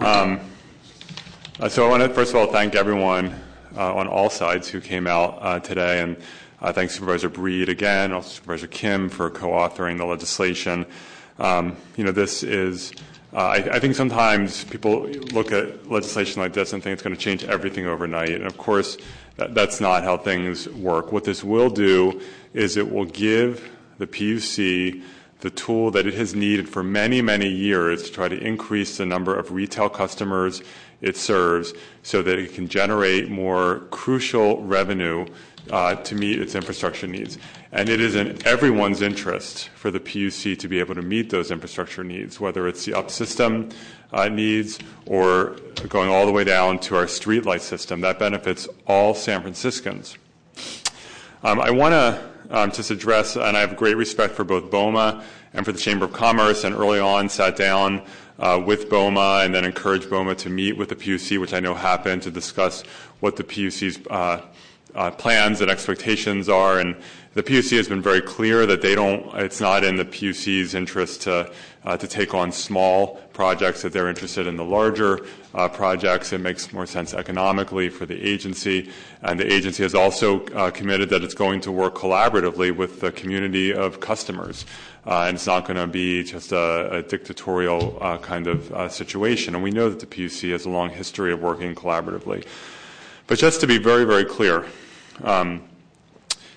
Um, 0.00 0.40
uh, 1.60 1.68
so 1.68 1.86
I 1.86 1.88
want 1.88 2.02
to 2.02 2.08
first 2.10 2.30
of 2.30 2.36
all 2.36 2.46
thank 2.52 2.74
everyone 2.74 3.34
uh, 3.76 3.94
on 3.94 4.06
all 4.06 4.30
sides 4.30 4.68
who 4.68 4.80
came 4.80 5.06
out 5.06 5.38
uh, 5.40 5.60
today, 5.60 6.00
and 6.02 6.16
uh, 6.60 6.72
thank 6.72 6.90
Supervisor 6.90 7.28
Breed 7.28 7.68
again, 7.68 8.12
also 8.12 8.28
Supervisor 8.28 8.66
Kim 8.66 9.08
for 9.08 9.30
co-authoring 9.30 9.98
the 9.98 10.04
legislation. 10.04 10.84
Um, 11.38 11.76
you 11.96 12.04
know, 12.04 12.12
this 12.12 12.42
is. 12.42 12.92
Uh, 13.32 13.36
I, 13.36 13.76
I 13.76 13.78
think 13.78 13.94
sometimes 13.94 14.64
people 14.64 15.06
look 15.36 15.52
at 15.52 15.90
legislation 15.90 16.40
like 16.40 16.54
this 16.54 16.72
and 16.72 16.82
think 16.82 16.94
it's 16.94 17.02
going 17.02 17.14
to 17.14 17.20
change 17.20 17.44
everything 17.44 17.86
overnight, 17.86 18.30
and 18.30 18.46
of 18.46 18.56
course, 18.56 18.96
that's 19.38 19.80
not 19.80 20.02
how 20.02 20.18
things 20.18 20.68
work. 20.68 21.12
What 21.12 21.24
this 21.24 21.44
will 21.44 21.70
do 21.70 22.20
is 22.52 22.76
it 22.76 22.92
will 22.92 23.04
give 23.04 23.70
the 23.98 24.06
PUC 24.06 25.02
the 25.40 25.50
tool 25.50 25.92
that 25.92 26.06
it 26.06 26.14
has 26.14 26.34
needed 26.34 26.68
for 26.68 26.82
many, 26.82 27.22
many 27.22 27.48
years 27.48 28.02
to 28.04 28.12
try 28.12 28.28
to 28.28 28.36
increase 28.36 28.96
the 28.96 29.06
number 29.06 29.36
of 29.36 29.52
retail 29.52 29.88
customers 29.88 30.62
it 31.00 31.16
serves 31.16 31.72
so 32.02 32.22
that 32.22 32.38
it 32.38 32.54
can 32.54 32.66
generate 32.66 33.30
more 33.30 33.80
crucial 33.90 34.60
revenue 34.64 35.24
to 35.68 36.14
meet 36.14 36.40
its 36.40 36.54
infrastructure 36.54 37.06
needs. 37.06 37.38
And 37.70 37.88
it 37.88 38.00
is 38.00 38.14
in 38.14 38.46
everyone's 38.46 39.02
interest 39.02 39.68
for 39.70 39.90
the 39.90 40.00
PUC 40.00 40.58
to 40.58 40.68
be 40.68 40.80
able 40.80 40.94
to 40.94 41.02
meet 41.02 41.30
those 41.30 41.50
infrastructure 41.50 42.02
needs, 42.02 42.40
whether 42.40 42.66
it's 42.66 42.84
the 42.84 42.94
up 42.94 43.10
system 43.10 43.68
uh, 44.12 44.28
needs 44.28 44.78
or 45.06 45.56
going 45.88 46.10
all 46.10 46.26
the 46.26 46.32
way 46.32 46.44
down 46.44 46.78
to 46.80 46.96
our 46.96 47.04
streetlight 47.04 47.60
system. 47.60 48.00
That 48.00 48.18
benefits 48.18 48.68
all 48.86 49.14
San 49.14 49.42
Franciscans. 49.42 50.16
Um, 51.42 51.60
I 51.60 51.70
want 51.70 51.92
to 51.92 52.30
um, 52.50 52.72
just 52.72 52.90
address, 52.90 53.36
and 53.36 53.56
I 53.56 53.60
have 53.60 53.76
great 53.76 53.96
respect 53.96 54.34
for 54.34 54.44
both 54.44 54.70
BOMA 54.70 55.22
and 55.52 55.64
for 55.64 55.72
the 55.72 55.78
Chamber 55.78 56.06
of 56.06 56.12
Commerce, 56.12 56.64
and 56.64 56.74
early 56.74 56.98
on 56.98 57.28
sat 57.28 57.56
down 57.56 58.02
uh, 58.38 58.62
with 58.64 58.88
BOMA 58.88 59.44
and 59.44 59.54
then 59.54 59.64
encouraged 59.64 60.08
BOMA 60.08 60.36
to 60.38 60.50
meet 60.50 60.76
with 60.76 60.88
the 60.88 60.96
PUC, 60.96 61.38
which 61.38 61.52
I 61.52 61.60
know 61.60 61.74
happened, 61.74 62.22
to 62.22 62.30
discuss 62.30 62.82
what 63.20 63.36
the 63.36 63.44
PUC's 63.44 64.00
uh, 64.10 64.12
uh, 64.12 64.42
plans 65.18 65.60
and 65.60 65.70
expectations 65.70 66.48
are. 66.48 66.78
And 66.78 66.96
the 67.34 67.42
PUC 67.44 67.76
has 67.76 67.88
been 67.88 68.02
very 68.02 68.20
clear 68.20 68.66
that 68.66 68.82
they 68.82 68.96
don't, 68.96 69.32
it's 69.34 69.60
not 69.60 69.84
in 69.84 69.94
the 69.94 70.04
PUC's 70.04 70.74
interest 70.74 71.22
to, 71.22 71.52
uh, 71.84 71.96
to 71.96 72.08
take 72.08 72.34
on 72.34 72.50
small 72.50 73.20
projects, 73.32 73.82
that 73.82 73.92
they're 73.92 74.08
interested 74.08 74.48
in 74.48 74.56
the 74.56 74.64
larger 74.64 75.24
uh, 75.54 75.68
projects. 75.68 76.32
It 76.32 76.40
makes 76.40 76.72
more 76.72 76.84
sense 76.84 77.14
economically 77.14 77.90
for 77.90 78.06
the 78.06 78.20
agency. 78.20 78.90
And 79.22 79.38
the 79.38 79.52
agency 79.52 79.84
has 79.84 79.94
also 79.94 80.44
uh, 80.46 80.72
committed 80.72 81.10
that 81.10 81.22
it's 81.22 81.34
going 81.34 81.60
to 81.60 81.70
work 81.70 81.94
collaboratively 81.94 82.76
with 82.76 83.00
the 83.00 83.12
community 83.12 83.72
of 83.72 84.00
customers. 84.00 84.66
Uh, 85.06 85.26
and 85.28 85.36
it's 85.36 85.46
not 85.46 85.64
going 85.64 85.76
to 85.76 85.86
be 85.86 86.24
just 86.24 86.50
a, 86.50 87.04
dictatorial 87.08 87.98
uh, 88.00 88.18
kind 88.18 88.48
of 88.48 88.72
uh, 88.72 88.88
situation. 88.88 89.54
And 89.54 89.62
we 89.62 89.70
know 89.70 89.88
that 89.88 90.00
the 90.00 90.06
PUC 90.06 90.50
has 90.50 90.64
a 90.64 90.70
long 90.70 90.90
history 90.90 91.32
of 91.32 91.40
working 91.40 91.74
collaboratively. 91.74 92.44
But 93.28 93.38
just 93.38 93.60
to 93.60 93.66
be 93.66 93.76
very, 93.76 94.06
very 94.06 94.24
clear, 94.24 94.64
um, 95.22 95.62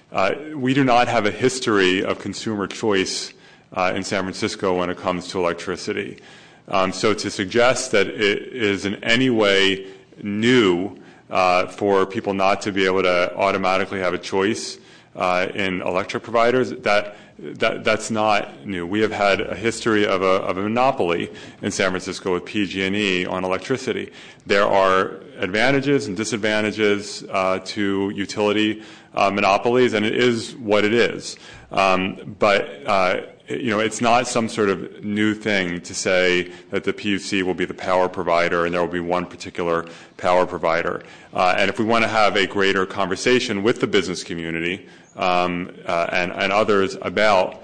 uh, 0.09 0.35
we 0.55 0.73
do 0.73 0.85
not 0.85 1.09
have 1.09 1.25
a 1.25 1.31
history 1.31 2.01
of 2.01 2.19
consumer 2.19 2.65
choice 2.65 3.33
uh, 3.73 3.91
in 3.93 4.03
San 4.03 4.23
Francisco 4.23 4.77
when 4.77 4.89
it 4.89 4.97
comes 4.97 5.27
to 5.27 5.39
electricity. 5.39 6.21
Um, 6.69 6.93
so 6.93 7.13
to 7.13 7.29
suggest 7.29 7.91
that 7.91 8.07
it 8.07 8.53
is 8.53 8.85
in 8.85 9.03
any 9.03 9.29
way 9.29 9.85
new 10.23 10.97
uh, 11.29 11.67
for 11.67 12.05
people 12.05 12.33
not 12.33 12.61
to 12.61 12.71
be 12.71 12.85
able 12.85 13.03
to 13.03 13.35
automatically 13.35 13.99
have 13.99 14.13
a 14.13 14.17
choice 14.17 14.77
uh, 15.17 15.47
in 15.53 15.81
electric 15.81 16.23
providers, 16.23 16.69
that, 16.69 17.17
that's 17.41 18.11
not 18.11 18.67
new. 18.67 18.85
We 18.85 19.01
have 19.01 19.11
had 19.11 19.41
a 19.41 19.55
history 19.55 20.05
of 20.05 20.21
a, 20.21 20.53
monopoly 20.53 21.31
in 21.61 21.71
San 21.71 21.89
Francisco 21.89 22.33
with 22.33 22.45
PG&E 22.45 23.25
on 23.25 23.43
electricity. 23.43 24.11
There 24.45 24.65
are 24.65 25.21
advantages 25.37 26.05
and 26.05 26.15
disadvantages 26.15 27.23
uh, 27.29 27.59
to 27.65 28.11
utility 28.13 28.83
uh, 29.15 29.31
monopolies, 29.31 29.93
and 29.93 30.05
it 30.05 30.15
is 30.15 30.55
what 30.55 30.85
it 30.85 30.93
is. 30.93 31.35
Um, 31.71 32.35
but 32.37 32.85
uh, 32.85 33.21
you 33.49 33.71
know, 33.71 33.79
it's 33.79 34.01
not 34.01 34.27
some 34.27 34.47
sort 34.47 34.69
of 34.69 35.03
new 35.03 35.33
thing 35.33 35.81
to 35.81 35.95
say 35.95 36.51
that 36.69 36.83
the 36.83 36.93
PUC 36.93 37.41
will 37.41 37.55
be 37.55 37.65
the 37.65 37.73
power 37.73 38.07
provider 38.07 38.65
and 38.65 38.73
there 38.73 38.81
will 38.81 38.87
be 38.87 39.01
one 39.01 39.25
particular 39.25 39.85
power 40.15 40.45
provider. 40.45 41.03
And 41.33 41.69
if 41.69 41.77
we 41.77 41.83
want 41.83 42.03
to 42.03 42.07
have 42.07 42.37
a 42.37 42.47
greater 42.47 42.85
conversation 42.85 43.61
with 43.61 43.81
the 43.81 43.87
business 43.87 44.23
community 44.23 44.87
and, 45.15 46.31
and 46.31 46.51
others 46.51 46.97
about 47.01 47.63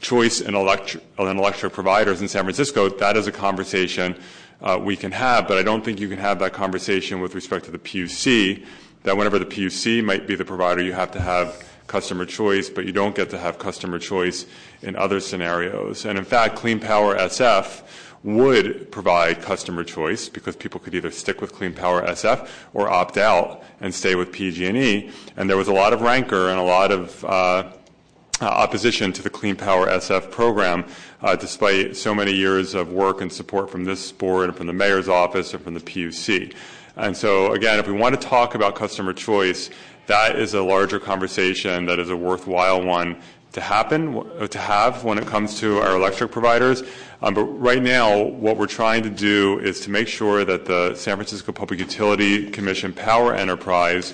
choice 0.00 0.40
in 0.40 0.54
electric, 0.54 1.72
providers 1.72 2.20
in 2.20 2.28
San 2.28 2.44
Francisco, 2.44 2.88
that 2.88 3.16
is 3.16 3.26
a 3.26 3.32
conversation 3.32 4.16
uh, 4.62 4.78
we 4.80 4.96
can 4.96 5.12
have. 5.12 5.46
But 5.48 5.58
I 5.58 5.62
don't 5.62 5.84
think 5.84 6.00
you 6.00 6.08
can 6.08 6.18
have 6.18 6.38
that 6.40 6.52
conversation 6.52 7.20
with 7.20 7.34
respect 7.34 7.64
to 7.66 7.70
the 7.70 7.78
PUC. 7.78 8.64
That 9.02 9.16
whenever 9.16 9.38
the 9.38 9.46
PUC 9.46 10.02
might 10.02 10.26
be 10.26 10.34
the 10.34 10.44
provider, 10.44 10.82
you 10.82 10.92
have 10.92 11.12
to 11.12 11.20
have 11.20 11.64
customer 11.86 12.24
choice, 12.24 12.68
but 12.68 12.84
you 12.84 12.92
don't 12.92 13.14
get 13.14 13.30
to 13.30 13.38
have 13.38 13.58
customer 13.58 13.98
choice 13.98 14.46
in 14.82 14.96
other 14.96 15.20
scenarios. 15.20 16.04
And 16.04 16.18
in 16.18 16.24
fact, 16.24 16.56
Clean 16.56 16.80
Power 16.80 17.16
SF 17.16 17.82
would 18.22 18.90
provide 18.90 19.42
customer 19.42 19.84
choice 19.84 20.28
because 20.28 20.56
people 20.56 20.80
could 20.80 20.94
either 20.94 21.10
stick 21.10 21.40
with 21.40 21.52
Clean 21.52 21.72
Power 21.72 22.02
SF 22.02 22.48
or 22.74 22.88
opt 22.88 23.16
out 23.16 23.62
and 23.80 23.94
stay 23.94 24.14
with 24.14 24.32
PG&E. 24.32 25.10
And 25.36 25.48
there 25.48 25.56
was 25.56 25.68
a 25.68 25.72
lot 25.72 25.92
of 25.92 26.00
rancor 26.00 26.48
and 26.48 26.58
a 26.58 26.62
lot 26.62 26.90
of 26.90 27.24
uh, 27.24 27.70
uh, 28.38 28.44
opposition 28.44 29.14
to 29.14 29.22
the 29.22 29.30
Clean 29.30 29.56
Power 29.56 29.86
SF 29.86 30.30
program, 30.30 30.84
uh, 31.22 31.36
despite 31.36 31.96
so 31.96 32.14
many 32.14 32.32
years 32.32 32.74
of 32.74 32.92
work 32.92 33.22
and 33.22 33.32
support 33.32 33.70
from 33.70 33.84
this 33.84 34.12
board 34.12 34.48
and 34.48 34.56
from 34.56 34.66
the 34.66 34.74
mayor's 34.74 35.08
office 35.08 35.54
and 35.54 35.62
from 35.64 35.72
the 35.72 35.80
PUC. 35.80 36.54
And 36.96 37.16
so, 37.16 37.52
again, 37.52 37.78
if 37.78 37.86
we 37.86 37.94
want 37.94 38.20
to 38.20 38.28
talk 38.28 38.54
about 38.54 38.74
customer 38.74 39.14
choice, 39.14 39.70
that 40.06 40.38
is 40.38 40.52
a 40.52 40.62
larger 40.62 41.00
conversation 41.00 41.86
that 41.86 41.98
is 41.98 42.10
a 42.10 42.16
worthwhile 42.16 42.82
one 42.82 43.16
to 43.52 43.62
happen, 43.62 44.22
to 44.48 44.58
have 44.58 45.02
when 45.02 45.16
it 45.16 45.26
comes 45.26 45.58
to 45.60 45.78
our 45.78 45.96
electric 45.96 46.30
providers. 46.30 46.82
Um, 47.22 47.34
but 47.34 47.44
right 47.44 47.82
now, 47.82 48.22
what 48.22 48.56
we're 48.56 48.66
trying 48.66 49.02
to 49.04 49.10
do 49.10 49.58
is 49.60 49.80
to 49.80 49.90
make 49.90 50.08
sure 50.08 50.44
that 50.44 50.66
the 50.66 50.94
San 50.94 51.16
Francisco 51.16 51.52
Public 51.52 51.80
Utility 51.80 52.50
Commission 52.50 52.92
Power 52.92 53.34
Enterprise 53.34 54.12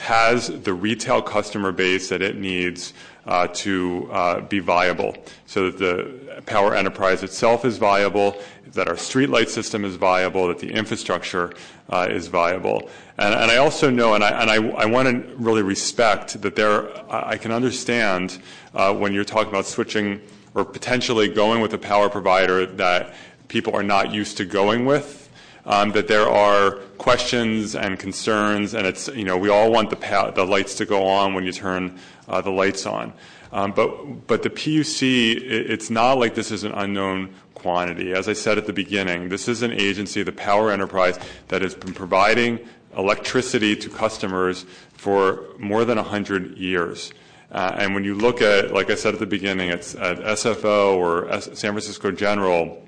has 0.00 0.48
the 0.48 0.74
retail 0.74 1.22
customer 1.22 1.72
base 1.72 2.10
that 2.10 2.20
it 2.20 2.36
needs 2.36 2.92
uh, 3.26 3.46
to 3.48 4.08
uh, 4.12 4.40
be 4.42 4.58
viable, 4.58 5.16
so 5.46 5.70
that 5.70 5.78
the 5.78 6.42
power 6.42 6.74
enterprise 6.74 7.22
itself 7.22 7.64
is 7.64 7.78
viable, 7.78 8.36
that 8.72 8.88
our 8.88 8.96
streetlight 8.96 9.48
system 9.48 9.84
is 9.84 9.96
viable, 9.96 10.48
that 10.48 10.58
the 10.58 10.70
infrastructure 10.70 11.54
uh, 11.88 12.06
is 12.10 12.26
viable. 12.26 12.90
And, 13.16 13.34
and, 13.34 13.50
I 13.50 13.56
also 13.56 13.88
know, 13.88 14.14
and 14.14 14.22
I, 14.22 14.30
and 14.42 14.50
I, 14.50 14.56
I 14.82 14.84
want 14.84 15.08
to 15.08 15.34
really 15.36 15.62
respect 15.62 16.42
that 16.42 16.56
there, 16.56 16.90
I 17.10 17.38
can 17.38 17.52
understand 17.52 18.38
uh, 18.74 18.92
when 18.92 19.14
you're 19.14 19.24
talking 19.24 19.48
about 19.48 19.64
switching 19.64 20.20
or 20.54 20.64
potentially 20.64 21.28
going 21.28 21.60
with 21.60 21.72
a 21.74 21.78
power 21.78 22.08
provider 22.08 22.66
that 22.66 23.14
people 23.48 23.74
are 23.74 23.82
not 23.82 24.12
used 24.12 24.36
to 24.38 24.44
going 24.44 24.86
with. 24.86 25.20
Um, 25.66 25.92
that 25.92 26.08
there 26.08 26.28
are 26.28 26.72
questions 26.98 27.74
and 27.74 27.98
concerns, 27.98 28.74
and 28.74 28.86
it's 28.86 29.08
you 29.08 29.24
know 29.24 29.38
we 29.38 29.48
all 29.48 29.72
want 29.72 29.88
the 29.88 30.32
the 30.34 30.44
lights 30.44 30.74
to 30.74 30.84
go 30.84 31.06
on 31.06 31.32
when 31.32 31.44
you 31.44 31.52
turn 31.52 31.98
uh, 32.28 32.42
the 32.42 32.50
lights 32.50 32.84
on. 32.84 33.14
Um, 33.50 33.72
but 33.72 34.26
but 34.26 34.42
the 34.42 34.50
PUC, 34.50 35.36
it, 35.36 35.70
it's 35.70 35.88
not 35.88 36.18
like 36.18 36.34
this 36.34 36.50
is 36.50 36.64
an 36.64 36.72
unknown 36.72 37.34
quantity. 37.54 38.12
As 38.12 38.28
I 38.28 38.34
said 38.34 38.58
at 38.58 38.66
the 38.66 38.74
beginning, 38.74 39.30
this 39.30 39.48
is 39.48 39.62
an 39.62 39.72
agency, 39.72 40.22
the 40.22 40.32
Power 40.32 40.70
Enterprise, 40.70 41.18
that 41.48 41.62
has 41.62 41.74
been 41.74 41.94
providing 41.94 42.60
electricity 42.94 43.74
to 43.74 43.88
customers 43.88 44.66
for 44.92 45.46
more 45.58 45.86
than 45.86 45.96
100 45.96 46.58
years. 46.58 47.12
Uh, 47.50 47.76
and 47.78 47.94
when 47.94 48.04
you 48.04 48.14
look 48.14 48.42
at, 48.42 48.72
like 48.72 48.90
I 48.90 48.94
said 48.94 49.14
at 49.14 49.20
the 49.20 49.26
beginning, 49.26 49.70
at 49.70 49.80
SFO 49.80 50.96
or 50.96 51.40
San 51.40 51.72
Francisco 51.72 52.10
General, 52.10 52.80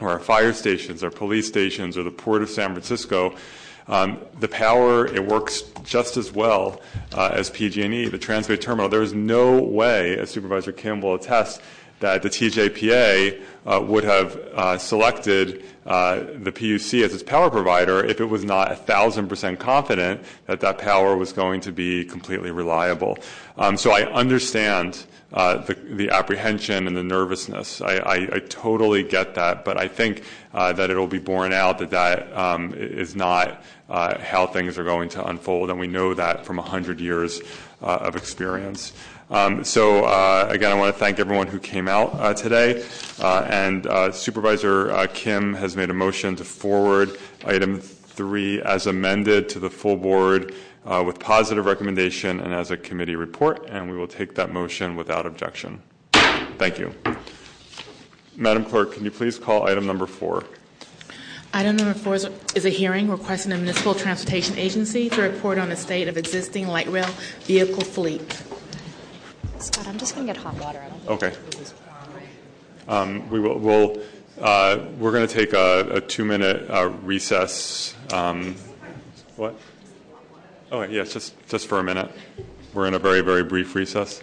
or 0.00 0.10
our 0.10 0.18
fire 0.18 0.52
stations, 0.52 1.02
our 1.02 1.10
police 1.10 1.46
stations, 1.48 1.96
or 1.96 2.02
the 2.02 2.10
Port 2.10 2.42
of 2.42 2.50
San 2.50 2.72
Francisco, 2.72 3.34
um, 3.88 4.18
the 4.40 4.48
power 4.48 5.06
it 5.06 5.24
works 5.24 5.62
just 5.84 6.16
as 6.16 6.32
well 6.32 6.80
uh, 7.14 7.30
as 7.32 7.50
PG&E, 7.50 8.08
the 8.08 8.18
Transbay 8.18 8.60
Terminal. 8.60 8.88
There 8.88 9.02
is 9.02 9.14
no 9.14 9.60
way, 9.60 10.18
as 10.18 10.30
Supervisor 10.30 10.72
Kim 10.72 11.00
will 11.00 11.14
attest, 11.14 11.60
that 12.00 12.22
the 12.22 12.28
TJPA 12.28 13.42
uh, 13.66 13.80
would 13.80 14.04
have 14.04 14.36
uh, 14.54 14.78
selected 14.78 15.64
uh, 15.86 16.16
the 16.38 16.52
PUC 16.52 17.04
as 17.04 17.14
its 17.14 17.22
power 17.22 17.50
provider 17.50 18.04
if 18.04 18.20
it 18.20 18.24
was 18.24 18.44
not 18.44 18.70
a 18.70 18.76
thousand 18.76 19.28
percent 19.28 19.58
confident 19.58 20.22
that 20.46 20.60
that 20.60 20.78
power 20.78 21.16
was 21.16 21.32
going 21.32 21.60
to 21.60 21.72
be 21.72 22.04
completely 22.04 22.50
reliable. 22.50 23.18
Um, 23.56 23.76
so 23.76 23.92
I 23.92 24.02
understand 24.12 25.06
the, 25.30 26.08
apprehension 26.12 26.86
and 26.86 26.96
the 26.96 27.02
nervousness. 27.02 27.80
I, 27.80 28.40
totally 28.48 29.02
get 29.02 29.34
that, 29.34 29.64
but 29.64 29.78
I 29.78 29.88
think 29.88 30.22
that 30.52 30.90
it'll 30.90 31.06
be 31.06 31.18
borne 31.18 31.52
out 31.52 31.78
that 31.78 31.90
that 31.90 32.32
um, 32.36 32.74
not 33.14 33.62
uh, 33.88 34.18
how 34.18 34.46
things 34.46 34.78
are 34.78 34.84
going 34.84 35.08
to 35.10 35.26
unfold, 35.26 35.70
and 35.70 35.78
we 35.78 35.86
know 35.86 36.14
that 36.14 36.44
from 36.44 36.56
100 36.56 37.00
years 37.00 37.40
of 37.80 38.16
experience. 38.16 38.92
Um, 39.28 39.64
so 39.64 40.04
uh, 40.04 40.46
again, 40.50 40.70
I 40.70 40.74
want 40.74 40.94
to 40.94 40.98
thank 40.98 41.18
everyone 41.18 41.48
who 41.48 41.58
came 41.58 41.88
out 41.88 42.14
uh, 42.14 42.34
today. 42.34 42.84
Uh, 43.20 43.46
and 43.48 44.14
Supervisor 44.14 45.06
Kim 45.08 45.54
has 45.54 45.76
made 45.76 45.90
a 45.90 45.94
motion 45.94 46.36
to 46.36 46.44
forward 46.44 47.18
item 47.44 47.80
three 47.80 48.62
as 48.62 48.86
amended 48.86 49.48
to 49.50 49.58
the 49.58 49.70
full 49.70 49.96
board 49.96 50.54
with 51.04 51.18
positive 51.18 51.66
recommendation 51.66 52.40
and 52.40 52.54
as 52.54 52.70
a 52.70 52.76
committee 52.76 53.16
report. 53.16 53.66
And 53.68 53.90
we 53.90 53.96
will 53.96 54.06
take 54.06 54.34
that 54.36 54.52
motion 54.52 54.96
without 54.96 55.26
objection. 55.26 55.82
Thank 56.58 56.78
you. 56.78 56.94
Madam 58.36 58.64
Clerk, 58.64 58.92
can 58.92 59.04
you 59.04 59.10
please 59.10 59.38
call 59.38 59.66
item 59.66 59.86
number 59.86 60.06
four? 60.06 60.44
Item 61.54 61.76
number 61.76 61.94
four 61.94 62.14
is 62.14 62.64
a 62.66 62.70
hearing 62.70 63.08
requesting 63.08 63.50
the 63.50 63.56
Municipal 63.56 63.94
Transportation 63.94 64.58
Agency 64.58 65.08
to 65.08 65.22
report 65.22 65.58
on 65.58 65.70
the 65.70 65.76
state 65.76 66.06
of 66.06 66.18
existing 66.18 66.68
light 66.68 66.86
rail 66.88 67.08
vehicle 67.44 67.82
fleet. 67.82 68.42
Scott, 69.58 69.86
I'm 69.88 69.98
just 69.98 70.14
going 70.14 70.26
to 70.26 70.32
get 70.32 70.42
hot 70.42 70.54
water. 70.60 70.82
Okay. 71.08 71.32
Um, 72.88 73.28
we 73.30 73.40
will. 73.40 73.58
We'll, 73.58 74.02
uh, 74.40 74.78
we're 74.98 75.12
going 75.12 75.26
to 75.26 75.32
take 75.32 75.52
a, 75.52 75.96
a 75.96 76.00
two-minute 76.00 76.70
uh, 76.70 76.90
recess. 77.02 77.94
Um, 78.12 78.56
what? 79.36 79.54
Oh, 80.70 80.82
yes, 80.82 81.12
just 81.12 81.34
just 81.48 81.68
for 81.68 81.78
a 81.78 81.82
minute. 81.82 82.10
We're 82.74 82.86
in 82.86 82.94
a 82.94 82.98
very 82.98 83.22
very 83.22 83.42
brief 83.42 83.74
recess. 83.74 84.22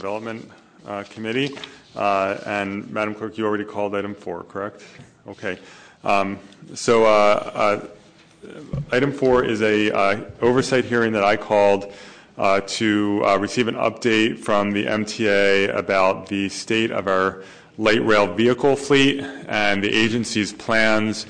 Development 0.00 0.50
uh, 0.86 1.04
Committee. 1.10 1.54
Uh, 1.94 2.38
and 2.46 2.90
Madam 2.90 3.14
Clerk, 3.14 3.36
you 3.36 3.44
already 3.44 3.64
called 3.64 3.94
item 3.94 4.14
four, 4.14 4.44
correct? 4.44 4.82
Okay. 5.28 5.58
Um, 6.04 6.38
so 6.74 7.04
uh, 7.04 7.86
item 8.90 9.12
four 9.12 9.44
is 9.44 9.60
a 9.60 9.90
oversight 10.40 10.86
hearing 10.86 11.12
that 11.12 11.22
I 11.22 11.36
called 11.36 11.92
to 12.38 13.36
receive 13.38 13.68
an 13.68 13.74
update 13.74 14.38
from 14.38 14.70
the 14.70 14.86
MTA 14.86 15.76
about 15.76 16.28
the 16.28 16.48
state 16.48 16.90
of 16.90 17.06
our 17.06 17.44
light 17.76 18.02
rail 18.02 18.26
vehicle 18.26 18.76
fleet 18.76 19.20
and 19.48 19.84
the 19.84 19.92
agency's 19.92 20.54
plans 20.54 21.24
uh, 21.24 21.28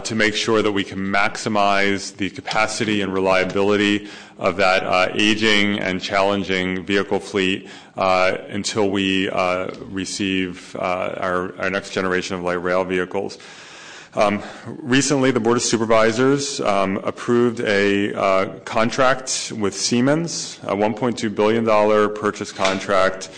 to 0.00 0.14
make 0.14 0.34
sure 0.34 0.60
that 0.62 0.72
we 0.72 0.84
can 0.84 0.98
maximize 0.98 2.14
the 2.16 2.28
capacity 2.30 3.00
and 3.00 3.12
reliability 3.12 4.08
of 4.38 4.56
that 4.56 4.84
uh, 4.84 5.08
aging 5.14 5.78
and 5.80 6.00
challenging 6.00 6.84
vehicle 6.84 7.18
fleet 7.18 7.68
uh, 7.96 8.36
until 8.48 8.88
we 8.90 9.28
uh, 9.30 9.68
receive 9.86 10.76
uh, 10.76 11.14
our, 11.18 11.70
next 11.70 11.90
generation 11.90 12.36
of 12.36 12.42
light 12.42 12.62
rail 12.62 12.84
vehicles. 12.84 13.38
Um, 14.14 14.42
recently, 14.66 15.30
the 15.32 15.40
Board 15.40 15.56
of 15.56 15.62
Supervisors 15.62 16.60
um, 16.60 16.98
approved 16.98 17.60
a 17.60 18.14
uh, 18.14 18.58
contract 18.60 19.52
with 19.56 19.74
Siemens, 19.74 20.58
a 20.62 20.74
$1.2 20.74 21.34
billion 21.34 21.64
purchase 22.14 22.52
contract 22.52 23.28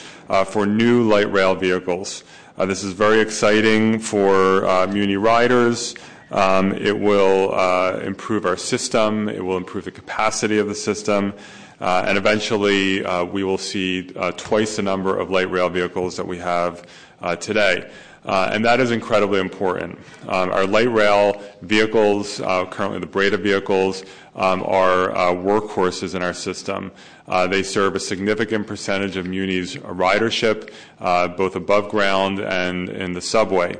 for 0.46 0.64
new 0.64 1.08
light 1.08 1.30
rail 1.32 1.54
vehicles. 1.54 2.22
this 2.56 2.84
is 2.84 2.92
very 2.92 3.20
exciting 3.20 3.98
for 3.98 4.86
Muni 4.86 5.16
riders, 5.16 5.94
it 6.32 6.98
will 6.98 7.52
uh, 7.54 7.98
improve 7.98 8.46
our 8.46 8.56
system. 8.56 9.28
It 9.28 9.44
will 9.44 9.56
improve 9.56 9.84
the 9.84 9.90
capacity 9.90 10.58
of 10.58 10.68
the 10.68 10.74
system. 10.74 11.34
Uh, 11.80 12.04
and 12.06 12.18
eventually, 12.18 13.04
uh, 13.04 13.24
we 13.24 13.42
will 13.42 13.58
see 13.58 14.12
twice 14.36 14.76
the 14.76 14.82
number 14.82 15.18
of 15.18 15.30
light 15.30 15.50
rail 15.50 15.68
vehicles 15.68 16.16
that 16.16 16.26
we 16.26 16.38
have 16.38 16.86
today. 17.40 17.90
And 18.24 18.64
that 18.64 18.80
is 18.80 18.90
incredibly 18.90 19.40
important. 19.40 19.98
Um, 20.28 20.50
our 20.50 20.66
light 20.66 20.92
rail 20.92 21.42
vehicles, 21.62 22.38
currently 22.38 23.00
the 23.00 23.06
BREDA 23.06 23.38
vehicles, 23.38 24.04
um, 24.36 24.62
are 24.62 25.08
workhorses 25.34 26.14
in 26.14 26.22
our 26.22 26.34
system. 26.34 26.92
they 27.48 27.62
serve 27.62 27.96
a 27.96 28.00
significant 28.00 28.66
percentage 28.66 29.16
of 29.16 29.26
Muni's 29.26 29.76
ridership, 29.76 30.70
both 31.36 31.56
above 31.56 31.88
ground 31.88 32.40
and 32.40 32.90
in 32.90 33.14
the 33.14 33.22
subway. 33.22 33.76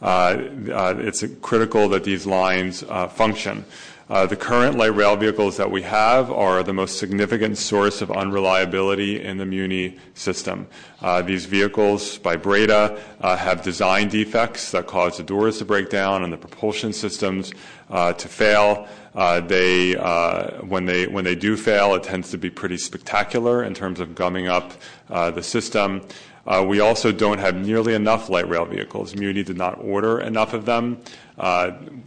It's 0.00 1.24
critical 1.42 1.88
that 1.88 2.04
these 2.04 2.26
lines 2.26 2.82
function. 3.10 3.64
Uh, 4.10 4.24
the 4.24 4.36
current 4.36 4.78
light 4.78 4.94
rail 4.94 5.16
vehicles 5.16 5.58
that 5.58 5.70
we 5.70 5.82
have 5.82 6.30
are 6.30 6.62
the 6.62 6.72
most 6.72 6.98
significant 6.98 7.58
source 7.58 8.00
of 8.00 8.10
unreliability 8.10 9.22
in 9.22 9.36
the 9.36 9.44
Muni 9.44 9.98
system. 10.14 10.66
Uh, 11.02 11.20
these 11.20 11.44
vehicles 11.44 12.16
by 12.16 12.34
Breda 12.34 12.98
uh, 13.20 13.36
have 13.36 13.62
design 13.62 14.08
defects 14.08 14.70
that 14.70 14.86
cause 14.86 15.18
the 15.18 15.22
doors 15.22 15.58
to 15.58 15.66
break 15.66 15.90
down 15.90 16.24
and 16.24 16.32
the 16.32 16.38
propulsion 16.38 16.94
systems 16.94 17.52
uh, 17.90 18.14
to 18.14 18.28
fail. 18.28 18.88
Uh, 19.14 19.40
they, 19.40 19.94
uh, 19.96 20.52
when 20.62 20.86
they 20.86 21.06
when 21.06 21.24
they 21.24 21.34
do 21.34 21.54
fail, 21.56 21.94
it 21.94 22.02
tends 22.02 22.30
to 22.30 22.38
be 22.38 22.48
pretty 22.48 22.78
spectacular 22.78 23.62
in 23.62 23.74
terms 23.74 24.00
of 24.00 24.14
gumming 24.14 24.48
up 24.48 24.72
the 25.08 25.42
system. 25.42 26.00
Uh, 26.48 26.64
we 26.66 26.80
also 26.80 27.12
don't 27.12 27.38
have 27.38 27.54
nearly 27.54 27.92
enough 27.92 28.30
light 28.30 28.48
rail 28.48 28.64
vehicles. 28.64 29.14
Muni 29.14 29.44
did 29.44 29.58
not 29.58 29.78
order 29.80 30.18
enough 30.18 30.54
of 30.54 30.64
them. 30.64 30.98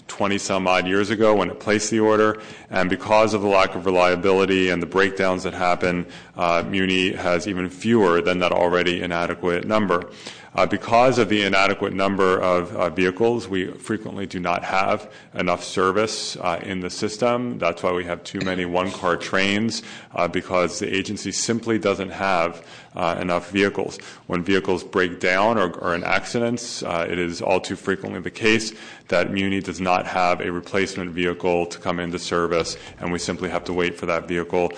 20 0.07 0.37
some 0.37 0.67
odd 0.67 0.87
years 0.87 1.09
ago 1.09 1.35
when 1.35 1.49
it 1.49 1.59
placed 1.59 1.89
the 1.89 1.99
order. 1.99 2.41
And 2.69 2.89
because 2.89 3.33
of 3.33 3.41
the 3.41 3.47
lack 3.47 3.75
of 3.75 3.85
reliability 3.85 4.69
and 4.69 4.81
the 4.81 4.87
breakdowns 4.87 5.43
that 5.43 5.53
happen, 5.53 6.05
uh, 6.35 6.63
Muni 6.67 7.13
has 7.13 7.47
even 7.47 7.69
fewer 7.69 8.21
than 8.21 8.39
that 8.39 8.51
already 8.51 9.01
inadequate 9.01 9.65
number. 9.65 10.11
Uh, 10.53 10.65
because 10.65 11.17
of 11.17 11.29
the 11.29 11.43
inadequate 11.43 11.93
number 11.93 12.37
of 12.41 12.75
uh, 12.75 12.89
vehicles, 12.89 13.47
we 13.47 13.67
frequently 13.67 14.25
do 14.25 14.37
not 14.37 14.65
have 14.65 15.09
enough 15.33 15.63
service 15.63 16.35
uh, 16.35 16.59
in 16.61 16.81
the 16.81 16.89
system. 16.89 17.57
That's 17.57 17.81
why 17.81 17.93
we 17.93 18.03
have 18.03 18.21
too 18.25 18.41
many 18.41 18.65
one-car 18.65 19.15
trains, 19.15 19.81
uh, 20.13 20.27
because 20.27 20.79
the 20.79 20.93
agency 20.93 21.31
simply 21.31 21.79
doesn't 21.79 22.09
have 22.09 22.67
uh, 22.90 22.90
enough 22.95 23.51
vehicles. 23.51 23.97
When 24.27 24.43
vehicles 24.43 24.83
break 24.83 25.19
down 25.19 25.57
or 25.57 25.83
are 25.83 25.95
in 25.95 26.03
accidents, 26.03 26.83
uh, 26.83 27.07
it 27.09 27.19
is 27.19 27.41
all 27.41 27.59
too 27.59 27.75
frequently 27.75 28.19
the 28.19 28.31
case 28.31 28.73
that 29.07 29.31
Muni 29.31 29.59
does 29.59 29.81
not 29.81 30.05
have 30.05 30.39
a 30.39 30.49
replacement 30.51 31.11
vehicle 31.11 31.65
to 31.65 31.79
come 31.79 31.99
into 31.99 32.17
service, 32.17 32.77
and 32.99 33.11
we 33.11 33.19
simply 33.19 33.49
have 33.49 33.65
to 33.65 33.73
wait 33.73 33.97
for 33.97 34.05
that 34.05 34.25
vehicle 34.25 34.71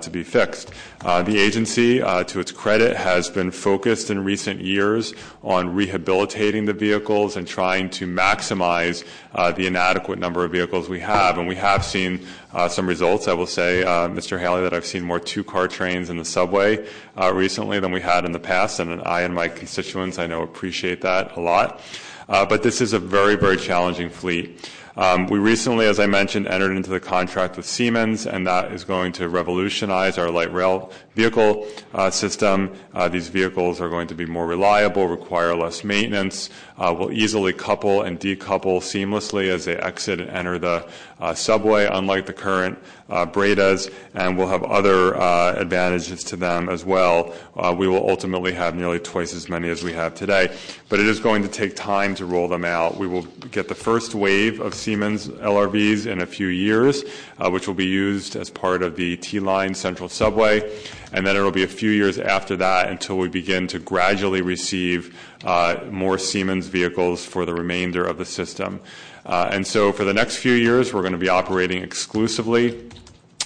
to 0.00 0.10
be 0.10 0.22
fixed. 0.22 0.70
the 1.00 1.36
agency, 1.38 1.98
to 1.98 2.38
its 2.38 2.52
credit, 2.52 2.96
has 2.96 3.28
been 3.28 3.50
focused 3.50 4.10
in 4.10 4.22
recent 4.22 4.60
years 4.60 5.12
on 5.42 5.74
rehabilitating 5.74 6.66
the 6.66 6.72
vehicles 6.72 7.36
and 7.36 7.48
trying 7.48 7.90
to 7.90 8.06
maximize 8.06 9.04
uh, 9.34 9.52
the 9.52 9.66
inadequate 9.66 10.18
number 10.18 10.44
of 10.44 10.52
vehicles 10.52 10.88
we 10.88 11.00
have. 11.00 11.38
And 11.38 11.48
we 11.48 11.56
have 11.56 11.84
seen 11.84 12.26
uh, 12.49 12.49
some 12.68 12.86
results. 12.86 13.28
I 13.28 13.32
will 13.32 13.46
say, 13.46 13.82
uh, 13.82 14.08
Mr. 14.08 14.38
Haley, 14.38 14.62
that 14.62 14.74
I've 14.74 14.86
seen 14.86 15.02
more 15.04 15.20
two-car 15.20 15.68
trains 15.68 16.10
in 16.10 16.16
the 16.16 16.24
subway 16.24 16.86
uh, 17.16 17.32
recently 17.32 17.80
than 17.80 17.92
we 17.92 18.00
had 18.00 18.24
in 18.24 18.32
the 18.32 18.40
past, 18.40 18.80
and 18.80 19.02
I 19.02 19.22
and 19.22 19.34
my 19.34 19.48
constituents, 19.48 20.18
I 20.18 20.26
know, 20.26 20.42
appreciate 20.42 21.02
that 21.02 21.36
a 21.36 21.40
lot. 21.40 21.80
Uh, 22.28 22.46
but 22.46 22.62
this 22.62 22.80
is 22.80 22.92
a 22.92 22.98
very, 22.98 23.36
very 23.36 23.56
challenging 23.56 24.08
fleet. 24.08 24.70
Um, 24.96 25.26
we 25.28 25.38
recently, 25.38 25.86
as 25.86 26.00
I 26.00 26.06
mentioned, 26.06 26.46
entered 26.48 26.76
into 26.76 26.90
the 26.90 27.00
contract 27.00 27.56
with 27.56 27.64
Siemens, 27.64 28.26
and 28.26 28.46
that 28.46 28.72
is 28.72 28.84
going 28.84 29.12
to 29.12 29.28
revolutionize 29.28 30.18
our 30.18 30.30
light 30.30 30.52
rail 30.52 30.92
vehicle 31.14 31.66
uh, 31.92 32.10
system. 32.10 32.72
Uh, 32.94 33.08
these 33.08 33.28
vehicles 33.28 33.80
are 33.80 33.88
going 33.88 34.06
to 34.06 34.14
be 34.14 34.26
more 34.26 34.46
reliable, 34.46 35.08
require 35.08 35.54
less 35.54 35.82
maintenance, 35.82 36.50
uh, 36.78 36.94
will 36.96 37.12
easily 37.12 37.52
couple 37.52 38.02
and 38.02 38.18
decouple 38.20 38.80
seamlessly 38.80 39.48
as 39.48 39.64
they 39.64 39.76
exit 39.76 40.20
and 40.20 40.30
enter 40.30 40.58
the 40.58 40.86
subway, 41.34 41.86
unlike 41.86 42.24
the 42.26 42.32
current 42.32 42.78
Bredas, 43.08 43.92
and 44.14 44.38
will 44.38 44.46
have 44.46 44.62
other 44.62 45.14
advantages 45.14 46.24
to 46.24 46.36
them 46.36 46.68
as 46.68 46.84
well. 46.84 47.34
We 47.76 47.86
will 47.86 48.08
ultimately 48.08 48.52
have 48.52 48.74
nearly 48.74 49.00
twice 49.00 49.34
as 49.34 49.48
many 49.48 49.68
as 49.68 49.82
we 49.82 49.92
have 49.92 50.14
today. 50.14 50.56
But 50.88 51.00
it 51.00 51.06
is 51.06 51.20
going 51.20 51.42
to 51.42 51.48
take 51.48 51.76
time 51.76 52.14
to 52.14 52.24
roll 52.24 52.48
them 52.48 52.64
out. 52.64 52.96
We 52.96 53.06
will 53.06 53.22
get 53.50 53.68
the 53.68 53.74
first 53.74 54.14
wave 54.14 54.60
of 54.60 54.74
Siemens 54.74 55.28
LRVs 55.28 56.06
in 56.06 56.22
a 56.22 56.26
few 56.26 56.46
years, 56.46 57.04
which 57.48 57.66
will 57.66 57.74
be 57.74 57.86
used 57.86 58.36
as 58.36 58.50
part 58.50 58.82
of 58.82 58.96
the 58.96 59.16
T-Line 59.16 59.74
Central 59.74 60.08
Subway. 60.08 60.70
And 61.12 61.26
then 61.26 61.36
it'll 61.36 61.50
be 61.50 61.62
a 61.62 61.68
few 61.68 61.90
years 61.90 62.18
after 62.18 62.56
that 62.56 62.90
until 62.90 63.16
we 63.18 63.28
begin 63.28 63.66
to 63.68 63.78
gradually 63.78 64.42
receive 64.42 65.16
uh, 65.44 65.76
more 65.90 66.18
Siemens 66.18 66.66
vehicles 66.66 67.24
for 67.24 67.46
the 67.46 67.54
remainder 67.54 68.04
of 68.04 68.18
the 68.18 68.24
system. 68.24 68.80
Uh, 69.24 69.48
and 69.52 69.66
so 69.66 69.92
for 69.92 70.04
the 70.04 70.14
next 70.14 70.36
few 70.36 70.52
years, 70.52 70.92
we're 70.92 71.02
going 71.02 71.12
to 71.12 71.18
be 71.18 71.28
operating 71.28 71.82
exclusively 71.82 72.90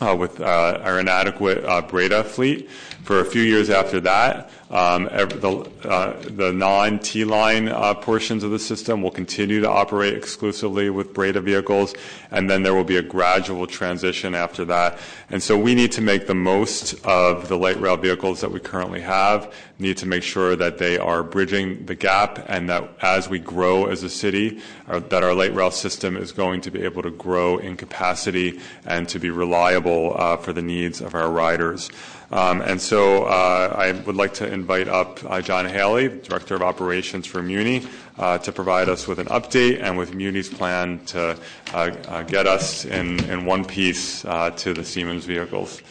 uh, 0.01 0.15
with 0.19 0.41
uh, 0.41 0.81
our 0.83 1.01
inadequate 1.01 1.65
uh, 1.65 1.81
Breda 1.83 2.25
fleet. 2.25 2.71
For 3.05 3.21
a 3.21 3.25
few 3.25 3.43
years 3.43 3.69
after 3.69 4.01
that, 4.01 4.51
um, 4.71 5.05
the, 5.05 5.71
uh, 5.85 6.17
the 6.31 6.53
non-T 6.53 7.25
line 7.25 7.69
uh, 7.69 7.95
portions 7.95 8.43
of 8.43 8.51
the 8.51 8.59
system 8.59 9.03
will 9.03 9.11
continue 9.11 9.61
to 9.61 9.69
operate 9.69 10.15
exclusively 10.15 10.91
with 10.91 11.13
Breda 11.13 11.43
vehicles, 11.43 11.95
and 12.35 12.51
then 12.51 12.65
there 12.65 12.75
will 12.75 12.85
be 12.85 12.97
a 12.97 13.03
gradual 13.03 13.67
transition 13.67 14.35
after 14.35 14.65
that. 14.67 14.99
And 15.31 15.43
so 15.43 15.57
we 15.57 15.75
need 15.75 15.93
to 15.93 16.01
make 16.01 16.27
the 16.27 16.35
most 16.35 16.95
of 17.07 17.49
the 17.49 17.57
light 17.57 17.81
rail 17.81 17.97
vehicles 17.97 18.41
that 18.41 18.51
we 18.51 18.59
currently 18.59 19.01
have, 19.01 19.55
need 19.79 19.97
to 19.99 20.07
make 20.07 20.25
sure 20.25 20.57
that 20.57 20.79
they 20.79 20.99
are 20.99 21.23
bridging 21.23 21.87
the 21.87 21.95
gap, 21.95 22.45
and 22.49 22.69
that 22.69 22.91
as 23.01 23.29
we 23.29 23.39
grow 23.39 23.87
as 23.87 24.03
a 24.03 24.11
city, 24.11 24.61
uh, 24.89 24.99
that 24.99 25.23
our 25.23 25.33
light 25.33 25.55
rail 25.55 25.71
system 25.71 26.17
is 26.17 26.33
going 26.33 26.61
to 26.61 26.71
be 26.71 26.83
able 26.83 27.03
to 27.03 27.11
grow 27.11 27.59
in 27.59 27.77
capacity 27.77 28.61
and 28.85 29.09
to 29.09 29.19
be 29.19 29.31
reliable 29.31 30.15
uh, 30.17 30.37
for 30.37 30.53
the 30.53 30.63
needs 30.63 31.01
of 31.01 31.15
our 31.15 31.31
riders. 31.31 31.89
Um, 32.31 32.63
and 32.63 32.81
so 32.81 33.25
uh, 33.25 33.75
I 33.77 33.93
would 33.93 34.17
like 34.17 34.35
to 34.35 34.53
invite 34.53 34.89
up 34.89 35.21
uh, 35.25 35.41
John 35.41 35.67
Haley, 35.67 36.09
Director 36.09 36.57
of 36.57 36.63
Operations 36.63 37.27
for 37.27 37.43
Muni, 37.43 37.87
to 38.17 38.53
provide 38.53 38.89
us 38.89 39.07
with 39.07 39.19
an 39.19 39.27
update 39.27 39.83
and 39.83 39.97
with 39.99 40.15
Muni's 40.15 40.49
plan 40.49 41.05
to 41.07 41.39
uh, 41.73 41.77
uh, 41.77 42.23
get 42.23 42.47
us 42.47 42.85
in, 42.85 43.23
in 43.25 43.45
one 43.45 43.65
piece 43.65 44.25
uh, 44.25 44.51
to 44.51 44.75
the 44.75 44.85
Siemens 44.85 45.25
vehicles. 45.25 45.83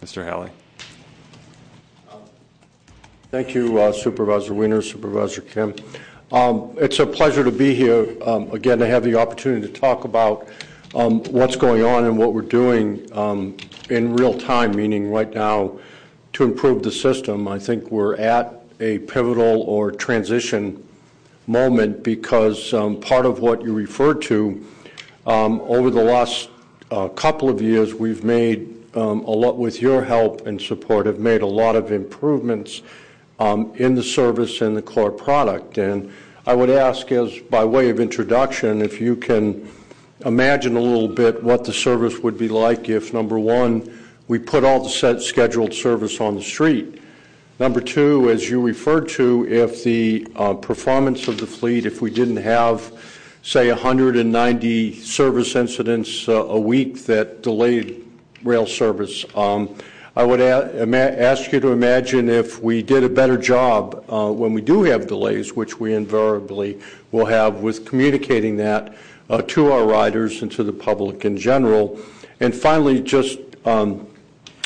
Mr. 0.00 0.24
Haley. 0.24 0.50
Thank 3.30 3.54
you, 3.54 3.92
Supervisor 3.92 4.54
Wiener, 4.54 4.80
Supervisor 4.80 5.42
Kim. 5.42 5.74
Um, 6.32 6.74
it's 6.76 6.98
a 6.98 7.06
pleasure 7.06 7.42
to 7.42 7.50
be 7.50 7.74
here 7.74 8.06
um, 8.22 8.50
again 8.52 8.78
to 8.78 8.86
have 8.86 9.02
the 9.02 9.14
opportunity 9.16 9.66
to 9.66 9.72
talk 9.72 10.04
about 10.04 10.48
um, 10.94 11.22
what's 11.24 11.56
going 11.56 11.84
on 11.84 12.04
and 12.04 12.16
what 12.16 12.32
we're 12.32 12.42
doing 12.42 13.06
um, 13.12 13.56
in 13.90 14.14
real 14.14 14.38
time, 14.38 14.74
meaning 14.74 15.10
right 15.10 15.32
now, 15.34 15.78
to 16.34 16.44
improve 16.44 16.82
the 16.82 16.92
system. 16.92 17.48
I 17.48 17.58
think 17.58 17.90
we're 17.90 18.16
at 18.16 18.62
a 18.80 18.98
pivotal 19.00 19.62
or 19.62 19.90
transition 19.90 20.86
moment 21.48 22.04
because 22.04 22.72
um, 22.74 23.00
part 23.00 23.26
of 23.26 23.40
what 23.40 23.62
you 23.62 23.72
referred 23.72 24.22
to 24.22 24.64
um, 25.26 25.60
over 25.62 25.90
the 25.90 26.02
last 26.02 26.50
uh, 26.90 27.08
couple 27.08 27.48
of 27.48 27.60
years, 27.60 27.94
we've 27.94 28.22
made 28.22 28.74
um, 28.96 29.20
a 29.24 29.30
lot 29.30 29.58
with 29.58 29.82
your 29.82 30.04
help 30.04 30.46
and 30.46 30.60
support, 30.60 31.06
have 31.06 31.18
made 31.18 31.42
a 31.42 31.46
lot 31.46 31.74
of 31.74 31.90
improvements 31.90 32.82
in 33.40 33.94
the 33.94 34.02
service 34.02 34.60
and 34.60 34.76
the 34.76 34.82
core 34.82 35.12
product. 35.12 35.78
And 35.78 36.12
I 36.46 36.54
would 36.54 36.70
ask, 36.70 37.12
as 37.12 37.38
by 37.50 37.64
way 37.64 37.90
of 37.90 38.00
introduction, 38.00 38.80
if 38.80 39.00
you 39.00 39.16
can 39.16 39.68
imagine 40.24 40.76
a 40.76 40.80
little 40.80 41.08
bit 41.08 41.42
what 41.42 41.64
the 41.64 41.72
service 41.72 42.18
would 42.20 42.38
be 42.38 42.48
like 42.48 42.88
if, 42.88 43.12
number 43.12 43.38
one, 43.38 43.98
we 44.26 44.38
put 44.38 44.64
all 44.64 44.82
the 44.82 45.20
scheduled 45.20 45.72
service 45.72 46.20
on 46.20 46.34
the 46.34 46.42
street. 46.42 47.00
Number 47.58 47.80
two, 47.80 48.30
as 48.30 48.48
you 48.48 48.60
referred 48.60 49.08
to, 49.10 49.44
if 49.48 49.82
the 49.82 50.28
uh, 50.36 50.54
performance 50.54 51.26
of 51.26 51.38
the 51.38 51.46
fleet, 51.46 51.86
if 51.86 52.00
we 52.00 52.08
didn't 52.08 52.36
have, 52.36 52.92
say, 53.42 53.68
190 53.68 54.94
service 55.00 55.56
incidents 55.56 56.28
uh, 56.28 56.44
a 56.46 56.60
week 56.60 57.04
that 57.06 57.42
delayed 57.42 58.06
rail 58.44 58.64
service, 58.64 59.24
um, 59.34 59.74
I 60.14 60.22
would 60.22 60.40
ask 60.40 61.50
you 61.50 61.58
to 61.58 61.72
imagine 61.72 62.28
if 62.28 62.62
we 62.62 62.80
did 62.80 63.02
a 63.02 63.08
better 63.08 63.36
job 63.36 64.04
uh, 64.08 64.30
when 64.30 64.52
we 64.52 64.60
do 64.60 64.84
have 64.84 65.08
delays, 65.08 65.56
which 65.56 65.80
we 65.80 65.94
invariably 65.94 66.80
will 67.10 67.26
have, 67.26 67.56
with 67.56 67.84
communicating 67.84 68.56
that 68.58 68.94
to 69.48 69.72
our 69.72 69.84
riders 69.84 70.42
and 70.42 70.52
to 70.52 70.62
the 70.62 70.72
public 70.72 71.24
in 71.24 71.36
general. 71.36 71.98
And 72.38 72.54
finally, 72.54 73.02
just 73.02 73.38
um, 73.66 74.06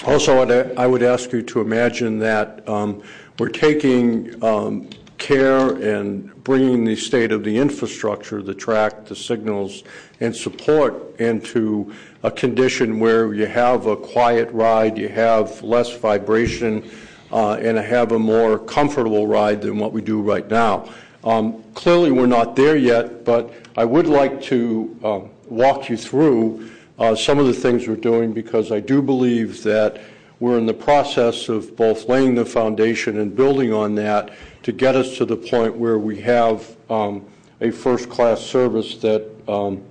also, 0.04 0.74
I 0.76 0.86
would 0.86 1.02
ask 1.02 1.32
you 1.32 1.42
to 1.42 1.60
imagine 1.60 2.18
that 2.18 2.68
um, 2.68 3.02
we're 3.38 3.48
taking 3.48 4.42
um, 4.42 4.88
care 5.18 5.68
and 5.76 6.42
bringing 6.42 6.84
the 6.84 6.96
state 6.96 7.30
of 7.30 7.44
the 7.44 7.56
infrastructure, 7.56 8.42
the 8.42 8.54
track, 8.54 9.04
the 9.04 9.14
signals, 9.14 9.84
and 10.18 10.34
support 10.34 11.20
into 11.20 11.94
a 12.24 12.30
condition 12.30 12.98
where 12.98 13.32
you 13.32 13.46
have 13.46 13.86
a 13.86 13.96
quiet 13.96 14.50
ride, 14.50 14.98
you 14.98 15.08
have 15.08 15.62
less 15.62 15.96
vibration, 15.96 16.90
uh, 17.30 17.52
and 17.54 17.78
have 17.78 18.10
a 18.10 18.18
more 18.18 18.58
comfortable 18.58 19.28
ride 19.28 19.62
than 19.62 19.78
what 19.78 19.92
we 19.92 20.02
do 20.02 20.20
right 20.20 20.50
now. 20.50 20.88
Um, 21.22 21.62
clearly, 21.74 22.10
we're 22.10 22.26
not 22.26 22.56
there 22.56 22.76
yet, 22.76 23.24
but 23.24 23.54
I 23.76 23.84
would 23.84 24.08
like 24.08 24.42
to 24.42 25.30
walk 25.48 25.88
you 25.88 25.96
through 25.96 26.68
some 27.02 27.40
of 27.40 27.46
the 27.46 27.52
things 27.52 27.88
we're 27.88 27.96
doing 27.96 28.32
because 28.32 28.70
I 28.70 28.78
do 28.78 29.02
believe 29.02 29.64
that 29.64 30.00
we're 30.38 30.56
in 30.56 30.66
the 30.66 30.74
process 30.74 31.48
of 31.48 31.74
both 31.76 32.08
laying 32.08 32.36
the 32.36 32.44
foundation 32.44 33.18
and 33.18 33.34
building 33.34 33.72
on 33.72 33.96
that 33.96 34.30
to 34.62 34.70
get 34.70 34.94
us 34.94 35.16
to 35.16 35.24
the 35.24 35.36
point 35.36 35.76
where 35.76 35.98
we 35.98 36.20
have 36.20 36.76
um, 36.88 37.24
a 37.60 37.72
first-class 37.72 38.40
service 38.40 38.98
that 38.98 39.28
um, 39.48 39.82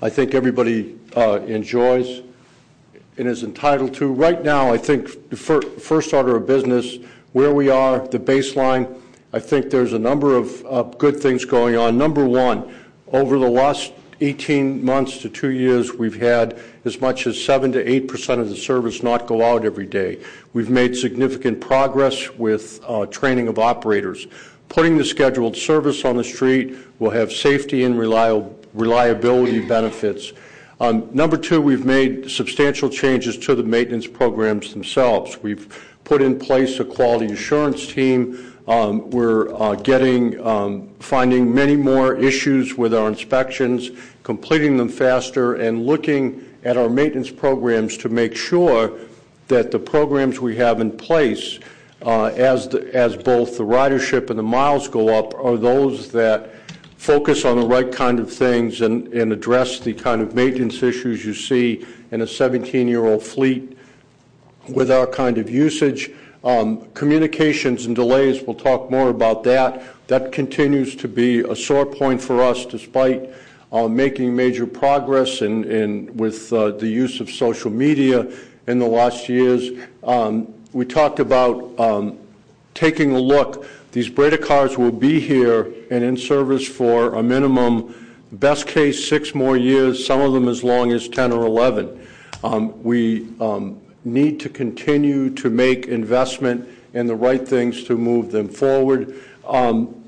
I 0.00 0.08
think 0.08 0.32
everybody 0.34 0.96
uh, 1.16 1.40
enjoys 1.40 2.22
and 3.18 3.26
is 3.26 3.42
entitled 3.42 3.92
to. 3.94 4.12
Right 4.12 4.42
now, 4.44 4.72
I 4.72 4.78
think 4.78 5.30
the 5.30 5.36
fir- 5.36 5.62
first 5.62 6.14
order 6.14 6.36
of 6.36 6.46
business, 6.46 6.98
where 7.32 7.52
we 7.52 7.68
are, 7.68 8.06
the 8.06 8.20
baseline, 8.20 9.00
I 9.32 9.40
think 9.40 9.70
there's 9.70 9.92
a 9.92 9.98
number 9.98 10.36
of 10.36 10.64
uh, 10.66 10.82
good 10.84 11.20
things 11.20 11.44
going 11.44 11.74
on. 11.74 11.98
Number 11.98 12.24
one, 12.24 12.72
over 13.08 13.38
the 13.38 13.50
last 13.50 13.92
18 14.20 14.84
months 14.84 15.18
to 15.18 15.28
two 15.28 15.50
years, 15.50 15.92
we've 15.92 16.20
had 16.20 16.58
as 16.84 17.00
much 17.00 17.26
as 17.26 17.42
7 17.42 17.72
to 17.72 17.90
8 17.90 18.08
percent 18.08 18.40
of 18.40 18.48
the 18.48 18.56
service 18.56 19.02
not 19.02 19.26
go 19.26 19.42
out 19.42 19.64
every 19.64 19.86
day. 19.86 20.20
We've 20.52 20.70
made 20.70 20.96
significant 20.96 21.60
progress 21.60 22.30
with 22.30 22.80
uh, 22.86 23.06
training 23.06 23.48
of 23.48 23.58
operators. 23.58 24.26
Putting 24.68 24.96
the 24.96 25.04
scheduled 25.04 25.56
service 25.56 26.04
on 26.04 26.16
the 26.16 26.24
street 26.24 26.76
will 26.98 27.10
have 27.10 27.32
safety 27.32 27.84
and 27.84 27.98
reliability 27.98 29.60
benefits. 29.66 30.32
Um, 30.80 31.08
number 31.12 31.36
two, 31.36 31.60
we've 31.60 31.84
made 31.84 32.30
substantial 32.30 32.88
changes 32.88 33.38
to 33.38 33.54
the 33.54 33.62
maintenance 33.62 34.06
programs 34.06 34.72
themselves. 34.72 35.38
We've 35.42 35.94
put 36.04 36.20
in 36.20 36.38
place 36.38 36.80
a 36.80 36.84
quality 36.84 37.32
assurance 37.32 37.86
team. 37.86 38.53
Um, 38.66 39.10
we're 39.10 39.54
uh, 39.54 39.74
getting, 39.74 40.40
um, 40.40 40.88
finding 40.98 41.54
many 41.54 41.76
more 41.76 42.16
issues 42.16 42.78
with 42.78 42.94
our 42.94 43.08
inspections, 43.08 43.90
completing 44.22 44.78
them 44.78 44.88
faster, 44.88 45.56
and 45.56 45.84
looking 45.84 46.42
at 46.64 46.78
our 46.78 46.88
maintenance 46.88 47.30
programs 47.30 47.98
to 47.98 48.08
make 48.08 48.34
sure 48.34 48.98
that 49.48 49.70
the 49.70 49.78
programs 49.78 50.40
we 50.40 50.56
have 50.56 50.80
in 50.80 50.90
place, 50.90 51.58
uh, 52.00 52.26
as, 52.26 52.66
both 52.66 53.58
the 53.58 53.64
ridership 53.64 54.30
and 54.30 54.38
the 54.38 54.42
miles 54.42 54.88
go 54.88 55.08
up, 55.08 55.34
are 55.34 55.58
those 55.58 56.10
that 56.12 56.50
focus 56.96 57.44
on 57.44 57.60
the 57.60 57.66
right 57.66 57.92
kind 57.92 58.18
of 58.18 58.32
things 58.32 58.80
and, 58.80 59.08
and 59.08 59.30
address 59.30 59.78
the 59.80 59.92
kind 59.92 60.22
of 60.22 60.34
maintenance 60.34 60.82
issues 60.82 61.22
you 61.22 61.34
see 61.34 61.84
in 62.12 62.22
a 62.22 62.24
17-year-old 62.24 63.22
fleet 63.22 63.76
with 64.70 64.90
our 64.90 65.06
kind 65.06 65.36
of 65.36 65.50
usage. 65.50 66.10
Um, 66.44 66.86
communications 66.92 67.86
and 67.86 67.96
delays, 67.96 68.42
we'll 68.42 68.54
talk 68.54 68.90
more 68.90 69.08
about 69.08 69.42
that. 69.44 69.82
That 70.08 70.30
continues 70.30 70.94
to 70.96 71.08
be 71.08 71.40
a 71.40 71.56
sore 71.56 71.86
point 71.86 72.20
for 72.20 72.42
us 72.42 72.66
despite 72.66 73.30
uh, 73.72 73.88
making 73.88 74.36
major 74.36 74.66
progress 74.66 75.40
with 75.40 76.52
uh, 76.52 76.72
the 76.72 76.86
use 76.86 77.20
of 77.20 77.30
social 77.30 77.70
media 77.70 78.30
in 78.66 78.78
the 78.78 78.86
last 78.86 79.28
years. 79.28 79.70
Um, 80.02 80.52
we 80.72 80.84
talked 80.84 81.18
about 81.18 81.78
um, 81.80 82.18
taking 82.74 83.12
a 83.12 83.18
look 83.18 83.66
these 83.94 84.08
Breda 84.08 84.38
cars 84.38 84.76
will 84.76 84.90
be 84.90 85.20
here 85.20 85.72
and 85.88 86.02
in 86.02 86.16
service 86.16 86.66
for 86.66 87.14
a 87.14 87.22
minimum, 87.22 87.94
best 88.32 88.66
case, 88.66 89.08
six 89.08 89.36
more 89.36 89.56
years, 89.56 90.04
some 90.04 90.20
of 90.20 90.32
them 90.32 90.48
as 90.48 90.64
long 90.64 90.90
as 90.90 91.08
10 91.08 91.30
or 91.30 91.46
11. 91.46 92.04
Um, 92.42 92.82
we 92.82 93.28
need 94.04 94.40
to 94.40 94.48
continue 94.48 95.30
to 95.30 95.50
make 95.50 95.86
investment 95.86 96.68
in 96.92 97.06
the 97.06 97.16
right 97.16 97.46
things 97.46 97.84
to 97.84 97.96
move 97.96 98.30
them 98.30 98.48
forward. 98.48 99.20
Um, 99.46 100.04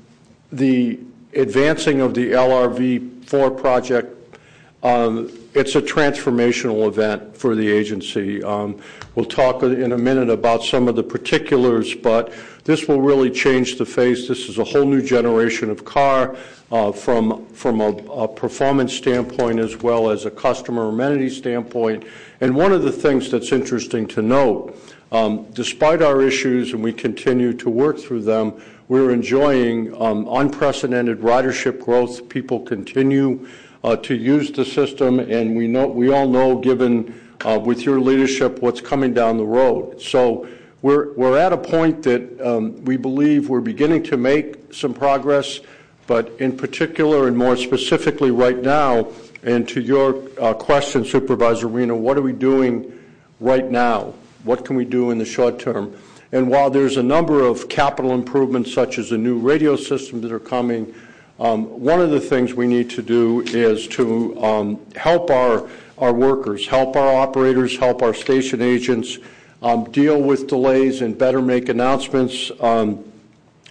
the 0.51 0.99
advancing 1.33 2.01
of 2.01 2.13
the 2.13 2.31
LRV4 2.31 3.59
project, 3.59 4.39
um, 4.83 5.31
it's 5.57 5.75
a 5.75 5.81
transformational 5.81 6.87
event 6.87 7.35
for 7.35 7.55
the 7.55 7.67
agency. 7.67 8.43
Um, 8.43 8.79
we'll 9.15 9.25
talk 9.25 9.63
in 9.63 9.91
a 9.91 9.97
minute 9.97 10.29
about 10.29 10.63
some 10.63 10.87
of 10.87 10.95
the 10.95 11.01
particulars, 11.01 11.95
but 11.95 12.31
this 12.63 12.87
will 12.87 13.01
really 13.01 13.31
change 13.31 13.79
the 13.79 13.85
face. 13.85 14.27
This 14.27 14.49
is 14.49 14.59
a 14.59 14.63
whole 14.63 14.85
new 14.85 15.01
generation 15.01 15.71
of 15.71 15.83
car 15.83 16.35
uh, 16.71 16.91
from, 16.91 17.47
from 17.47 17.81
a, 17.81 18.27
performance 18.27 18.93
standpoint 18.93 19.59
as 19.59 19.77
well 19.77 20.11
as 20.11 20.25
a 20.25 20.31
customer 20.31 20.89
amenity 20.89 21.29
standpoint. 21.29 22.05
And 22.39 22.55
one 22.55 22.71
of 22.71 22.83
the 22.83 22.91
things 22.91 23.31
that's 23.31 23.51
interesting 23.51 24.07
to 24.09 24.21
note, 24.21 24.79
um, 25.11 25.47
despite 25.53 26.03
our 26.03 26.21
issues, 26.21 26.73
and 26.73 26.83
we 26.83 26.93
continue 26.93 27.53
to 27.53 27.69
work 27.69 27.97
through 27.97 28.21
them, 28.21 28.61
we're 28.89 29.09
enjoying 29.11 29.99
um, 29.99 30.27
unprecedented 30.29 31.19
ridership 31.19 31.83
growth. 31.83 32.29
People 32.29 32.59
continue 32.59 33.47
to 33.83 34.15
use 34.15 34.51
the 34.51 34.65
system, 34.65 35.19
and 35.19 35.55
we 35.55 35.67
know 35.67 35.87
we 35.87 36.11
all 36.11 36.27
know, 36.27 36.59
given 36.59 37.13
uh, 37.45 37.59
with 37.59 37.83
your 37.83 37.99
leadership, 37.99 38.61
what's 38.61 38.81
coming 38.81 39.13
down 39.13 39.37
the 39.37 39.45
road. 39.45 40.01
So 40.01 40.47
we're, 40.81 41.13
we're 41.13 41.37
at 41.37 41.53
a 41.53 41.57
point 41.57 42.03
that 42.03 42.41
um, 42.41 42.83
we 42.85 42.97
believe 42.97 43.49
we're 43.49 43.61
beginning 43.61 44.03
to 44.03 44.17
make 44.17 44.73
some 44.73 44.93
progress, 44.93 45.59
but 46.07 46.31
in 46.39 46.55
particular 46.57 47.27
and 47.27 47.37
more 47.37 47.57
specifically 47.57 48.31
right 48.31 48.57
now, 48.57 49.07
and 49.43 49.67
to 49.69 49.81
your 49.81 50.21
uh, 50.41 50.53
question, 50.53 51.05
Supervisor 51.05 51.67
Wiener, 51.67 51.95
what 51.95 52.17
are 52.17 52.21
we 52.21 52.33
doing 52.33 52.91
right 53.39 53.69
now? 53.69 54.13
What 54.43 54.65
can 54.65 54.75
we 54.75 54.85
do 54.85 55.11
in 55.11 55.17
the 55.17 55.25
short 55.25 55.59
term? 55.59 55.95
And 56.31 56.49
while 56.49 56.69
there's 56.69 56.97
a 56.97 57.03
number 57.03 57.41
of 57.43 57.69
capital 57.69 58.11
improvements, 58.11 58.73
such 58.73 58.97
as 58.97 59.11
a 59.11 59.17
new 59.17 59.37
radio 59.37 59.75
system 59.75 60.21
that 60.21 60.31
are 60.31 60.39
coming, 60.39 60.93
one 61.37 62.01
of 62.01 62.09
the 62.09 62.19
things 62.19 62.53
we 62.53 62.67
need 62.67 62.89
to 62.91 63.01
do 63.01 63.41
is 63.41 63.87
to 63.89 64.43
um, 64.43 64.79
help 64.95 65.29
our, 65.29 65.69
our 65.97 66.13
workers, 66.13 66.67
help 66.67 66.95
our 66.95 67.15
operators, 67.15 67.77
help 67.77 68.01
our 68.01 68.13
station 68.13 68.61
agents 68.61 69.17
um, 69.61 69.85
deal 69.91 70.21
with 70.21 70.47
delays 70.47 71.01
and 71.01 71.17
better 71.17 71.41
make 71.41 71.69
announcements. 71.69 72.51
Um, 72.59 73.03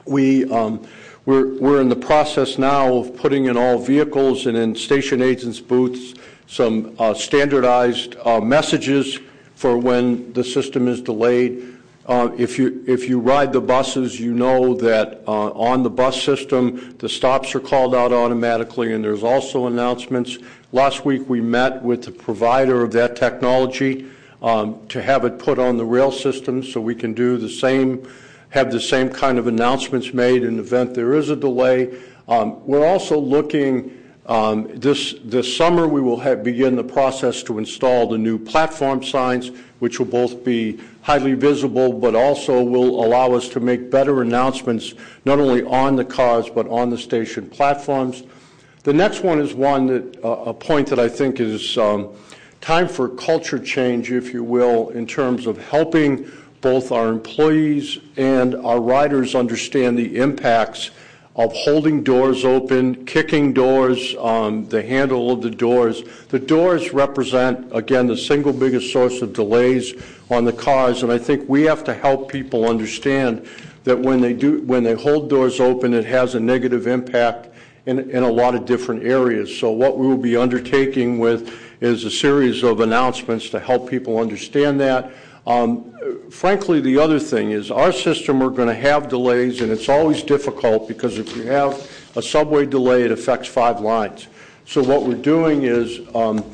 we, 0.05 0.49
um, 0.51 0.87
we're, 1.25 1.59
we're 1.59 1.81
in 1.81 1.89
the 1.89 1.97
process 1.97 2.59
now 2.59 2.95
of 2.95 3.17
putting 3.17 3.47
in 3.47 3.57
all 3.57 3.79
vehicles 3.79 4.47
and 4.47 4.57
in 4.57 4.75
station 4.75 5.21
agents' 5.21 5.61
booths 5.61 6.15
some 6.47 6.95
uh, 6.99 7.15
standardized 7.15 8.17
uh, 8.25 8.41
messages 8.41 9.19
for 9.57 9.77
when 9.77 10.33
the 10.33 10.45
system 10.45 10.87
is 10.87 11.01
delayed. 11.01 11.76
Uh, 12.07 12.31
if 12.39 12.57
you 12.59 13.19
ride 13.19 13.53
the 13.53 13.61
buses, 13.61 14.21
you 14.21 14.33
know 14.33 14.75
that 14.75 15.23
uh, 15.27 15.51
on 15.51 15.83
the 15.83 15.91
bus 15.91 16.23
system, 16.23 16.95
the 16.99 17.09
stops 17.09 17.53
are 17.57 17.61
called 17.61 17.97
out 17.97 18.13
automatically, 18.13 18.93
and 18.93 19.03
there's 19.03 19.25
also 19.25 19.67
announcements. 19.67 20.39
Last 20.71 21.05
week, 21.05 21.29
we 21.29 21.41
met 21.41 21.83
with 21.83 22.05
the 22.05 22.13
provider 22.13 22.85
of 22.85 22.93
that 22.93 23.17
technology 23.17 24.07
um, 24.41 24.87
to 24.89 25.03
have 25.03 25.25
it 25.25 25.41
put 25.41 25.59
on 25.59 25.79
the 25.79 25.85
rail 25.85 26.13
system 26.13 26.63
so 26.63 26.81
we 26.81 26.95
can 26.95 27.13
do 27.13 27.39
the 27.39 27.49
same, 27.49 28.09
have 28.51 28.71
the 28.71 28.81
same 28.81 29.09
kind 29.09 29.37
of 29.37 29.49
announcements 29.49 30.15
made 30.15 30.45
in 30.45 30.59
the 30.59 30.63
event 30.63 30.95
there 30.95 31.15
is 31.15 31.31
a 31.31 31.37
delay. 31.37 32.01
Um, 32.29 32.65
we're 32.67 32.87
also 32.87 33.19
looking 33.19 34.06
this, 34.27 35.15
this 35.25 35.57
summer 35.57 35.87
we 35.87 36.01
will 36.01 36.19
begin 36.37 36.77
the 36.77 36.85
process 36.85 37.43
to 37.45 37.59
install 37.59 38.09
the 38.09 38.19
new 38.19 38.39
platform 38.39 39.03
signs, 39.03 39.51
which 39.79 39.99
will 39.99 40.07
both 40.07 40.45
be 40.45 40.81
highly 41.03 41.35
visible 41.35 41.93
but 41.93 42.15
also 42.15 42.63
will 42.63 43.05
allow 43.05 43.33
us 43.33 43.49
to 43.49 43.61
make 43.61 43.91
better 43.91 44.23
announcements 44.23 44.95
not 45.25 45.39
only 45.39 45.63
on 45.63 45.97
the 45.97 46.05
cars 46.05 46.49
but 46.49 46.67
on 46.69 46.91
the 46.91 46.99
station 46.99 47.49
platforms. 47.49 48.25
The 48.83 48.93
next 48.93 49.25
one 49.25 49.41
is 49.41 49.55
one 49.55 49.87
that 49.87 50.25
uh, 50.25 50.29
a 50.47 50.55
point 50.55 50.89
that 50.89 50.99
I 50.99 51.09
think 51.09 51.41
is 51.41 51.77
um, 51.77 52.15
time 52.61 52.89
for 52.89 53.09
culture 53.09 53.59
change, 53.59 54.13
if 54.13 54.33
you 54.33 54.43
will, 54.45 54.91
in 54.91 55.07
terms 55.07 55.47
of 55.47 55.59
helping 55.59 56.31
both 56.61 56.91
our 56.91 57.09
employees 57.09 57.99
and 58.17 58.55
our 58.57 58.81
riders 58.81 59.35
understand 59.35 59.99
the 59.99 60.17
impacts 60.17 60.91
of 61.37 61.53
holding 61.53 62.03
doors 62.03 62.45
open, 62.47 63.05
kicking 63.05 63.53
doors, 63.53 64.15
um, 64.19 64.67
the 64.69 64.83
handle 64.83 65.31
of 65.31 65.43
the 65.43 65.51
doors. 65.51 66.03
The 66.31 66.39
doors 66.39 66.95
represent, 66.95 67.69
again, 67.73 68.07
the 68.07 68.17
single 68.17 68.55
biggest 68.55 68.91
source 68.91 69.21
of 69.21 69.35
delays 69.35 69.93
on 70.31 70.47
the 70.47 70.53
cars, 70.53 71.03
and 71.03 71.13
I 71.13 71.19
think 71.19 71.47
we 71.49 71.63
have 71.65 71.85
to 71.85 71.95
help 71.95 72.31
people 72.33 72.67
understand 72.67 73.47
that 73.85 73.99
when 73.99 74.21
they 74.21 74.33
do, 74.33 74.63
when 74.63 74.83
they 74.83 74.95
hold 74.95 75.29
doors 75.29 75.61
open, 75.61 75.93
it 75.93 76.07
has 76.07 76.35
a 76.35 76.41
negative 76.41 76.87
impact 76.87 77.51
in, 77.85 78.11
in 78.11 78.23
a 78.23 78.31
lot 78.31 78.55
of 78.55 78.65
different 78.65 79.05
areas. 79.05 79.57
So 79.57 79.71
what 79.71 79.99
we 79.99 80.07
will 80.07 80.17
be 80.17 80.37
undertaking 80.37 81.19
with 81.19 81.55
is 81.83 82.05
a 82.05 82.11
series 82.11 82.63
of 82.65 82.81
announcements 82.81 83.51
to 83.51 83.61
help 83.61 83.89
people 83.89 84.19
understand 84.19 84.81
that. 84.81 85.13
Um, 85.47 86.31
frankly, 86.31 86.81
the 86.81 86.99
other 86.99 87.21
thing 87.21 87.53
is 87.53 87.71
our 87.71 87.93
system, 87.93 88.41
we're 88.41 88.51
going 88.51 88.69
to 88.69 88.75
have 88.75 89.09
delays, 89.09 89.61
and 89.61 89.71
it's 89.71 89.89
always 89.89 90.23
difficult 90.23 90.89
because 90.89 91.19
if 91.19 91.37
you 91.37 91.45
have 91.45 91.91
a 92.17 92.23
subway 92.23 92.67
delay, 92.67 93.03
it 93.03 93.13
affects 93.13 93.47
five 93.49 93.81
lines. 93.81 94.27
So 94.65 94.83
what 94.83 95.05
we're 95.05 95.15
doing 95.15 95.63
is 95.63 96.01
um, 96.17 96.45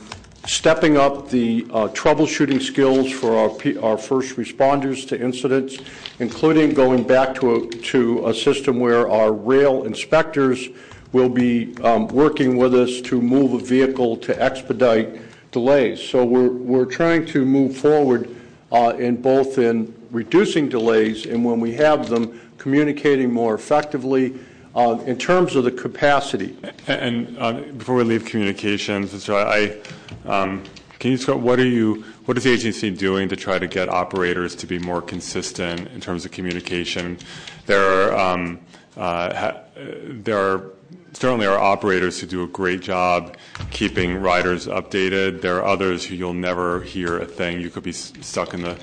stepping 0.47 0.99
up 0.99 1.31
the 1.31 1.65
uh, 1.71 1.89
troubleshooting 1.89 2.61
skills 2.61 3.11
for 3.11 3.35
our, 3.83 3.97
first 3.97 4.37
responders 4.37 5.09
to 5.09 5.19
incidents, 5.19 5.79
including 6.19 6.75
going 6.75 7.05
back 7.05 7.35
to 7.37 8.27
a, 8.27 8.35
system 8.35 8.79
where 8.79 9.11
our 9.11 9.33
rail 9.33 9.85
inspectors 9.85 10.69
will 11.13 11.29
be 11.29 11.75
um, 11.79 12.09
working 12.09 12.57
with 12.57 12.75
us 12.75 13.01
to 13.03 13.23
move 13.23 13.55
a 13.55 13.59
vehicle 13.59 14.17
to 14.19 14.43
expedite 14.43 15.21
delays. 15.53 16.03
So 16.03 16.25
we're, 16.25 16.85
trying 16.87 17.25
to 17.27 17.45
move 17.47 17.77
forward 17.77 18.35
in 18.73 19.21
both 19.21 19.59
in 19.59 19.95
reducing 20.11 20.69
delays 20.69 21.27
and 21.27 21.45
when 21.45 21.61
we 21.61 21.75
have 21.75 22.09
them, 22.09 22.41
communicating 22.59 23.33
more 23.33 23.55
effectively. 23.55 24.35
Uh, 24.75 24.99
in 25.05 25.19
terms 25.19 25.55
of 25.55 25.65
the 25.65 25.71
capacity. 25.71 26.57
And 26.87 27.37
uh, 27.39 27.53
before 27.77 27.97
we 27.97 28.05
leave 28.05 28.25
communications, 28.25 29.23
so 29.23 29.37
I, 29.37 29.77
um, 30.25 30.65
can 30.99 31.11
you 31.11 31.19
describe 31.19 31.43
what 31.43 31.61
are 31.61 31.67
you, 31.67 32.05
what 32.25 32.39
is 32.39 32.45
the 32.45 32.53
agency 32.53 32.89
doing 32.91 33.29
to 33.29 33.37
try 33.37 33.59
to 33.59 33.67
get 33.67 33.91
operators 33.91 34.55
to 34.57 34.67
be 34.67 34.79
more 34.79 35.03
consistent 35.03 35.89
in 35.89 36.01
terms 36.01 36.25
of 36.25 36.31
communication? 36.31 37.19
There 37.67 37.83
are, 37.83 38.17
um, 38.17 38.61
uh, 38.97 39.35
ha- 39.35 39.61
there 39.77 40.39
are 40.39 40.71
certainly 41.13 41.47
are 41.47 41.59
operators 41.59 42.21
who 42.21 42.27
do 42.27 42.43
a 42.43 42.47
great 42.47 42.81
job 42.81 43.37
keeping 43.71 44.17
riders 44.17 44.67
updated. 44.67 45.41
There 45.41 45.57
are 45.57 45.65
others 45.65 46.05
who 46.05 46.15
you'll 46.15 46.35
never 46.35 46.83
hear 46.83 47.19
a 47.19 47.27
thing. 47.27 47.61
You 47.61 47.71
could 47.71 47.83
be 47.83 47.93
stuck 47.93 48.55
in 48.55 48.63
the 48.63 48.79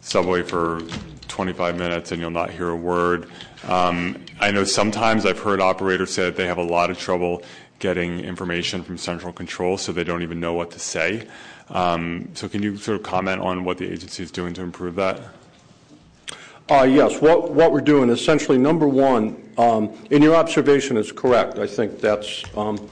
subway 0.00 0.42
for 0.42 0.82
25 1.28 1.76
minutes 1.76 2.12
and 2.12 2.20
you'll 2.20 2.30
not 2.30 2.50
hear 2.50 2.68
a 2.68 2.76
word. 2.76 3.30
Um, 3.64 4.24
I 4.40 4.50
know 4.50 4.64
sometimes 4.64 5.26
I've 5.26 5.38
heard 5.38 5.60
operators 5.60 6.12
say 6.12 6.24
that 6.24 6.36
they 6.36 6.46
have 6.46 6.58
a 6.58 6.62
lot 6.62 6.90
of 6.90 6.98
trouble 6.98 7.42
getting 7.78 8.20
information 8.20 8.82
from 8.82 8.98
central 8.98 9.32
control, 9.32 9.78
so 9.78 9.92
they 9.92 10.04
don't 10.04 10.22
even 10.22 10.38
know 10.38 10.52
what 10.52 10.70
to 10.72 10.78
say. 10.78 11.26
Um, 11.70 12.28
so, 12.34 12.48
can 12.48 12.62
you 12.62 12.76
sort 12.76 12.96
of 12.98 13.02
comment 13.02 13.40
on 13.40 13.64
what 13.64 13.78
the 13.78 13.90
agency 13.90 14.22
is 14.22 14.30
doing 14.30 14.54
to 14.54 14.62
improve 14.62 14.96
that? 14.96 15.20
Uh, 16.70 16.84
yes, 16.84 17.20
what, 17.20 17.50
we're 17.50 17.80
doing, 17.80 18.10
essentially, 18.10 18.56
number 18.56 18.86
one, 18.86 19.36
um, 19.58 19.90
and 20.12 20.22
your 20.22 20.36
observation 20.36 20.96
is 20.96 21.10
correct. 21.10 21.58
I 21.58 21.66
think 21.66 22.00
that's, 22.00 22.44
um, 22.56 22.88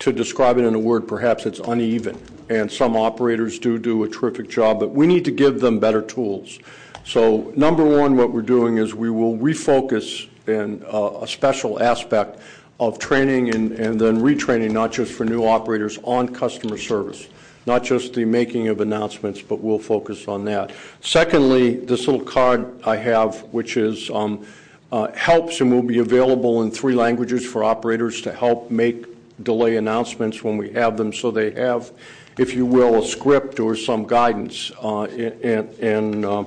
to 0.00 0.12
describe 0.12 0.58
it 0.58 0.64
in 0.64 0.74
a 0.74 0.78
word, 0.78 1.06
perhaps 1.06 1.46
it's 1.46 1.60
uneven. 1.60 2.20
And 2.50 2.70
some 2.70 2.96
operators 2.96 3.60
do 3.60 3.78
do 3.78 4.02
a 4.02 4.08
terrific 4.08 4.50
job, 4.50 4.80
but 4.80 4.90
we 4.90 5.06
need 5.06 5.24
to 5.26 5.30
give 5.30 5.60
them 5.60 5.78
better 5.78 6.02
tools. 6.02 6.58
So, 7.04 7.52
number 7.54 7.84
one, 7.84 8.16
what 8.16 8.32
we're 8.32 8.42
doing 8.42 8.78
is 8.78 8.92
we 8.92 9.08
will 9.08 9.38
refocus 9.38 10.26
in 10.48 10.84
uh, 10.92 11.20
a 11.22 11.28
special 11.28 11.80
aspect 11.80 12.40
of 12.80 12.98
training 12.98 13.54
and 13.54 14.00
then 14.00 14.18
retraining, 14.18 14.72
not 14.72 14.90
just 14.90 15.12
for 15.12 15.24
new 15.24 15.46
operators, 15.46 15.96
on 16.02 16.26
customer 16.26 16.76
service 16.76 17.28
not 17.66 17.84
just 17.84 18.14
the 18.14 18.24
making 18.24 18.68
of 18.68 18.80
announcements, 18.80 19.40
but 19.40 19.60
we'll 19.60 19.78
focus 19.78 20.28
on 20.28 20.44
that. 20.46 20.72
Secondly, 21.00 21.76
this 21.76 22.06
little 22.06 22.24
card 22.24 22.82
I 22.84 22.96
have, 22.96 23.40
which 23.52 23.76
is 23.76 24.10
um, 24.10 24.46
uh, 24.90 25.10
helps 25.12 25.60
and 25.60 25.70
will 25.70 25.82
be 25.82 25.98
available 25.98 26.62
in 26.62 26.70
three 26.70 26.94
languages 26.94 27.46
for 27.46 27.64
operators 27.64 28.20
to 28.22 28.32
help 28.32 28.70
make 28.70 29.06
delay 29.42 29.76
announcements 29.76 30.44
when 30.44 30.56
we 30.56 30.70
have 30.70 30.96
them, 30.96 31.12
so 31.12 31.30
they 31.30 31.50
have, 31.52 31.90
if 32.38 32.54
you 32.54 32.66
will, 32.66 33.02
a 33.02 33.06
script 33.06 33.58
or 33.60 33.74
some 33.74 34.06
guidance 34.06 34.70
uh, 34.82 35.06
in, 35.10 35.68
in, 35.78 36.24
uh, 36.24 36.44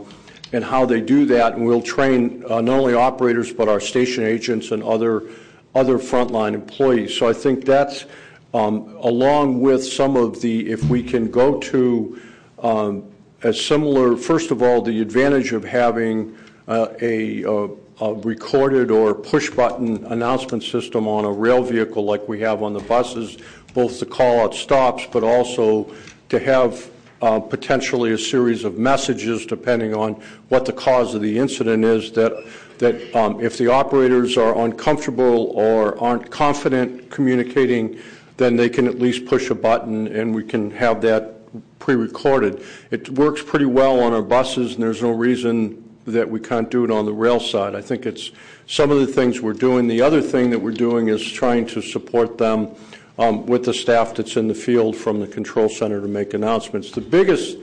in 0.51 0.61
how 0.61 0.86
they 0.86 1.01
do 1.01 1.26
that. 1.26 1.53
And 1.53 1.66
we'll 1.66 1.82
train 1.82 2.43
uh, 2.49 2.61
not 2.61 2.80
only 2.80 2.93
operators 2.93 3.51
but 3.51 3.68
our 3.68 3.80
station 3.80 4.24
agents 4.24 4.72
and 4.72 4.84
other 4.84 5.24
other 5.74 5.99
frontline 5.99 6.53
employees. 6.53 7.18
So 7.18 7.28
I 7.28 7.34
think 7.34 7.66
that's 7.66 8.05
along 8.56 9.60
with 9.60 9.86
some 9.86 10.16
of 10.16 10.41
the, 10.41 10.70
if 10.70 10.84
we 10.86 11.03
can 11.03 11.30
go 11.30 11.60
to 11.60 12.22
um, 12.60 13.03
a 13.43 13.53
similar, 13.53 14.16
first 14.16 14.51
of 14.51 14.62
all, 14.62 14.82
the 14.82 15.01
advantage 15.01 15.51
of 15.51 15.64
having 15.64 16.38
uh, 16.68 16.88
a, 17.01 17.43
a, 17.43 17.70
recorded 18.24 18.91
or 18.91 19.14
push 19.14 19.49
button 19.49 20.03
announcement 20.06 20.64
system 20.64 21.08
on 21.08 21.26
a 21.26 21.32
rail 21.32 21.64
vehicle 21.64 22.03
like 22.03 22.28
we 22.28 22.39
have 22.39 22.64
on 22.64 22.74
the 22.74 22.80
buses, 22.82 23.38
both 23.74 23.99
to 23.99 24.06
call 24.06 24.41
out 24.41 24.53
stops, 24.53 25.06
but 25.12 25.24
also 25.24 25.93
to 26.30 26.39
have 26.39 26.89
uh, 27.22 27.39
potentially 27.39 28.12
a 28.12 28.18
series 28.18 28.64
of 28.64 28.78
messages 28.78 29.45
depending 29.45 29.93
on 29.93 30.14
what 30.49 30.66
the 30.66 30.74
cause 30.74 31.16
of 31.16 31.22
the 31.22 31.38
incident 31.38 31.84
is 31.84 32.12
that 32.12 32.34
that 32.78 33.16
um, 33.16 33.39
if 33.39 33.58
the 33.58 33.68
operators 33.68 34.38
are 34.38 34.66
uncomfortable 34.66 35.51
or 35.56 35.97
aren't 36.01 36.30
confident 36.30 37.10
communicating 37.10 37.97
then 38.38 38.55
they 38.55 38.69
can 38.69 38.88
at 38.88 38.99
least 38.99 39.25
push 39.25 39.49
a 39.49 39.55
button 39.55 40.07
and 40.07 40.33
we 40.33 40.43
can 40.43 40.71
have 40.71 41.01
that 41.01 41.31
pre-recorded. 41.79 42.61
It 42.91 43.09
works 43.11 43.41
pretty 43.41 43.65
well 43.65 44.01
on 44.01 44.13
our 44.13 44.21
buses 44.21 44.73
and 44.73 44.83
there's 44.83 45.01
no 45.01 45.11
reason 45.11 45.81
that 46.05 46.29
we 46.29 46.39
can't 46.39 46.69
do 46.69 46.83
it 46.83 46.91
on 46.91 47.05
the 47.05 47.13
rail 47.13 47.39
side. 47.39 47.75
I 47.75 47.81
think 47.81 48.05
it's 48.05 48.31
some 48.67 48.91
of 48.91 48.99
the 48.99 49.07
things 49.07 49.41
we're 49.41 49.53
doing. 49.53 49.88
The 49.88 50.01
other 50.01 50.21
thing 50.21 50.49
that 50.51 50.59
we're 50.59 50.71
doing 50.71 51.07
is 51.07 51.23
trying 51.23 51.65
to 51.67 51.81
support 51.81 52.38
them 52.38 52.75
um, 53.17 53.45
with 53.45 53.65
the 53.65 53.73
staff 53.73 54.13
that's 54.15 54.36
in 54.36 54.47
the 54.47 54.55
field 54.55 54.95
from 54.95 55.19
the 55.19 55.27
control 55.27 55.69
center 55.69 56.01
to 56.01 56.07
make 56.07 56.33
announcements. 56.33 56.91
The 56.91 57.01
biggest 57.01 57.57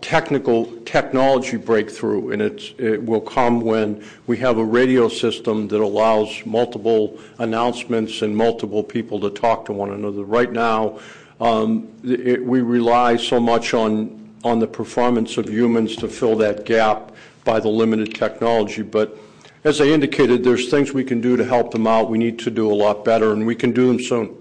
technical 0.00 0.66
technology 0.84 1.56
breakthrough, 1.56 2.30
and 2.30 2.42
it 2.42 3.02
will 3.02 3.20
come 3.20 3.60
when 3.60 4.04
we 4.26 4.36
have 4.38 4.58
a 4.58 4.64
radio 4.64 5.08
system 5.08 5.68
that 5.68 5.80
allows 5.80 6.44
multiple 6.44 7.18
announcements 7.38 8.22
and 8.22 8.36
multiple 8.36 8.82
people 8.82 9.20
to 9.20 9.30
talk 9.30 9.64
to 9.66 9.72
one 9.72 9.90
another. 9.90 10.22
Right 10.22 10.52
now, 10.52 10.98
um, 11.40 11.88
we 12.02 12.60
rely 12.60 13.16
so 13.16 13.40
much 13.40 13.74
on 13.74 14.22
on 14.44 14.60
the 14.60 14.66
performance 14.66 15.38
of 15.38 15.48
humans 15.48 15.96
to 15.96 16.06
fill 16.06 16.36
that 16.36 16.64
gap 16.64 17.12
by 17.44 17.58
the 17.58 17.68
limited 17.68 18.14
technology, 18.14 18.82
but 18.82 19.18
as 19.64 19.80
I 19.80 19.86
indicated, 19.86 20.44
there's 20.44 20.70
things 20.70 20.92
we 20.92 21.02
can 21.02 21.20
do 21.20 21.36
to 21.36 21.44
help 21.44 21.72
them 21.72 21.88
out. 21.88 22.08
We 22.08 22.18
need 22.18 22.38
to 22.40 22.52
do 22.52 22.70
a 22.70 22.74
lot 22.74 23.04
better, 23.04 23.32
and 23.32 23.44
we 23.44 23.56
can 23.56 23.72
do 23.72 23.88
them 23.88 23.98
soon. 23.98 24.36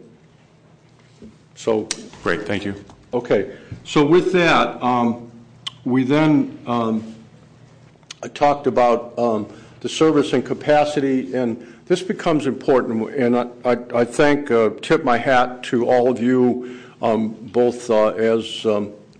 So, 1.55 1.89
great, 2.21 2.43
thank 2.43 2.63
you. 2.63 2.75
Okay, 3.15 3.55
so 3.85 4.05
with 4.05 4.33
that, 4.33 4.83
um, 4.83 5.31
we 5.85 6.03
then 6.03 6.59
um, 6.67 7.15
talked 8.33 8.67
about 8.67 9.17
um, 9.17 9.47
the 9.79 9.87
service 9.87 10.33
and 10.33 10.45
capacity, 10.45 11.33
and 11.33 11.55
this 11.85 12.03
becomes 12.03 12.45
important. 12.45 13.15
And 13.15 13.37
I, 13.63 14.03
thank, 14.03 14.51
uh, 14.51 14.71
tip 14.81 15.05
my 15.05 15.17
hat 15.17 15.63
to 15.63 15.87
all 15.89 16.11
of 16.11 16.21
you, 16.21 16.77
both 16.99 17.89
uh, 17.89 18.07
as 18.07 18.43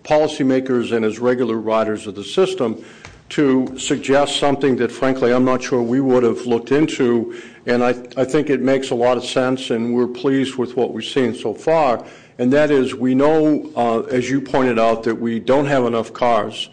policymakers 0.04 0.92
and 0.92 1.06
as 1.06 1.20
regular 1.20 1.56
riders 1.56 2.06
of 2.06 2.16
the 2.16 2.24
system, 2.26 2.84
to 3.30 3.80
suggest 3.80 4.42
something 4.42 4.76
that, 4.76 4.92
frankly, 4.92 5.32
I'm 5.32 5.46
not 5.46 5.64
sure 5.64 5.82
we 5.82 6.02
would 6.02 6.24
have 6.24 6.46
looked 6.46 6.74
into. 6.74 7.42
And 7.66 7.82
I 7.82 7.94
think 7.94 8.50
it 8.50 8.60
makes 8.60 8.90
a 8.90 8.96
lot 8.96 9.16
of 9.16 9.24
sense, 9.24 9.70
and 9.70 9.96
we're 9.96 10.06
pleased 10.06 10.58
with 10.58 10.76
what 10.76 10.92
we've 10.92 11.06
seen 11.06 11.34
so 11.34 11.54
far 11.54 12.06
and 12.38 12.52
that 12.54 12.72
is 12.72 12.94
we 12.94 13.16
know, 13.16 13.72
uh, 13.76 14.02
as 14.02 14.30
you 14.30 14.42
pointed 14.42 14.78
out, 14.78 15.04
that 15.04 15.16
we 15.16 15.40
don't 15.40 15.66
have 15.66 15.86
enough 15.86 16.14
cars 16.14 16.70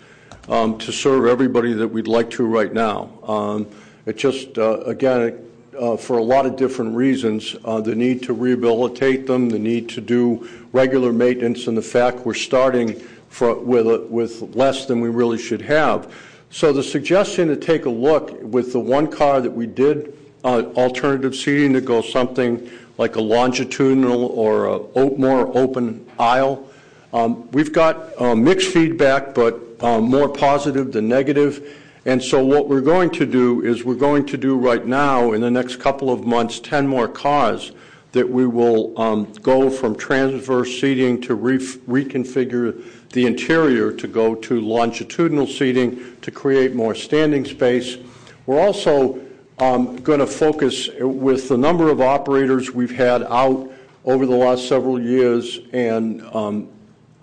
um, 0.48 0.78
to 0.78 0.92
serve 0.92 1.26
everybody 1.26 1.72
that 1.72 1.88
we'd 1.88 2.08
like 2.08 2.30
to 2.30 2.44
right 2.44 2.72
now. 2.72 3.10
Um, 3.22 3.66
it 4.06 4.16
just, 4.16 4.58
uh, 4.58 4.80
again, 4.80 5.38
uh, 5.78 5.96
for 5.96 6.18
a 6.18 6.22
lot 6.22 6.46
of 6.46 6.56
different 6.56 6.96
reasons, 6.96 7.52
the 7.52 7.94
need 7.94 8.22
to 8.24 8.32
rehabilitate 8.32 9.26
them, 9.26 9.48
the 9.48 9.58
need 9.58 9.88
to 9.90 10.00
do 10.00 10.48
regular 10.72 11.12
maintenance, 11.12 11.66
and 11.66 11.76
the 11.76 11.82
fact 11.82 12.26
we're 12.26 12.34
starting 12.34 13.00
with, 13.40 14.42
less 14.54 14.86
than 14.86 15.00
we 15.00 15.08
really 15.08 15.38
should 15.38 15.62
have. 15.62 16.12
So 16.50 16.72
the 16.72 16.82
suggestion 16.82 17.48
to 17.48 17.56
take 17.56 17.86
a 17.86 17.90
look 17.90 18.42
with 18.42 18.72
the 18.72 18.80
one 18.80 19.10
car 19.10 19.40
that 19.40 19.50
we 19.50 19.66
did 19.66 20.18
alternative 20.44 21.34
seating 21.34 21.72
to 21.72 21.80
go 21.80 22.02
something 22.02 22.68
like 22.98 23.16
a 23.16 23.20
longitudinal 23.20 24.26
or 24.26 24.66
a 24.66 25.10
more 25.16 25.56
open 25.56 26.06
aisle. 26.18 26.68
Um, 27.12 27.50
we've 27.50 27.72
got 27.72 28.20
uh, 28.20 28.34
mixed 28.34 28.68
feedback, 28.68 29.34
but 29.34 29.60
um, 29.80 30.04
more 30.04 30.28
positive 30.28 30.92
than 30.92 31.08
negative. 31.08 31.78
And 32.04 32.22
so 32.22 32.44
what 32.44 32.68
we're 32.68 32.80
going 32.80 33.10
to 33.10 33.26
do 33.26 33.62
is 33.62 33.84
we're 33.84 33.94
going 33.94 34.26
to 34.26 34.36
do 34.36 34.56
right 34.56 34.84
now 34.84 35.32
in 35.32 35.40
the 35.40 35.50
next 35.50 35.76
couple 35.76 36.10
of 36.10 36.24
months 36.26 36.58
10 36.58 36.86
more 36.86 37.08
cars 37.08 37.72
that 38.12 38.28
we 38.28 38.46
will 38.46 38.98
um, 39.00 39.32
go 39.42 39.70
from 39.70 39.96
transverse 39.96 40.80
seating 40.80 41.20
to 41.22 41.34
re- 41.34 41.58
reconfigure 41.58 42.82
the 43.10 43.26
interior 43.26 43.92
to 43.92 44.06
go 44.06 44.34
to 44.34 44.60
longitudinal 44.60 45.46
seating 45.46 46.16
to 46.20 46.30
create 46.30 46.74
more 46.74 46.94
standing 46.94 47.44
space. 47.44 47.96
We're 48.46 48.60
also 48.60 49.20
going 49.62 50.18
to 50.18 50.26
focus 50.26 50.88
with 50.98 51.48
the 51.48 51.56
number 51.56 51.88
of 51.88 52.00
operators 52.00 52.72
we've 52.72 52.96
had 52.96 53.22
out 53.22 53.70
over 54.04 54.26
the 54.26 54.34
last 54.34 54.66
several 54.66 55.00
years 55.00 55.60
and 55.72 56.20
um, 56.34 56.68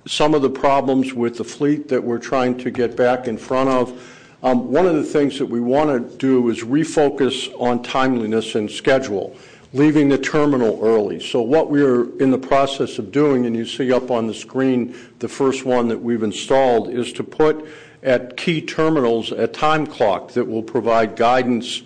some 0.08 0.34
of 0.34 0.42
the 0.42 0.50
problems 0.50 1.14
with 1.14 1.38
the 1.38 1.44
fleet 1.44 1.90
that 1.90 2.02
we're 2.02 2.18
trying 2.18 2.58
to 2.58 2.72
get 2.72 2.96
back 2.96 3.28
in 3.28 3.38
front 3.38 3.70
of. 3.70 4.16
Um, 4.42 4.72
one 4.72 4.86
of 4.86 4.96
the 4.96 5.04
things 5.04 5.38
that 5.38 5.48
we 5.48 5.60
want 5.60 5.90
to 5.90 6.18
do 6.18 6.48
is 6.48 6.64
refocus 6.64 7.50
on 7.60 7.84
timeliness 7.84 8.56
and 8.56 8.72
schedule, 8.72 9.36
leaving 9.74 10.08
the 10.08 10.18
terminal 10.18 10.80
early. 10.82 11.20
So 11.20 11.42
what 11.42 11.70
we're 11.70 12.18
in 12.20 12.32
the 12.32 12.38
process 12.38 13.00
of 13.00 13.12
doing, 13.12 13.48
and 13.48 13.56
you 13.56 13.66
see 13.66 13.92
up 13.92 14.12
on 14.12 14.28
the 14.28 14.34
screen 14.34 14.96
the 15.20 15.28
first 15.28 15.66
one 15.66 15.90
that 15.90 16.02
we've 16.02 16.24
installed, 16.24 16.90
is 16.90 17.12
to 17.14 17.24
put 17.24 17.68
at 18.02 18.38
key 18.38 18.62
terminals 18.62 19.34
a 19.34 19.46
time 19.46 19.86
clock 19.86 20.32
that 20.32 20.46
will 20.46 20.64
provide 20.64 21.18
guidance 21.18 21.84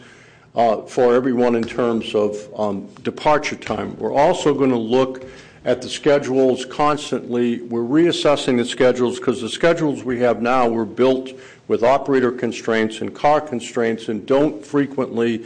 for 0.54 1.16
everyone 1.16 1.56
in 1.56 1.64
terms 1.64 2.14
of 2.14 2.38
um, 2.60 2.86
departure 3.01 3.56
time. 3.56 3.97
We're 3.97 4.14
also 4.14 4.54
going 4.54 4.70
to 4.70 4.78
look 4.78 5.26
at 5.66 5.82
the 5.82 5.89
schedules 5.89 6.66
constantly. 6.66 7.62
We're 7.62 7.82
reassessing 7.82 8.58
the 8.58 8.66
schedules 8.66 9.18
because 9.18 9.41
the 9.41 9.49
schedules 9.49 10.04
we 10.04 10.20
have 10.20 10.41
now 10.41 10.70
were 10.70 10.86
built 10.86 11.32
with 11.68 11.84
operator 11.84 12.32
constraints 12.32 13.01
and 13.01 13.16
car 13.16 13.41
constraints 13.41 14.10
and 14.10 14.26
don't 14.26 14.64
frequently 14.64 15.45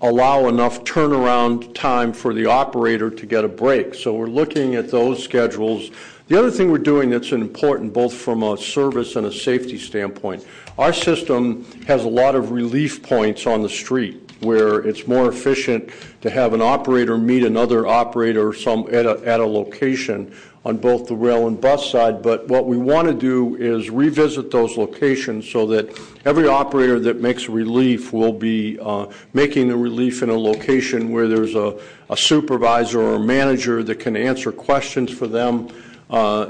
allow 0.00 0.48
enough 0.48 0.84
turnaround 0.84 1.74
time 1.74 2.12
for 2.12 2.32
the 2.32 2.46
operator 2.46 3.10
to 3.10 3.26
get 3.26 3.44
a 3.44 3.48
break. 3.48 3.94
So 3.94 4.14
we're 4.14 4.26
looking 4.26 4.74
at 4.74 4.90
those 4.90 5.22
schedules. 5.22 5.90
The 6.28 6.38
other 6.38 6.50
thing 6.50 6.70
we're 6.70 6.78
doing 6.78 7.10
that's 7.10 7.32
important 7.32 7.92
both 7.92 8.14
from 8.14 8.42
a 8.42 8.56
service 8.56 9.16
and 9.16 9.26
a 9.26 9.32
safety 9.32 9.78
standpoint, 9.78 10.46
our 10.78 10.92
system 10.92 11.64
has 11.86 12.04
a 12.04 12.08
lot 12.08 12.34
of 12.34 12.52
relief 12.52 13.02
points 13.02 13.46
on 13.46 13.62
the 13.62 13.68
street 13.68 14.27
where 14.40 14.80
it's 14.80 15.06
more 15.06 15.28
efficient 15.28 15.90
to 16.20 16.30
have 16.30 16.54
an 16.54 16.62
operator 16.62 17.18
meet 17.18 17.44
another 17.44 17.86
operator 17.86 18.52
some, 18.52 18.86
at, 18.92 19.06
a, 19.06 19.20
at 19.24 19.40
a 19.40 19.46
location 19.46 20.32
on 20.64 20.76
both 20.76 21.06
the 21.06 21.14
rail 21.14 21.48
and 21.48 21.60
bus 21.60 21.90
side. 21.90 22.22
But 22.22 22.48
what 22.48 22.66
we 22.66 22.76
want 22.76 23.08
to 23.08 23.14
do 23.14 23.56
is 23.56 23.90
revisit 23.90 24.50
those 24.50 24.76
locations 24.76 25.48
so 25.48 25.66
that 25.68 25.98
every 26.24 26.46
operator 26.46 27.00
that 27.00 27.20
makes 27.20 27.48
relief 27.48 28.12
will 28.12 28.32
be 28.32 28.78
uh, 28.80 29.06
making 29.32 29.68
the 29.68 29.76
relief 29.76 30.22
in 30.22 30.28
a 30.28 30.38
location 30.38 31.10
where 31.10 31.26
there's 31.26 31.54
a, 31.54 31.78
supervisor 32.16 33.00
or 33.00 33.14
a 33.16 33.20
manager 33.20 33.82
that 33.82 33.96
can 34.00 34.16
answer 34.16 34.50
questions 34.50 35.10
for 35.10 35.26
them. 35.26 35.68
Uh, 36.10 36.46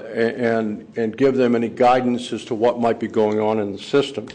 and 0.95 1.17
give 1.17 1.35
them 1.35 1.57
any 1.57 1.69
guidance 1.69 2.33
as 2.33 2.45
to 2.45 2.55
what 2.55 2.79
might 2.79 3.01
be 3.01 3.09
going 3.09 3.41
on 3.41 3.59
in 3.59 3.73
the 3.73 3.79
system. 3.79 4.29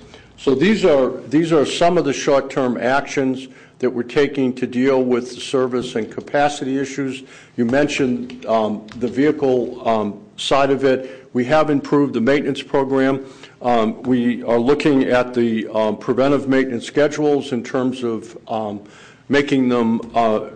So 0.44 0.54
these 0.54 0.84
are, 0.84 1.10
these 1.22 1.54
are 1.54 1.66
some 1.66 1.98
of 1.98 2.04
the 2.04 2.12
short-term 2.12 2.76
actions 2.76 3.48
that 3.80 3.90
we're 3.90 4.04
taking 4.04 4.54
to 4.56 4.68
deal 4.68 5.02
with 5.02 5.34
the 5.34 5.40
service 5.40 5.96
and 5.96 6.12
capacity 6.12 6.78
issues. 6.78 7.24
You 7.56 7.64
mentioned 7.64 8.46
um, 8.46 8.86
the 8.98 9.08
vehicle 9.08 9.88
um, 9.88 10.22
side 10.36 10.70
of 10.70 10.84
it. 10.84 11.30
We 11.32 11.46
have 11.46 11.70
improved 11.70 12.14
the 12.14 12.20
maintenance 12.20 12.62
program. 12.62 13.26
Um, 13.62 14.04
we 14.04 14.44
are 14.44 14.60
looking 14.60 15.04
at 15.04 15.34
the 15.34 15.96
preventive 16.02 16.50
maintenance 16.50 16.88
schedules 16.88 17.54
in 17.54 17.64
terms 17.64 18.04
of 18.04 18.38
making 19.30 19.70
them 19.70 20.02
uh, 20.14 20.50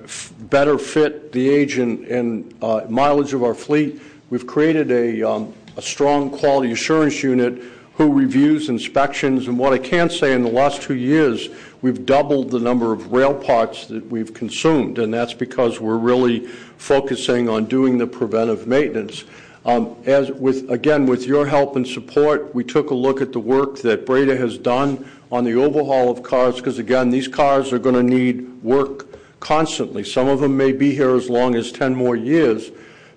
better 0.49 0.77
fit 0.77 1.31
the 1.31 1.47
age 1.47 1.77
and, 1.77 2.53
uh, 2.61 2.81
mileage 2.89 3.33
of 3.33 3.41
our 3.41 3.55
fleet. 3.55 4.01
We've 4.31 4.45
created 4.45 4.91
a 4.91 5.49
strong 5.79 6.29
quality 6.29 6.73
assurance 6.73 7.23
unit 7.23 7.63
who 7.97 8.13
reviews 8.13 8.69
inspections. 8.69 9.47
And 9.47 9.57
what 9.57 9.73
I 9.73 9.79
can 9.79 10.09
say 10.09 10.33
in 10.33 10.43
the 10.43 10.51
last 10.51 10.83
two 10.83 10.93
years, 10.93 11.49
we've 11.81 12.05
doubled 12.05 12.51
the 12.51 12.59
number 12.59 12.93
of 12.93 13.11
rail 13.11 13.33
parts 13.33 13.87
that 13.87 14.05
we've 14.07 14.33
consumed, 14.33 14.99
and 14.99 15.11
that's 15.11 15.33
because 15.33 15.81
we're 15.81 15.97
really 15.97 16.45
focusing 16.77 17.49
on 17.49 17.65
doing 17.65 17.97
the 17.97 18.05
preventive 18.05 18.67
maintenance. 18.67 19.25
Um, 19.65 19.95
as 20.05 20.31
with 20.31 20.69
again, 20.69 21.07
with 21.07 21.25
your 21.25 21.45
help 21.47 21.75
and 21.75 21.85
support, 21.85 22.53
we 22.53 22.63
took 22.63 22.91
a 22.91 22.95
look 22.95 23.19
at 23.19 23.33
the 23.33 23.39
work 23.39 23.79
that 23.79 24.05
Breda 24.05 24.37
has 24.37 24.57
done 24.57 25.09
on 25.31 25.43
the 25.43 25.55
overhaul 25.55 26.11
of 26.11 26.21
cars, 26.21 26.57
because 26.57 26.77
again, 26.77 27.09
these 27.09 27.27
cars 27.27 27.73
are 27.73 27.79
going 27.79 27.95
to 27.95 28.03
need 28.03 28.63
work 28.63 29.07
constantly. 29.39 30.03
Some 30.03 30.27
of 30.27 30.39
them 30.39 30.55
may 30.55 30.71
be 30.71 30.93
here 30.93 31.15
as 31.15 31.29
long 31.29 31.55
as 31.55 31.71
10 31.71 31.95
more 31.95 32.15
years. 32.15 32.69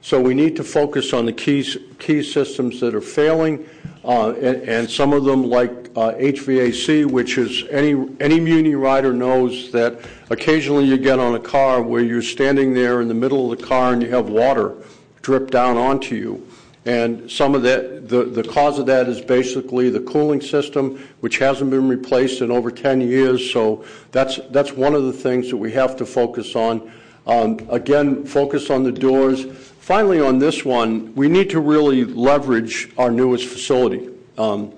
So 0.03 0.19
we 0.21 0.33
need 0.33 0.57
to 0.57 0.65
focus 0.65 1.13
on 1.13 1.27
the 1.27 1.33
key, 1.33 1.63
key 1.99 2.23
systems 2.23 2.81
that 2.81 2.95
are 2.95 3.03
failing, 3.03 3.69
and, 4.05 4.63
and, 4.69 4.91
some 4.91 5.13
of 5.13 5.25
them 5.25 5.45
like 5.45 5.71
uh, 5.95 6.13
HVAC, 6.15 7.05
which 7.05 7.37
is 7.37 7.65
any, 7.71 7.95
Muni 7.95 8.75
rider 8.75 9.13
knows 9.13 9.71
that 9.73 10.01
occasionally 10.31 10.85
you 10.85 10.97
get 10.97 11.19
on 11.19 11.35
a 11.35 11.41
car 11.41 11.83
where 11.83 12.03
you're 12.03 12.23
standing 12.23 12.73
there 12.73 13.03
in 13.03 13.09
the 13.09 13.15
middle 13.15 13.53
of 13.53 13.59
the 13.59 13.67
car 13.67 13.93
and 13.93 14.03
you 14.03 14.09
have 14.11 14.31
water 14.31 14.75
drip 15.21 15.51
down 15.51 15.77
onto 15.77 16.15
you. 16.15 16.47
And 16.87 17.31
some 17.31 17.55
of 17.55 17.63
that, 17.65 18.09
the, 18.09 18.43
cause 18.43 18.79
of 18.79 18.87
that 18.87 19.07
is 19.07 19.21
basically 19.21 19.91
the 19.91 20.01
cooling 20.01 20.41
system, 20.41 21.07
which 21.21 21.37
hasn't 21.39 21.71
been 21.71 21.89
replaced 21.89 22.41
in 22.41 22.51
over 22.51 22.71
10 22.71 23.03
years. 23.03 23.53
So 23.53 23.85
that's, 24.13 24.41
that's 24.51 24.73
one 24.73 24.95
of 24.95 25.05
the 25.05 25.13
things 25.13 25.51
that 25.51 25.59
we 25.59 25.73
have 25.73 25.95
to 25.97 26.07
focus 26.07 26.57
on. 26.57 26.91
Um, 27.27 27.59
again, 27.71 28.25
focus 28.25 28.71
on 28.71 28.83
the 28.83 28.93
doors. 28.93 29.70
Finally, 29.81 30.21
on 30.21 30.39
this 30.39 30.63
one, 30.63 31.13
we 31.15 31.27
need 31.27 31.49
to 31.49 31.59
really 31.59 32.05
leverage 32.05 32.91
our 32.99 33.11
newest 33.11 33.49
facility. 33.49 34.11
Um, 34.37 34.73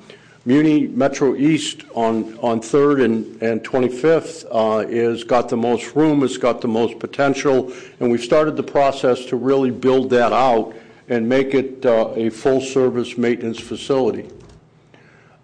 Muni 0.44 0.86
Metro 0.86 1.34
East 1.34 1.82
on, 1.94 2.38
on 2.38 2.61
3rd 2.61 3.05
and, 3.05 3.42
and 3.42 3.64
25th 3.64 4.46
uh, 4.53 4.86
is 4.88 5.24
got 5.24 5.48
the 5.48 5.57
most 5.57 5.96
room, 5.96 6.22
it's 6.22 6.36
got 6.36 6.61
the 6.61 6.68
most 6.68 7.00
potential, 7.00 7.72
and 7.98 8.12
we've 8.12 8.22
started 8.22 8.57
the 8.57 8.62
process 8.62 9.24
to 9.26 9.36
really 9.36 9.72
build 9.72 10.09
that 10.11 10.32
out 10.32 10.72
and 11.09 11.28
make 11.28 11.53
it 11.53 11.84
uh, 11.84 12.12
a 12.14 12.30
full 12.30 12.61
service 12.61 13.18
maintenance 13.18 13.59
facility. 13.59 14.30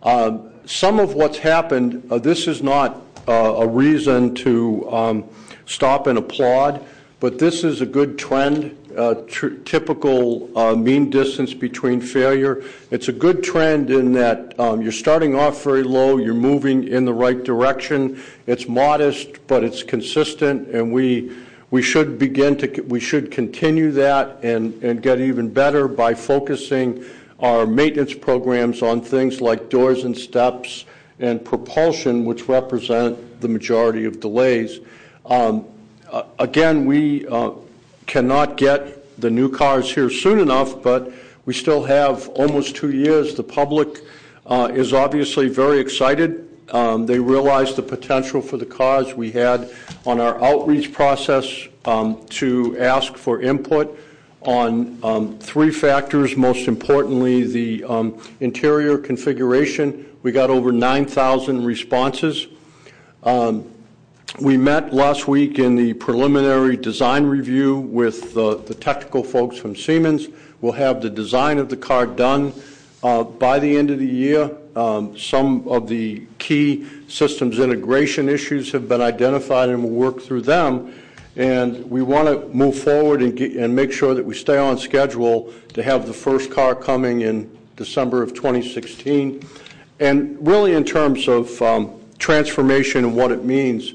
Uh, 0.05 0.39
some 0.67 1.01
of 1.01 1.15
what's 1.15 1.39
happened, 1.39 2.07
uh, 2.13 2.19
this 2.19 2.47
is 2.47 2.63
not 2.63 3.03
a 3.27 3.67
reason 3.67 4.35
to 4.37 4.91
um, 4.91 5.25
stop 5.67 6.07
and 6.07 6.17
applaud, 6.17 6.83
but 7.21 7.39
this 7.39 7.65
is 7.65 7.81
a 7.81 7.87
good 7.87 8.19
trend 8.19 8.75
tr- 8.88 8.88
typical 9.65 10.51
uh, 10.59 10.75
mean 10.75 11.09
distance 11.09 11.55
between 11.55 12.01
failure. 12.01 12.65
It's 12.91 13.09
a 13.09 13.13
good 13.13 13.45
trend 13.45 13.91
in 13.91 14.13
that 14.15 14.59
um, 14.59 14.83
you're 14.83 14.91
starting 14.91 15.37
off 15.37 15.63
very 15.63 15.85
low, 15.85 16.17
you're 16.19 16.35
moving 16.35 16.89
in 16.89 17.05
the 17.05 17.13
right 17.13 17.43
direction. 17.45 18.21
It's 18.47 18.67
modest, 18.67 19.47
but 19.47 19.63
it's 19.63 19.83
consistent, 19.85 20.69
and 20.69 20.93
we 20.93 21.33
we 21.71 21.83
should 21.83 22.19
begin 22.19 22.57
to 22.59 22.83
we 22.83 22.99
should 22.99 23.31
continue 23.31 23.93
that 23.93 24.43
and, 24.43 25.03
get 25.03 25.21
even 25.21 25.49
better 25.53 25.87
by 25.87 26.15
focusing 26.15 27.05
our 27.41 27.67
maintenance 27.67 28.15
programs 28.15 28.83
on 28.83 29.01
things 29.01 29.41
like 29.41 29.69
doors 29.69 30.05
and 30.05 30.17
steps 30.17 30.87
and 31.21 31.45
propulsion, 31.45 32.25
which 32.25 32.49
represent 32.49 33.41
the 33.41 33.49
majority 33.49 34.05
of 34.07 34.19
delays. 34.19 34.81
Um, 35.27 35.67
uh, 36.11 36.23
again, 36.39 36.85
we 36.85 37.29
uh, 37.29 37.51
cannot 38.09 38.57
get 38.57 39.21
the 39.21 39.31
new 39.31 39.49
cars 39.49 39.93
here 39.93 40.11
soon 40.11 40.41
enough, 40.41 40.83
but 40.83 41.13
we 41.45 41.55
still 41.55 41.85
have 41.85 42.29
almost 42.31 42.75
two 42.75 42.91
years. 42.91 43.35
The 43.35 43.45
public 43.45 44.03
uh, 44.47 44.71
is 44.73 44.93
obviously 44.93 45.49
very 45.49 45.79
excited. 45.79 46.49
Um, 46.71 47.07
they 47.07 47.19
realize 47.19 47.75
the 47.75 47.83
potential 47.83 48.41
for 48.43 48.57
the 48.57 48.67
cars. 48.67 49.15
We 49.15 49.31
had 49.31 49.71
on 50.05 50.21
our 50.21 50.43
outreach 50.43 50.93
process 50.93 51.69
um, 51.85 52.25
to 52.31 52.79
ask 52.79 53.15
for 53.15 53.41
input 53.41 53.99
on 54.41 54.99
um, 55.03 55.39
three 55.39 55.71
factors, 55.71 56.37
most 56.37 56.69
importantly, 56.69 57.45
the 57.45 57.85
um, 57.85 58.23
interior 58.41 58.97
configuration. 58.97 60.07
We 60.23 60.33
got 60.33 60.51
over 60.51 60.73
9,000 60.73 61.65
responses. 61.65 62.47
Um, 63.23 63.71
we 64.37 64.57
met 64.57 64.93
last 64.93 65.27
week 65.27 65.59
in 65.59 65.75
the 65.75 65.95
preliminary 65.95 66.77
design 66.77 67.25
review 67.25 67.79
with 67.79 68.37
uh, 68.37 68.55
the 68.55 68.75
technical 68.75 69.25
folks 69.25 69.57
from 69.57 69.75
Siemens. 69.75 70.29
We'll 70.61 70.73
have 70.73 71.01
the 71.03 71.11
design 71.11 71.59
of 71.59 71.69
the 71.69 71.77
car 71.77 72.07
done 72.07 72.53
uh, 73.03 73.25
by 73.25 73.59
the 73.59 73.77
end 73.77 73.91
of 73.91 73.99
the 73.99 74.07
year. 74.07 74.57
Um, 74.77 75.19
some 75.19 75.67
of 75.67 75.89
the 75.89 76.25
key 76.39 76.87
systems 77.09 77.59
integration 77.59 78.29
issues 78.29 78.71
have 78.71 78.89
been 78.89 79.01
identified 79.01 79.71
and 79.71 79.83
we'll 79.83 79.93
work 79.93 80.21
through 80.21 80.43
them. 80.43 80.95
And 81.35 81.91
we 81.91 82.03
want 82.03 82.29
to 82.29 82.49
move 82.55 82.79
forward 82.79 83.23
and, 83.23 83.75
make 83.75 83.91
sure 83.93 84.15
that 84.15 84.25
we 84.25 84.35
stay 84.35 84.59
on 84.59 84.79
schedule 84.79 85.53
to 85.73 85.83
have 85.83 86.07
the 86.07 86.13
first 86.13 86.51
car 86.51 86.75
coming 86.75 87.23
in 87.23 87.51
December 87.77 88.23
of 88.23 88.35
2016. 88.35 89.45
And 90.01 90.47
really, 90.47 90.75
in 90.75 90.85
terms 90.85 91.29
of 91.29 91.61
um, 91.63 91.93
transformation 92.19 93.05
and 93.05 93.17
what 93.17 93.33
it 93.33 93.45
means, 93.45 93.95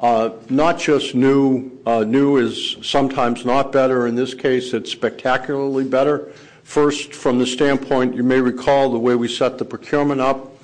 not 0.00 0.78
just 0.78 1.14
new, 1.14 1.70
uh, 1.86 2.04
new 2.04 2.36
is 2.36 2.76
sometimes 2.82 3.44
not 3.44 3.72
better. 3.72 4.06
In 4.06 4.14
this 4.14 4.34
case, 4.34 4.72
it's 4.72 4.90
spectacularly 4.92 5.84
better. 5.84 6.32
First, 6.62 7.14
from 7.14 7.38
the 7.38 7.46
standpoint, 7.46 8.14
you 8.14 8.22
may 8.22 8.40
recall 8.40 8.90
the 8.90 8.98
way 8.98 9.14
we 9.14 9.28
set 9.28 9.58
the 9.58 9.64
procurement 9.64 10.20
up. 10.20 10.54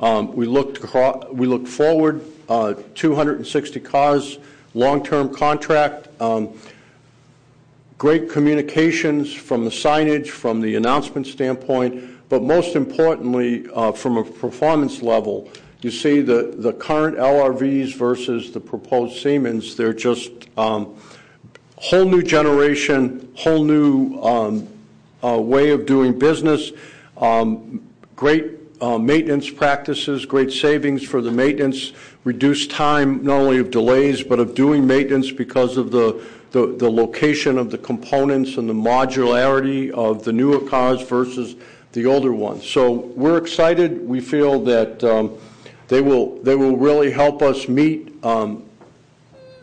Um, 0.00 0.34
we 0.34 0.46
looked 0.46 1.68
forward, 1.68 2.20
uh, 2.48 2.74
260 2.94 3.80
cars, 3.80 4.38
long-term 4.74 5.32
contract. 5.34 6.08
Um, 6.20 6.50
great 7.96 8.28
communications 8.28 9.32
from 9.32 9.64
the 9.64 9.70
signage, 9.70 10.28
from 10.28 10.60
the 10.60 10.74
announcement 10.74 11.26
standpoint, 11.26 12.28
but 12.28 12.42
most 12.42 12.76
importantly, 12.76 13.66
uh, 13.72 13.92
from 13.92 14.18
a 14.18 14.24
performance 14.24 15.00
level, 15.00 15.48
you 15.84 15.90
see 15.90 16.22
the, 16.22 16.74
current 16.78 17.18
LRVs 17.18 17.94
versus 17.94 18.52
the 18.52 18.60
proposed 18.60 19.22
Siemens, 19.22 19.76
they're 19.76 19.92
just 19.92 20.30
um, 20.56 20.96
whole 21.76 22.06
new 22.06 22.22
generation, 22.22 23.30
whole 23.36 23.62
new 23.62 24.18
um, 24.22 24.66
uh, 25.22 25.38
way 25.38 25.70
of 25.70 25.84
doing 25.84 26.18
business, 26.18 26.72
um, 27.18 27.86
great 28.16 28.52
uh, 28.80 28.96
maintenance 28.96 29.50
practices, 29.50 30.24
great 30.24 30.50
savings 30.50 31.02
for 31.02 31.20
the 31.20 31.30
maintenance, 31.30 31.92
reduced 32.24 32.70
time 32.70 33.22
not 33.22 33.40
only 33.40 33.58
of 33.58 33.70
delays 33.70 34.22
but 34.22 34.40
of 34.40 34.54
doing 34.54 34.86
maintenance 34.86 35.30
because 35.30 35.76
of 35.76 35.90
the, 35.90 36.26
location 36.54 37.58
of 37.58 37.70
the 37.70 37.78
components 37.78 38.56
and 38.56 38.68
the 38.68 38.74
modularity 38.74 39.90
of 39.90 40.24
the 40.24 40.32
newer 40.32 40.60
cars 40.60 41.02
versus 41.02 41.56
the 41.92 42.06
older 42.06 42.32
ones. 42.32 42.66
So 42.66 42.90
we're 42.90 43.36
excited. 43.36 44.08
We 44.08 44.20
feel 44.20 44.60
that 44.64 45.04
they 45.94 46.00
will, 46.00 46.42
they 46.42 46.56
will 46.56 46.76
really 46.76 47.12
help 47.12 47.40
us 47.40 47.68
meet 47.68 48.12
um, 48.24 48.64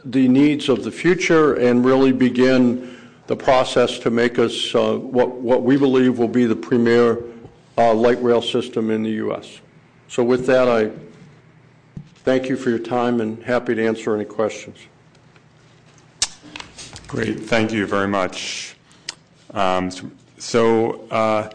the 0.06 0.30
needs 0.30 0.70
of 0.70 0.86
the 0.86 0.92
future 0.92 1.56
and 1.56 1.84
really 1.84 2.14
begin 2.14 2.98
the 3.28 3.36
process 3.36 4.00
to 4.00 4.10
make 4.10 4.40
us 4.40 4.74
uh, 4.74 4.96
what, 4.96 5.30
what 5.32 5.64
we 5.64 5.76
believe 5.76 6.18
will 6.18 6.30
be 6.30 6.46
the 6.46 6.56
premier 6.56 7.22
uh, 7.78 7.94
light 7.94 8.22
rail 8.24 8.42
system 8.42 8.90
in 8.92 9.04
the 9.04 9.10
U.S. 9.10 9.60
So 10.08 10.24
with 10.24 10.46
that, 10.46 10.70
I 10.70 10.92
thank 12.24 12.48
you 12.48 12.56
for 12.56 12.70
your 12.70 12.80
time 12.80 13.20
and 13.20 13.44
happy 13.44 13.76
to 13.76 13.86
answer 13.86 14.16
any 14.16 14.24
questions. 14.24 14.78
Great, 17.10 17.42
thank 17.42 17.74
you 17.74 17.86
very 17.86 18.08
much. 18.08 18.78
Um, 19.54 19.92
so, 20.38 21.10
uh, 21.10 21.50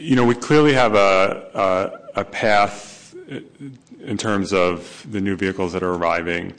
you 0.00 0.16
know, 0.16 0.24
we 0.24 0.34
clearly 0.34 0.72
have 0.72 0.94
a, 0.94 1.50
a, 1.54 2.05
a, 2.16 2.24
path 2.24 3.14
in 4.00 4.16
terms 4.18 4.52
of 4.52 5.06
the 5.10 5.20
new 5.20 5.36
vehicles 5.36 5.72
that 5.72 5.82
are 5.82 5.94
arriving. 5.94 6.54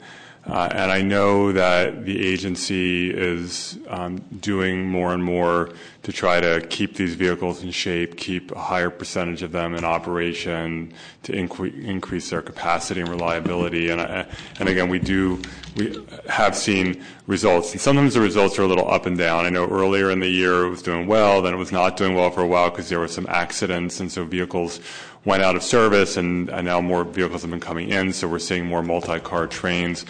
Uh, 0.46 0.66
and 0.72 0.90
I 0.90 1.02
know 1.02 1.52
that 1.52 2.06
the 2.06 2.26
agency 2.26 3.10
is 3.10 3.78
um, 3.88 4.16
doing 4.40 4.86
more 4.86 5.12
and 5.12 5.22
more 5.22 5.70
to 6.04 6.12
try 6.12 6.40
to 6.40 6.66
keep 6.68 6.94
these 6.94 7.16
vehicles 7.16 7.62
in 7.62 7.70
shape, 7.70 8.16
keep 8.16 8.50
a 8.52 8.58
higher 8.58 8.88
percentage 8.88 9.42
of 9.42 9.52
them 9.52 9.74
in 9.74 9.84
operation, 9.84 10.94
to 11.24 11.32
inc- 11.32 11.84
increase 11.84 12.30
their 12.30 12.40
capacity 12.40 13.02
and 13.02 13.10
reliability. 13.10 13.90
And, 13.90 14.00
and 14.00 14.68
again, 14.68 14.88
we 14.88 15.00
do 15.00 15.42
we 15.76 16.02
have 16.28 16.56
seen 16.56 17.04
results, 17.26 17.72
and 17.72 17.80
sometimes 17.80 18.14
the 18.14 18.20
results 18.20 18.58
are 18.58 18.62
a 18.62 18.66
little 18.66 18.90
up 18.90 19.06
and 19.06 19.18
down. 19.18 19.44
I 19.44 19.50
know 19.50 19.68
earlier 19.68 20.10
in 20.10 20.20
the 20.20 20.28
year 20.28 20.64
it 20.64 20.70
was 20.70 20.82
doing 20.82 21.06
well, 21.06 21.42
then 21.42 21.52
it 21.52 21.58
was 21.58 21.72
not 21.72 21.96
doing 21.96 22.14
well 22.14 22.30
for 22.30 22.40
a 22.40 22.46
while 22.46 22.70
because 22.70 22.88
there 22.88 22.98
were 22.98 23.08
some 23.08 23.26
accidents, 23.28 24.00
and 24.00 24.10
so 24.10 24.24
vehicles 24.24 24.80
went 25.24 25.42
out 25.42 25.56
of 25.56 25.62
service, 25.62 26.16
and, 26.16 26.46
now 26.46 26.80
more 26.80 27.04
vehicles 27.04 27.42
have 27.42 27.50
been 27.50 27.60
coming 27.60 27.90
in, 27.90 28.12
so 28.12 28.28
we're 28.28 28.38
seeing 28.38 28.66
more 28.66 28.82
multi-car 28.82 29.46
trains. 29.46 30.06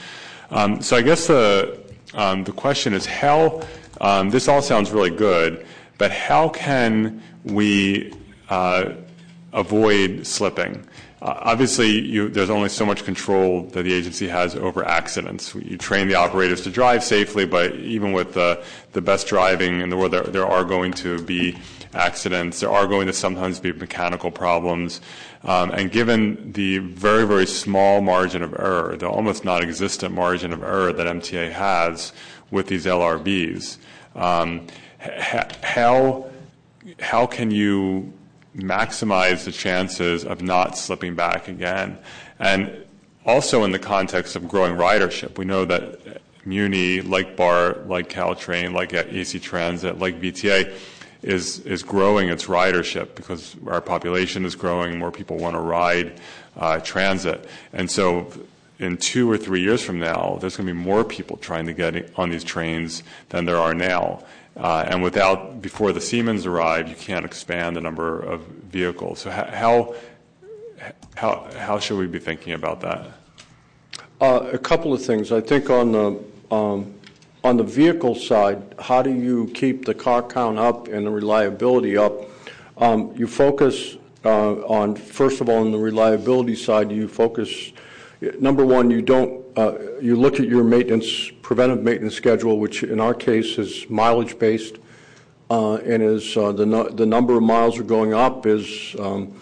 Um, 0.50 0.80
so 0.80 0.96
I 0.96 1.02
guess 1.02 1.26
the 1.26 1.78
um, 2.14 2.44
the 2.44 2.52
question 2.52 2.94
is 2.94 3.04
how 3.04 3.62
um, 4.00 4.30
this 4.30 4.48
all 4.48 4.62
sounds 4.62 4.90
really 4.90 5.10
good, 5.10 5.66
but 5.98 6.10
how 6.10 6.48
can 6.48 7.22
we 7.44 8.12
uh, 8.48 8.94
avoid 9.52 10.26
slipping? 10.26 10.87
Uh, 11.20 11.34
obviously, 11.42 12.28
there's 12.28 12.50
only 12.50 12.68
so 12.68 12.86
much 12.86 13.04
control 13.04 13.62
that 13.62 13.82
the 13.82 13.92
agency 13.92 14.28
has 14.28 14.54
over 14.54 14.84
accidents. 14.84 15.52
You 15.54 15.76
train 15.76 16.06
the 16.06 16.14
operators 16.14 16.60
to 16.62 16.70
drive 16.70 17.02
safely, 17.02 17.44
but 17.44 17.74
even 17.74 18.12
with 18.12 18.34
the, 18.34 18.62
best 19.00 19.28
driving 19.28 19.80
in 19.80 19.90
the 19.90 19.96
world, 19.96 20.10
there, 20.10 20.46
are 20.46 20.64
going 20.64 20.92
to 20.92 21.22
be 21.22 21.56
accidents. 21.94 22.60
There 22.60 22.70
are 22.70 22.86
going 22.86 23.06
to 23.06 23.12
sometimes 23.12 23.60
be 23.60 23.72
mechanical 23.72 24.32
problems. 24.32 25.00
Um, 25.44 25.70
and 25.70 25.92
given 25.92 26.52
the 26.52 26.78
very, 26.78 27.24
very 27.24 27.46
small 27.46 28.00
margin 28.00 28.42
of 28.42 28.54
error, 28.54 28.96
the 28.96 29.08
almost 29.08 29.44
non-existent 29.44 30.12
margin 30.12 30.52
of 30.52 30.64
error 30.64 30.92
that 30.92 31.06
MTA 31.06 31.52
has 31.52 32.12
with 32.50 32.66
these 32.66 32.86
LRVs, 32.86 33.76
um, 34.16 34.66
how 35.60 37.26
can 37.26 37.52
you 37.52 38.12
maximize 38.58 39.44
the 39.44 39.52
chances 39.52 40.24
of 40.24 40.42
not 40.42 40.76
slipping 40.76 41.14
back 41.14 41.48
again? 41.48 41.98
And 42.38 42.84
also 43.24 43.64
in 43.64 43.72
the 43.72 43.78
context 43.78 44.36
of 44.36 44.48
growing 44.48 44.74
ridership, 44.74 45.38
we 45.38 45.44
know 45.44 45.64
that 45.64 46.20
Muni, 46.44 47.02
like 47.02 47.36
BART, 47.36 47.88
like 47.88 48.08
Caltrain, 48.08 48.72
like 48.72 48.92
AC 48.94 49.38
Transit, 49.38 49.98
like 49.98 50.20
VTA, 50.20 50.74
is 51.22 51.60
is 51.60 51.82
growing 51.82 52.28
its 52.28 52.46
ridership 52.46 53.14
because 53.16 53.56
our 53.66 53.80
population 53.80 54.44
is 54.44 54.54
growing, 54.54 54.98
more 54.98 55.10
people 55.10 55.36
want 55.36 55.54
to 55.54 55.60
ride 55.60 56.12
uh, 56.56 56.78
transit, 56.80 57.48
and 57.72 57.90
so 57.90 58.32
in 58.78 58.96
two 58.96 59.30
or 59.30 59.36
three 59.36 59.60
years 59.60 59.82
from 59.82 59.98
now, 59.98 60.38
there's 60.40 60.56
going 60.56 60.66
to 60.66 60.72
be 60.72 60.78
more 60.78 61.02
people 61.04 61.36
trying 61.38 61.66
to 61.66 61.72
get 61.72 62.12
on 62.16 62.30
these 62.30 62.44
trains 62.44 63.02
than 63.30 63.44
there 63.44 63.56
are 63.56 63.74
now. 63.74 64.22
Uh, 64.58 64.84
and 64.88 65.02
without 65.02 65.62
before 65.62 65.92
the 65.92 66.00
Siemens 66.00 66.44
arrive, 66.44 66.88
you 66.88 66.96
can't 66.96 67.24
expand 67.24 67.76
the 67.76 67.80
number 67.80 68.18
of 68.18 68.40
vehicles. 68.42 69.20
So 69.20 69.30
how 69.30 69.94
how 71.14 71.48
how 71.56 71.78
should 71.78 71.98
we 71.98 72.06
be 72.06 72.18
thinking 72.18 72.52
about 72.52 72.80
that? 72.80 73.06
Uh, 74.20 74.50
a 74.52 74.58
couple 74.58 74.92
of 74.92 75.00
things. 75.04 75.30
I 75.30 75.40
think 75.40 75.70
on 75.70 75.92
the 75.92 76.20
um, 76.50 76.94
on 77.44 77.56
the 77.56 77.62
vehicle 77.62 78.14
side, 78.14 78.62
how 78.78 79.00
do 79.02 79.12
you 79.12 79.50
keep 79.54 79.84
the 79.84 79.94
car 79.94 80.22
count 80.22 80.58
up 80.58 80.88
and 80.88 81.06
the 81.06 81.10
reliability 81.10 81.96
up? 81.96 82.12
Um, 82.78 83.12
you 83.16 83.26
focus 83.26 83.96
uh, 84.24 84.54
on, 84.66 84.96
first 84.96 85.40
of 85.40 85.48
all, 85.48 85.58
on 85.58 85.70
the 85.70 85.78
reliability 85.78 86.56
side, 86.56 86.90
you 86.90 87.08
focus, 87.08 87.72
number 88.40 88.64
one, 88.64 88.90
uh, 88.90 89.78
you 90.00 90.16
look 90.16 90.40
at 90.40 90.48
your 90.48 90.64
maintenance, 90.64 91.30
preventive 91.42 91.82
maintenance 91.82 92.14
schedule, 92.14 92.58
which 92.58 92.82
in 92.82 93.00
our 93.00 93.14
case 93.14 93.58
is 93.58 93.88
mileage 93.88 94.38
based, 94.38 94.76
uh, 95.50 95.76
and 95.76 96.02
as 96.02 96.36
uh, 96.36 96.52
the, 96.52 97.06
number 97.06 97.36
of 97.36 97.42
miles 97.42 97.78
are 97.78 97.84
going 97.84 98.14
up, 98.14 98.46
is 98.46 98.94
um, 98.98 99.34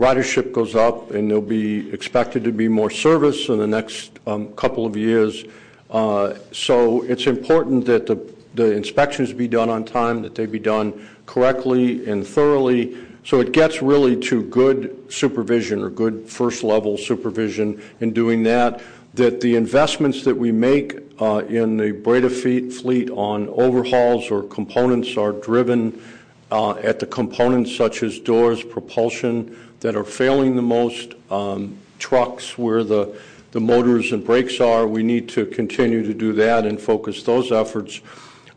ridership 0.00 0.52
goes 0.52 0.74
up, 0.74 1.10
and 1.10 1.30
there'll 1.30 1.42
be 1.42 1.92
expected 1.92 2.42
to 2.44 2.52
be 2.52 2.68
more 2.68 2.90
service 2.90 3.48
in 3.48 3.58
the 3.58 3.66
next 3.66 4.18
um, 4.26 4.48
couple 4.54 4.86
of 4.86 4.96
years 4.96 5.44
so 5.92 7.02
it's 7.02 7.26
important 7.26 7.84
that 7.86 8.06
the 8.06 8.72
inspections 8.72 9.32
be 9.32 9.48
done 9.48 9.68
on 9.68 9.84
time, 9.84 10.22
that 10.22 10.34
they 10.34 10.46
be 10.46 10.58
done 10.58 11.08
correctly 11.26 12.08
and 12.08 12.26
thoroughly. 12.26 12.96
So 13.24 13.40
it 13.40 13.52
gets 13.52 13.80
really 13.82 14.16
to 14.28 14.42
good 14.42 15.12
supervision 15.12 15.82
or 15.82 15.90
good 15.90 16.28
first 16.28 16.64
level 16.64 16.98
supervision 16.98 17.80
in 18.00 18.12
doing 18.12 18.42
that. 18.44 18.82
That 19.14 19.40
the 19.40 19.56
investments 19.56 20.24
that 20.24 20.34
we 20.34 20.52
make 20.52 20.98
uh, 21.20 21.44
in 21.48 21.76
the 21.76 21.92
Breda 21.92 22.30
fleet 22.30 23.10
on 23.10 23.48
overhauls 23.50 24.30
or 24.30 24.42
components 24.42 25.16
are 25.16 25.32
driven 25.32 26.02
uh, 26.50 26.72
at 26.76 26.98
the 26.98 27.06
components 27.06 27.74
such 27.76 28.02
as 28.02 28.18
doors, 28.18 28.62
propulsion 28.62 29.56
that 29.80 29.96
are 29.96 30.04
failing 30.04 30.56
the 30.56 30.62
most, 30.62 31.14
um, 31.30 31.76
trucks 31.98 32.58
where 32.58 32.82
the 32.82 33.14
motors 33.54 34.12
and 34.12 34.24
brakes 34.24 34.60
are. 34.60 34.86
We 34.86 35.02
need 35.02 35.28
to 35.30 35.46
continue 35.46 36.02
to 36.04 36.12
do 36.12 36.32
that 36.34 36.66
and 36.66 36.80
focus 36.80 37.22
those 37.22 37.52
efforts. 37.52 38.00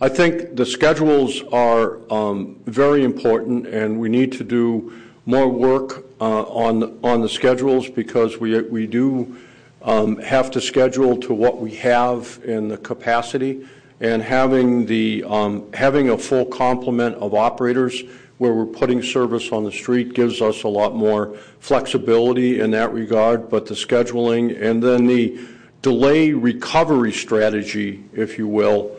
I 0.02 0.10
think 0.10 0.58
the 0.58 0.66
schedules 0.66 1.42
are 1.54 2.00
um, 2.12 2.60
very 2.66 3.06
important, 3.06 3.66
and 3.66 3.98
we 3.98 4.10
need 4.10 4.34
to 4.34 4.44
do 4.44 4.92
more 5.26 5.48
work 5.48 6.06
uh, 6.20 6.44
on 6.44 7.00
on 7.02 7.22
the 7.22 7.30
schedules 7.30 7.90
because 7.90 8.38
we 8.38 8.62
we 8.64 8.88
do 8.88 9.38
um, 9.82 10.18
have 10.18 10.52
to 10.52 10.60
schedule 10.60 11.16
to 11.22 11.34
what 11.34 11.62
we 11.62 11.76
have 11.76 12.42
in 12.44 12.68
the 12.68 12.78
capacity, 12.78 13.66
and 14.02 14.22
having 14.22 14.86
the 14.86 15.24
um, 15.24 15.72
having 15.74 16.10
a 16.10 16.18
full 16.18 16.46
complement 16.46 17.16
of 17.16 17.34
operators 17.34 18.04
where 18.38 18.54
we're 18.54 18.66
putting 18.66 19.02
service 19.02 19.54
on 19.54 19.64
the 19.64 19.72
street 19.72 20.14
gives 20.14 20.42
us 20.42 20.64
a 20.64 20.68
lot 20.68 20.94
more 20.94 21.38
flexibility 21.60 22.60
in 22.60 22.70
that 22.72 22.92
regard, 22.92 23.50
but 23.50 23.66
the 23.66 23.74
scheduling 23.74 24.62
and 24.62 24.84
then 24.84 25.08
the 25.08 25.40
delay 25.82 26.34
recovery 26.34 27.14
strategy, 27.14 28.04
if 28.12 28.38
you 28.38 28.46
will, 28.46 28.95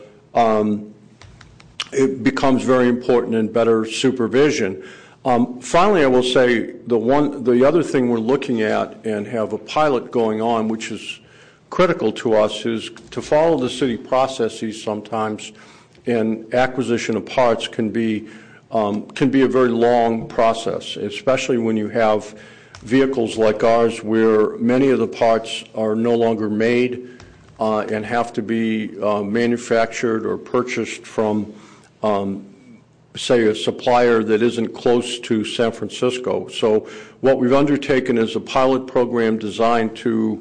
it 1.93 2.22
becomes 2.22 2.62
very 2.62 2.89
important 2.89 3.34
in 3.34 3.51
better 3.51 3.84
supervision. 3.84 4.84
Um, 5.24 5.61
finally, 5.61 6.05
I 6.05 6.07
will 6.07 6.22
say 6.22 6.72
the 6.87 7.64
other 7.66 7.82
thing 7.82 8.11
we're 8.11 8.18
looking 8.18 8.62
at 8.62 9.05
and 9.05 9.26
have 9.26 9.53
a 9.53 9.59
pilot 9.59 10.12
going 10.12 10.41
on, 10.41 10.68
which 10.68 10.93
is 10.93 11.20
critical 11.70 12.12
to 12.12 12.34
us, 12.34 12.64
is 12.64 12.91
to 13.11 13.20
follow 13.20 13.59
the 13.59 13.70
city 13.70 13.97
processes. 13.97 14.80
Sometimes, 14.80 15.53
and 16.07 16.53
acquisition 16.55 17.16
of 17.16 17.26
parts 17.26 17.66
can 17.66 17.91
be 17.91 18.28
um, 18.70 19.09
a 19.20 19.49
very 19.49 19.68
long 19.68 20.28
process, 20.28 20.97
especially 20.97 21.59
when 21.59 21.76
you 21.76 21.89
have 21.89 22.39
vehicles 22.82 23.36
like 23.36 23.65
ours 23.65 24.05
where 24.05 24.56
many 24.59 24.90
of 24.90 24.98
the 24.98 25.09
parts 25.09 25.65
are 25.74 25.97
no 25.97 26.15
longer 26.15 26.48
made 26.48 27.15
and 27.59 28.05
have 28.05 28.33
to 28.35 28.43
be 28.43 29.01
uh, 29.01 29.23
manufactured 29.23 30.27
or 30.27 30.37
purchased 30.37 31.07
from, 31.07 31.53
um, 32.03 32.47
say, 33.16 33.47
a 33.47 33.55
supplier 33.55 34.23
that 34.23 34.43
isn't 34.43 34.74
close 34.74 35.19
to 35.20 35.45
San 35.45 35.73
Francisco. 35.73 36.49
So 36.49 36.89
what 37.20 37.39
we've 37.39 37.55
undertaken 37.55 38.19
is 38.19 38.37
a 38.37 38.41
pilot 38.41 38.87
program 38.87 39.39
designed 39.39 39.97
to 39.99 40.41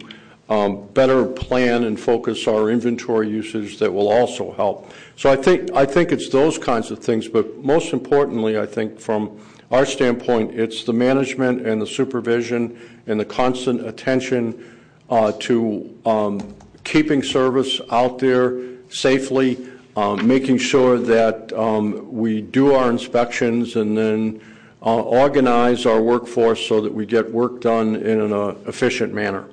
um, 0.49 0.87
better 0.89 1.25
plan 1.25 1.85
and 1.85 1.99
focus 1.99 2.47
our 2.47 2.69
inventory 2.69 3.29
usage 3.29 3.79
that 3.79 3.91
will 3.91 4.09
also 4.09 4.51
help. 4.51 4.91
So 5.15 5.31
I 5.31 5.35
think 5.35 5.71
I 5.73 5.85
think 5.85 6.11
it's 6.11 6.29
those 6.29 6.59
kinds 6.59 6.91
of 6.91 6.99
things, 6.99 7.27
but 7.27 7.63
most 7.63 7.93
importantly, 7.93 8.59
I 8.59 8.65
think 8.65 8.99
from 8.99 9.39
our 9.71 9.85
standpoint, 9.85 10.51
it's 10.51 10.83
the 10.83 10.93
management 10.93 11.65
and 11.65 11.81
the 11.81 11.87
supervision 11.87 12.79
and 13.07 13.19
the 13.19 13.25
constant 13.25 13.87
attention 13.87 14.75
uh, 15.09 15.31
to 15.39 15.97
um, 16.05 16.55
keeping 16.85 17.21
service 17.21 17.81
out 17.91 18.19
there 18.19 18.57
safely, 18.89 19.67
um, 19.97 20.25
making 20.25 20.57
sure 20.57 20.97
that 20.97 21.51
um, 21.51 22.13
we 22.13 22.41
do 22.41 22.73
our 22.73 22.89
inspections 22.89 23.75
and 23.75 23.97
then 23.97 24.41
uh, 24.81 25.01
organize 25.01 25.85
our 25.85 26.01
workforce 26.01 26.65
so 26.65 26.79
that 26.79 26.93
we 26.93 27.05
get 27.05 27.29
work 27.31 27.59
done 27.59 27.95
in 27.95 28.21
an 28.21 28.31
uh, 28.31 28.55
efficient 28.67 29.13
manner. 29.13 29.45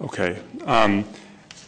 Okay. 0.00 0.38
Um, 0.66 1.04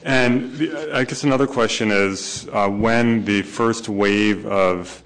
and 0.05 0.71
I 0.93 1.05
guess 1.05 1.25
another 1.25 1.47
question 1.47 1.91
is 1.91 2.49
uh, 2.53 2.69
when 2.69 3.25
the 3.25 3.43
first 3.43 3.89
wave 3.89 4.47
of 4.47 5.03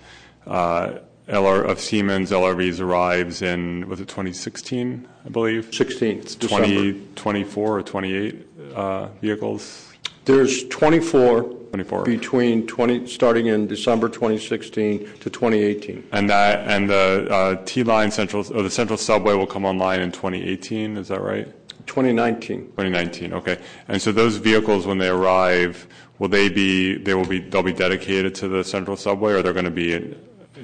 uh, 0.46 0.98
of 1.30 1.80
Siemens 1.80 2.30
LRVs 2.30 2.80
arrives 2.80 3.42
in 3.42 3.88
was 3.88 4.00
it 4.00 4.08
2016, 4.08 5.08
I 5.24 5.28
believe? 5.28 5.72
16. 5.74 6.18
It's 6.18 6.34
20, 6.36 7.08
24 7.14 7.78
or 7.78 7.82
28 7.82 8.46
uh, 8.74 9.06
vehicles. 9.20 9.92
There's 10.24 10.68
24, 10.68 11.42
24 11.42 12.04
between 12.04 12.66
20 12.66 13.06
starting 13.06 13.46
in 13.46 13.66
December 13.66 14.08
2016 14.08 14.98
to 15.20 15.30
2018. 15.30 16.08
And 16.12 16.28
that 16.28 16.68
and 16.68 16.90
the 16.90 17.26
uh, 17.30 17.64
T 17.64 17.82
line 17.82 18.10
central 18.10 18.44
or 18.54 18.62
the 18.62 18.70
central 18.70 18.96
subway 18.96 19.34
will 19.34 19.46
come 19.46 19.64
online 19.64 20.00
in 20.00 20.12
2018. 20.12 20.96
Is 20.96 21.08
that 21.08 21.20
right? 21.20 21.46
2019. 21.86 22.66
2019. 22.66 23.32
Okay. 23.32 23.58
And 23.88 24.00
so 24.00 24.12
those 24.12 24.36
vehicles, 24.36 24.86
when 24.86 24.98
they 24.98 25.08
arrive, 25.08 25.88
will 26.18 26.28
they 26.28 26.48
be 26.48 26.98
they 26.98 27.14
will 27.14 27.26
be 27.26 27.40
they'll 27.40 27.62
be 27.62 27.72
dedicated 27.72 28.34
to 28.36 28.48
the 28.48 28.62
central 28.62 28.96
subway, 28.96 29.32
or 29.32 29.42
they're 29.42 29.52
going 29.52 29.64
to 29.64 29.70
be 29.70 29.94
in, 29.94 30.16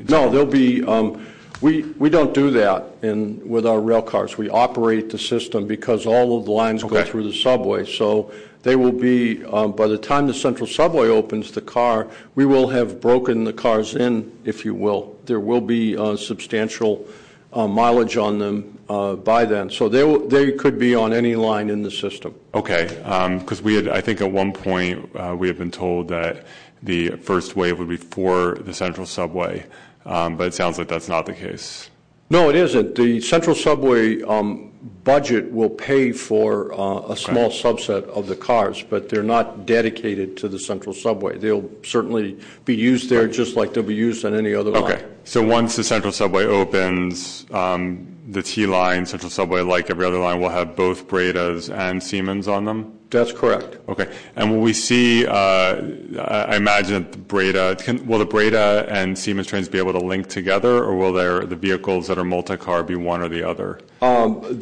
No, 0.09 0.31
they'll 0.31 0.47
be, 0.47 0.85
um, 0.85 1.27
we, 1.61 1.83
we 1.99 2.11
don't 2.11 2.35
do 2.35 2.51
that 2.51 2.85
in, 3.03 3.47
with 3.49 3.67
our 3.67 3.81
rail 3.81 4.03
cars. 4.03 4.37
We 4.37 4.51
operate 4.51 5.11
the 5.11 5.19
system 5.19 5.67
because 5.67 6.07
all 6.07 6.39
of 6.39 6.45
the 6.45 6.51
lines 6.51 6.83
go 6.83 7.03
through 7.05 7.25
the 7.25 7.33
subway. 7.33 7.85
So 7.87 8.31
they 8.63 8.77
will 8.77 8.93
be, 8.93 9.45
um, 9.47 9.73
by 9.73 9.87
the 9.87 9.97
time 9.99 10.27
the 10.27 10.35
central 10.35 10.67
subway 10.67 11.09
opens, 11.09 11.53
the 11.53 11.61
car, 11.61 12.09
we 12.35 12.45
will 12.47 12.69
have 12.69 13.01
broken 13.01 13.45
the 13.45 13.53
cars 13.53 13.95
in, 13.95 14.31
if 14.45 14.65
you 14.65 14.75
will. 14.75 15.17
There 15.25 15.41
will 15.41 15.61
be 15.61 15.97
uh, 15.97 16.17
substantial 16.17 17.07
uh, 17.53 17.67
mileage 17.67 18.17
on 18.17 18.39
them 18.39 18.79
uh, 18.89 19.15
by 19.15 19.45
then. 19.47 19.71
So 19.71 19.89
they, 19.89 20.05
will- 20.05 20.29
they 20.29 20.53
could 20.53 20.79
be 20.79 20.95
on 20.95 21.13
any 21.13 21.37
line 21.37 21.71
in 21.71 21.83
the 21.83 21.91
system. 21.91 22.35
Okay, 22.55 22.87
because 23.41 23.63
we 23.63 23.75
had, 23.77 23.89
I 23.89 24.01
think 24.01 24.21
at 24.21 24.31
one 24.31 24.53
point, 24.53 25.09
uh, 25.17 25.35
we 25.39 25.47
had 25.49 25.57
been 25.57 25.71
told 25.71 26.09
that 26.09 26.45
the 26.83 27.11
first 27.11 27.57
wave 27.57 27.79
would 27.79 27.89
be 27.89 27.97
for 27.97 28.57
the 28.57 28.75
central 28.75 29.07
subway, 29.07 29.61
um, 29.61 29.71
but 30.07 30.49
it 30.49 30.55
sounds 30.55 30.79
like 30.79 30.89
that's 30.89 31.09
not 31.09 31.27
the 31.27 31.35
case. 31.35 31.91
No, 32.31 32.49
it 32.49 32.57
isn't. 32.57 32.95
The 32.95 33.21
central 33.21 33.55
subway 33.55 34.23
um, 34.23 34.73
budget 35.05 35.53
will 35.53 35.71
pay 35.71 36.13
for 36.13 36.73
uh, 36.73 37.13
a 37.13 37.17
small 37.17 37.51
subset 37.51 38.05
of 38.09 38.27
the 38.27 38.37
cars, 38.37 38.83
but 38.83 39.09
they're 39.09 39.23
not 39.23 39.67
dedicated 39.67 40.37
to 40.39 40.49
the 40.49 40.59
central 40.59 40.95
subway. 40.95 41.39
They'll 41.39 41.69
certainly 41.83 42.39
be 42.65 42.75
used 42.75 43.09
there 43.09 43.29
just 43.29 43.57
like 43.57 43.75
they'll 43.75 43.85
be 43.85 43.95
used 43.95 44.25
on 44.25 44.35
any 44.35 44.55
other 44.55 44.71
line. 44.71 44.83
Okay, 44.83 45.05
so 45.25 45.43
once 45.43 45.77
the 45.77 45.85
central 45.85 46.13
subway 46.13 46.45
opens, 46.45 47.47
um, 47.51 48.17
the 48.29 48.43
T 48.43 48.67
line, 48.67 49.07
central 49.07 49.31
subway, 49.31 49.61
like 49.61 49.91
every 49.91 50.05
other 50.05 50.19
line, 50.19 50.41
will 50.41 50.49
have 50.49 50.75
both 50.75 51.07
Bredas 51.07 51.73
and 51.73 52.03
Siemens 52.03 52.49
on 52.49 52.65
them? 52.65 52.99
That's 53.09 53.31
correct. 53.31 53.79
Okay, 53.89 54.13
and 54.35 54.51
will 54.51 54.61
we 54.61 54.73
see, 54.73 55.25
uh, 55.27 55.81
I 56.19 56.57
imagine 56.57 57.05
that 57.05 57.13
the 57.13 57.19
Breda, 57.19 57.77
can, 57.77 58.05
will 58.05 58.19
the 58.19 58.27
Breda 58.27 58.87
and 58.91 59.17
Siemens 59.17 59.47
trains 59.47 59.69
be 59.69 59.79
able 59.79 59.93
to 59.93 60.01
link 60.01 60.27
together, 60.27 60.83
or 60.83 60.97
will 60.97 61.13
there, 61.13 61.47
the 61.47 61.55
vehicles 61.55 62.09
that 62.09 62.19
are 62.19 62.25
multi-car 62.25 62.83
be 62.83 62.97
one 62.97 63.23
or 63.23 63.29
the 63.29 63.49
other? 63.49 63.79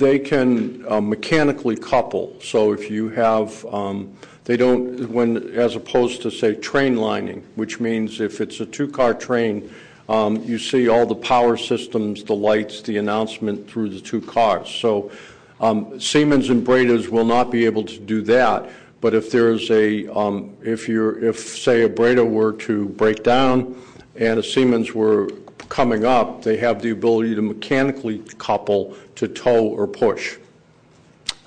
They 0.05 0.19
can 0.19 0.85
uh, 0.87 1.01
mechanically 1.01 1.77
couple, 1.77 2.37
so 2.43 2.75
if 2.75 2.91
you 2.91 3.09
have, 3.09 3.65
um, 3.65 4.13
they 4.45 4.59
don't, 4.59 5.09
when, 5.09 5.39
as 5.55 5.77
opposed 5.77 6.21
to, 6.23 6.31
say, 6.31 6.57
train 6.57 6.97
lining, 6.97 7.43
which 7.55 7.81
means 7.81 8.21
if 8.21 8.43
it's 8.43 8.61
a 8.61 8.67
two-car 8.67 9.15
train, 9.15 9.73
um, 10.11 10.43
you 10.45 10.59
see 10.59 10.91
all 10.91 11.07
the 11.07 11.15
power 11.15 11.57
systems, 11.57 12.23
the 12.23 12.35
lights, 12.35 12.83
the 12.83 12.99
announcement 12.99 13.67
through 13.67 13.89
the 13.89 13.99
two 13.99 14.21
cars. 14.21 14.69
So 14.69 15.11
um, 15.59 15.99
Siemens 15.99 16.51
and 16.51 16.67
Bredas 16.67 17.09
will 17.09 17.25
not 17.25 17.51
be 17.51 17.65
able 17.65 17.85
to 17.85 17.99
do 17.99 18.21
that, 18.25 18.69
but 19.01 19.15
if 19.15 19.35
a, 19.71 20.07
um, 20.09 20.55
if 20.63 20.87
you're, 20.87 21.25
if, 21.25 21.39
say, 21.39 21.81
a 21.81 21.89
Breda 21.89 22.23
were 22.23 22.53
to 22.53 22.91
break 22.91 23.23
down 23.23 23.83
and 24.17 24.39
a 24.39 24.43
Siemens 24.43 24.93
were 24.93 25.31
coming 25.69 26.05
up, 26.05 26.43
they 26.43 26.57
have 26.59 26.83
the 26.83 26.91
ability 26.91 27.35
to 27.35 27.43
mechanically 27.43 28.19
couple 28.39 28.97
to 29.17 29.29
tow 29.29 29.67
or 29.67 29.87
push. 29.87 30.37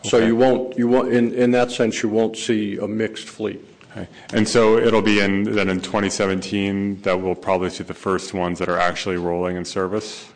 So 0.03 0.19
you 0.19 0.35
won't, 0.35 0.77
you 0.77 0.87
won't, 0.87 1.11
in, 1.11 1.33
in 1.33 1.51
that 1.51 1.71
sense, 1.71 2.01
you 2.01 2.09
won't 2.09 2.37
see 2.37 2.77
a 2.77 2.87
mixed 2.87 3.27
fleet. 3.27 3.63
Okay. 3.91 4.07
And 4.33 4.47
so 4.47 4.77
it'll 4.77 5.01
be 5.01 5.19
in, 5.19 5.43
then 5.43 5.69
in 5.69 5.81
2017 5.81 7.01
that 7.01 7.19
we'll 7.19 7.35
probably 7.35 7.69
see 7.69 7.83
the 7.83 7.93
first 7.93 8.33
ones 8.33 8.59
that 8.59 8.69
are 8.69 8.77
actually 8.77 9.17
rolling 9.17 9.57
in 9.57 9.65
service? 9.65 10.29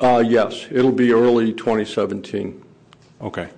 Uh, 0.00 0.22
yes, 0.26 0.66
it'll 0.70 0.92
be 0.92 1.12
early 1.12 1.52
2017. 1.52 2.62
Okay, 3.20 3.48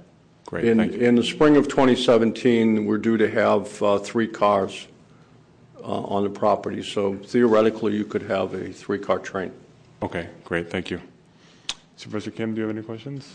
great, 0.47 0.65
In, 0.65 0.81
in 0.81 1.15
the 1.17 1.23
spring 1.23 1.57
of 1.57 1.69
2017, 1.69 2.87
we're 2.87 2.99
due 2.99 3.17
to 3.17 3.31
have 3.31 3.83
uh, 3.83 3.99
three 3.99 4.27
cars 4.27 4.87
on 5.83 6.23
the 6.23 6.31
property, 6.31 6.83
so 6.83 7.15
theoretically, 7.17 7.95
you 7.95 8.05
could 8.05 8.23
have 8.23 8.55
a 8.55 8.73
three-car 8.73 9.19
train. 9.19 9.53
Okay, 10.03 10.29
great, 10.45 10.71
thank 10.71 10.91
you. 10.91 11.01
Supervisor 11.97 12.31
Kim, 12.31 12.55
do 12.55 12.61
you 12.61 12.67
have 12.67 12.77
any 12.77 12.85
questions? 12.85 13.35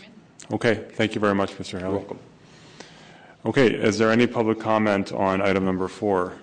Okay, 0.50 0.74
thank 0.92 1.14
you 1.14 1.20
very 1.20 1.34
much, 1.34 1.52
Mr. 1.52 1.78
Haley. 1.80 1.94
welcome. 1.94 2.18
Okay, 3.44 3.72
is 3.72 3.96
there 3.98 4.10
any 4.10 4.26
public 4.26 4.58
comment 4.58 5.12
on 5.12 5.40
item 5.40 5.64
number 5.64 5.86
four? 5.86 6.34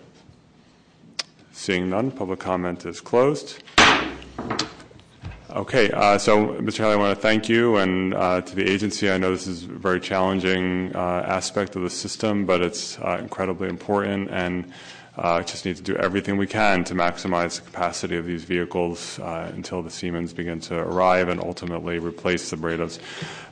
Seeing 1.51 1.89
none, 1.89 2.11
public 2.11 2.39
comment 2.39 2.85
is 2.85 3.01
closed. 3.01 3.61
Okay, 5.49 5.91
uh, 5.91 6.17
so 6.17 6.47
Mr. 6.55 6.77
Haley, 6.77 6.93
I 6.93 6.95
want 6.95 7.15
to 7.15 7.21
thank 7.21 7.47
you 7.47 7.75
and 7.75 8.13
uh, 8.13 8.41
to 8.41 8.55
the 8.55 8.67
agency. 8.67 9.11
I 9.11 9.17
know 9.17 9.31
this 9.31 9.45
is 9.45 9.65
a 9.65 9.67
very 9.67 9.99
challenging 9.99 10.95
uh, 10.95 11.25
aspect 11.27 11.75
of 11.75 11.83
the 11.83 11.89
system, 11.89 12.45
but 12.45 12.61
it's 12.61 12.97
uh, 12.99 13.17
incredibly 13.21 13.69
important 13.69 14.31
and 14.31 14.65
uh, 14.65 14.67
just 15.17 15.65
need 15.65 15.75
to 15.75 15.83
do 15.83 15.95
everything 15.95 16.37
we 16.37 16.47
can 16.47 16.83
to 16.85 16.95
maximize 16.95 17.59
the 17.59 17.61
capacity 17.61 18.17
of 18.17 18.25
these 18.25 18.43
vehicles 18.43 19.19
uh, 19.19 19.51
until 19.53 19.81
the 19.81 19.89
Siemens 19.89 20.33
begin 20.33 20.59
to 20.61 20.75
arrive 20.75 21.29
and 21.29 21.39
ultimately 21.39 21.99
replace 21.99 22.49
the 22.49 22.55
Bredas. 22.55 22.99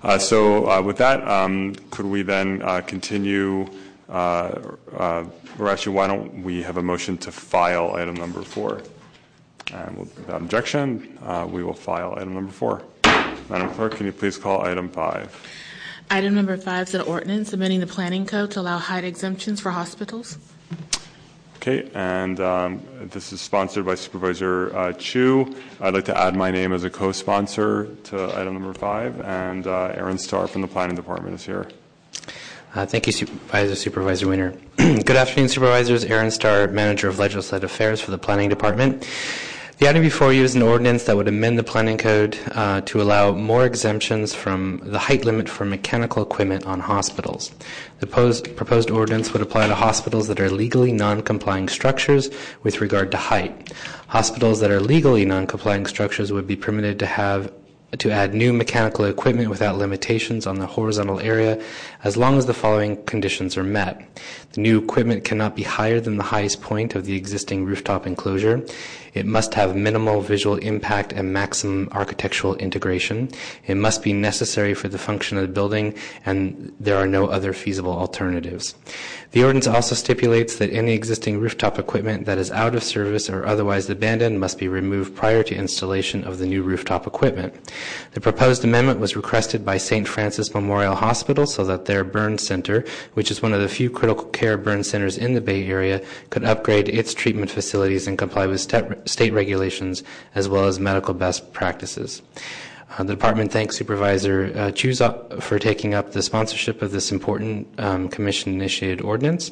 Uh, 0.02 0.18
so 0.18 0.70
uh, 0.70 0.82
with 0.82 0.98
that, 0.98 1.28
um, 1.28 1.76
could 1.92 2.06
we 2.06 2.24
then 2.24 2.62
uh, 2.64 2.82
continue, 2.82 3.70
uh, 4.10 4.60
uh, 4.98 5.26
or 5.60 5.70
actually, 5.70 5.96
why 5.96 6.08
don't 6.08 6.44
we 6.44 6.64
have 6.64 6.78
a 6.78 6.84
motion 6.84 7.18
to 7.18 7.32
file 7.32 7.96
item 7.96 8.16
number 8.16 8.42
four? 8.42 8.82
And 9.72 9.98
without 10.00 10.42
objection, 10.42 11.18
uh, 11.24 11.48
we 11.50 11.64
will 11.64 11.74
file 11.74 12.14
item 12.18 12.34
number 12.34 12.52
four. 12.52 12.82
Madam 13.50 13.70
Clerk, 13.74 13.96
can 13.96 14.06
you 14.06 14.12
please 14.12 14.38
call 14.38 14.66
item 14.66 14.90
five? 14.90 15.30
Item 16.10 16.36
number 16.36 16.58
five 16.58 16.88
is 16.88 16.96
an 16.96 17.02
ordinance 17.02 17.54
amending 17.54 17.80
the 17.80 17.88
planning 17.88 18.26
code 18.26 18.52
to 18.52 18.60
allow 18.60 18.78
height 18.78 19.06
exemptions 19.06 19.62
for 19.62 19.72
hospitals. 19.72 20.38
Okay, 21.62 21.88
and 21.94 22.40
um, 22.40 22.82
this 23.12 23.32
is 23.32 23.40
sponsored 23.40 23.86
by 23.86 23.94
Supervisor 23.94 24.76
uh, 24.76 24.94
Chu. 24.94 25.56
I'd 25.80 25.94
like 25.94 26.06
to 26.06 26.18
add 26.18 26.36
my 26.36 26.50
name 26.50 26.74
as 26.74 26.84
a 26.84 26.90
co-sponsor 26.90 27.86
to 28.06 28.36
item 28.36 28.56
number 28.56 28.74
five, 28.74 29.22
and 29.22 29.68
uh, 29.68 29.94
Aaron 29.94 30.18
Starr 30.18 30.48
from 30.48 30.64
the 30.64 30.68
Planning 30.68 30.96
Department 30.96 31.36
is 31.36 31.46
here. 31.46 31.68
Uh, 32.74 32.88
Thank 32.88 33.06
you, 33.06 33.14
Supervisor 33.14 33.76
Supervisor 33.76 34.28
Wiener. 34.28 34.56
Good 34.78 35.12
afternoon, 35.12 35.50
Supervisors. 35.50 36.04
Aaron 36.04 36.32
Starr, 36.32 36.68
Manager 36.70 37.10
of 37.10 37.20
Legislative 37.20 37.70
Affairs 37.70 38.02
for 38.02 38.10
the 38.10 38.18
Planning 38.18 38.50
Department. 38.50 39.08
The 39.82 39.90
item 39.90 40.04
before 40.04 40.32
you 40.32 40.44
is 40.44 40.54
an 40.54 40.62
ordinance 40.62 41.06
that 41.06 41.18
would 41.18 41.28
amend 41.28 41.58
the 41.58 41.64
planning 41.64 41.98
code 41.98 42.38
uh, 42.52 42.82
to 42.82 43.02
allow 43.02 43.32
more 43.32 43.66
exemptions 43.66 44.32
from 44.32 44.80
the 44.84 45.00
height 45.00 45.26
limit 45.26 45.50
for 45.50 45.66
mechanical 45.66 46.22
equipment 46.22 46.68
on 46.68 46.80
hospitals. 46.80 47.52
The 48.00 48.06
pos- 48.06 48.42
proposed 48.42 48.92
ordinance 48.92 49.34
would 49.34 49.42
apply 49.42 49.66
to 49.66 49.74
hospitals 49.74 50.28
that 50.28 50.40
are 50.40 50.52
legally 50.52 50.92
non-complying 50.92 51.68
structures 51.68 52.30
with 52.62 52.80
regard 52.80 53.10
to 53.10 53.18
height. 53.18 53.74
Hospitals 54.10 54.60
that 54.60 54.70
are 54.70 54.80
legally 54.80 55.26
non-complying 55.26 55.88
structures 55.88 56.32
would 56.32 56.46
be 56.46 56.56
permitted 56.56 57.00
to 57.00 57.08
have 57.08 57.52
to 57.98 58.12
add 58.12 58.34
new 58.34 58.54
mechanical 58.54 59.06
equipment 59.06 59.50
without 59.50 59.78
limitations 59.78 60.48
on 60.48 60.60
the 60.60 60.66
horizontal 60.66 61.20
area 61.20 61.62
as 62.04 62.16
long 62.16 62.38
as 62.38 62.46
the 62.46 62.54
following 62.54 63.04
conditions 63.06 63.58
are 63.58 63.64
met. 63.64 64.02
The 64.54 64.62
new 64.62 64.80
equipment 64.80 65.26
cannot 65.26 65.56
be 65.56 65.64
higher 65.64 66.00
than 66.00 66.18
the 66.18 66.24
highest 66.24 66.62
point 66.62 66.96
of 66.96 67.06
the 67.06 67.16
existing 67.16 67.66
rooftop 67.66 68.08
enclosure. 68.08 68.66
It 69.14 69.26
must 69.26 69.54
have 69.56 69.76
minimal 69.76 70.22
visual 70.22 70.56
impact 70.58 71.12
and 71.12 71.34
maximum 71.34 71.90
architectural 71.92 72.56
integration. 72.56 73.30
It 73.68 73.76
must 73.76 74.04
be 74.04 74.14
necessary 74.14 74.74
for 74.74 74.88
the 74.88 74.98
function 74.98 75.38
of 75.38 75.44
the 75.44 75.54
building 75.54 75.96
and 76.26 76.74
there 76.80 76.98
are 76.98 77.08
no 77.08 77.28
other 77.28 77.54
feasible 77.54 77.92
alternatives. 77.92 78.76
The 79.32 79.44
ordinance 79.44 79.68
also 79.68 79.96
stipulates 79.96 80.58
that 80.58 80.72
any 80.72 80.94
existing 80.94 81.40
rooftop 81.40 81.80
equipment 81.80 82.26
that 82.26 82.38
is 82.38 82.52
out 82.52 82.76
of 82.76 82.84
service 82.84 83.30
or 83.30 83.46
otherwise 83.46 83.90
abandoned 83.90 84.42
must 84.42 84.58
be 84.58 84.68
removed 84.68 85.16
prior 85.16 85.42
to 85.44 85.56
installation 85.56 86.26
of 86.26 86.38
the 86.38 86.46
new 86.46 86.62
rooftop 86.64 87.08
equipment. 87.08 87.54
The 88.12 88.20
proposed 88.20 88.66
amendment 88.66 89.00
was 89.00 89.16
requested 89.16 89.66
by 89.66 89.78
St. 89.78 90.06
Francis 90.06 90.54
Memorial 90.54 90.96
Hospital 90.96 91.46
so 91.46 91.64
that 91.64 91.86
their 91.86 92.04
burn 92.04 92.38
center, 92.38 92.84
which 93.14 93.32
is 93.32 93.42
one 93.42 93.54
of 93.54 93.62
the 93.62 93.70
few 93.70 93.90
critical 93.90 94.26
care 94.26 94.58
burn 94.58 94.84
centers 94.84 95.18
in 95.18 95.34
the 95.34 95.42
Bay 95.42 95.66
Area, 95.66 96.04
could 96.30 96.44
upgrade 96.44 96.90
its 96.90 97.14
treatment 97.14 97.52
facilities 97.52 98.08
and 98.08 98.18
comply 98.18 98.46
with 98.46 98.60
state 98.60 99.01
state 99.06 99.34
regulations 99.34 100.04
as 100.36 100.48
well 100.48 100.66
as 100.66 100.80
medical 100.80 101.14
best 101.14 101.54
practices. 101.54 102.22
Uh, 102.98 103.04
the 103.04 103.14
department 103.14 103.52
thanks 103.52 103.78
Supervisor 103.78 104.52
uh, 104.56 104.72
Chu's 104.72 105.02
for 105.40 105.60
taking 105.60 105.94
up 105.94 106.12
the 106.12 106.22
sponsorship 106.22 106.82
of 106.82 106.92
this 106.92 107.12
important 107.12 107.68
um, 107.80 108.10
commission-initiated 108.10 109.02
ordinance. 109.02 109.52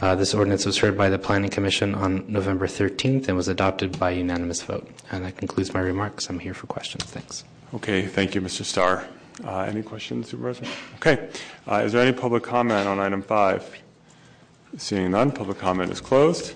Uh, 0.00 0.14
this 0.14 0.34
ordinance 0.34 0.64
was 0.64 0.78
heard 0.78 0.96
by 0.96 1.08
the 1.08 1.18
Planning 1.18 1.50
Commission 1.50 1.96
on 1.96 2.24
November 2.28 2.66
13th 2.68 3.26
and 3.26 3.36
was 3.36 3.48
adopted 3.48 3.98
by 3.98 4.10
unanimous 4.10 4.62
vote. 4.62 4.88
And 5.10 5.24
that 5.24 5.36
concludes 5.36 5.74
my 5.74 5.80
remarks. 5.80 6.28
I'm 6.30 6.38
here 6.38 6.54
for 6.54 6.68
questions. 6.68 7.04
Thanks. 7.04 7.42
Okay, 7.74 8.06
thank 8.06 8.36
you, 8.36 8.40
Mr. 8.40 8.64
Starr. 8.64 9.04
Uh, 9.44 9.60
any 9.60 9.82
questions, 9.82 10.30
Supervisor? 10.30 10.64
Okay. 10.96 11.28
Uh, 11.66 11.82
is 11.84 11.92
there 11.92 12.02
any 12.02 12.16
public 12.16 12.44
comment 12.44 12.86
on 12.86 13.00
item 13.00 13.20
five? 13.20 13.68
Seeing 14.76 15.10
none, 15.10 15.32
public 15.32 15.58
comment 15.58 15.90
is 15.90 16.00
closed. 16.00 16.54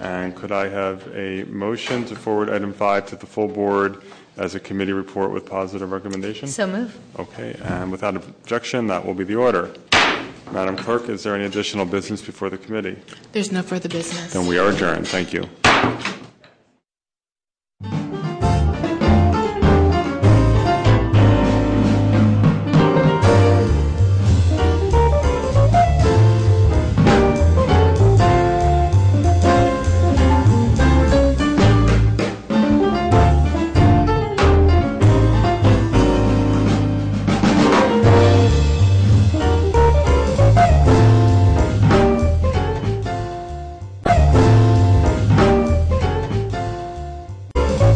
And 0.00 0.34
could 0.36 0.52
I 0.52 0.68
have 0.68 1.06
a 1.14 1.44
motion 1.44 2.04
to 2.06 2.14
forward 2.16 2.50
item 2.50 2.72
five 2.72 3.06
to 3.06 3.16
the 3.16 3.26
full 3.26 3.48
board 3.48 4.02
as 4.36 4.54
a 4.54 4.60
committee 4.60 4.92
report 4.92 5.32
with 5.32 5.44
positive 5.46 5.90
recommendation? 5.90 6.48
So 6.48 6.66
move. 6.66 6.96
Okay, 7.18 7.56
and 7.64 7.90
without 7.90 8.16
objection, 8.16 8.86
that 8.86 9.04
will 9.04 9.14
be 9.14 9.24
the 9.24 9.34
order. 9.34 9.74
Madam 10.52 10.76
Clerk, 10.76 11.08
is 11.08 11.22
there 11.24 11.34
any 11.34 11.44
additional 11.44 11.84
business 11.84 12.22
before 12.22 12.48
the 12.48 12.58
committee? 12.58 12.96
There's 13.32 13.52
no 13.52 13.62
further 13.62 13.88
business. 13.88 14.32
Then 14.32 14.46
we 14.46 14.56
are 14.58 14.70
adjourned. 14.70 15.06
Thank 15.06 15.32
you. 15.32 15.48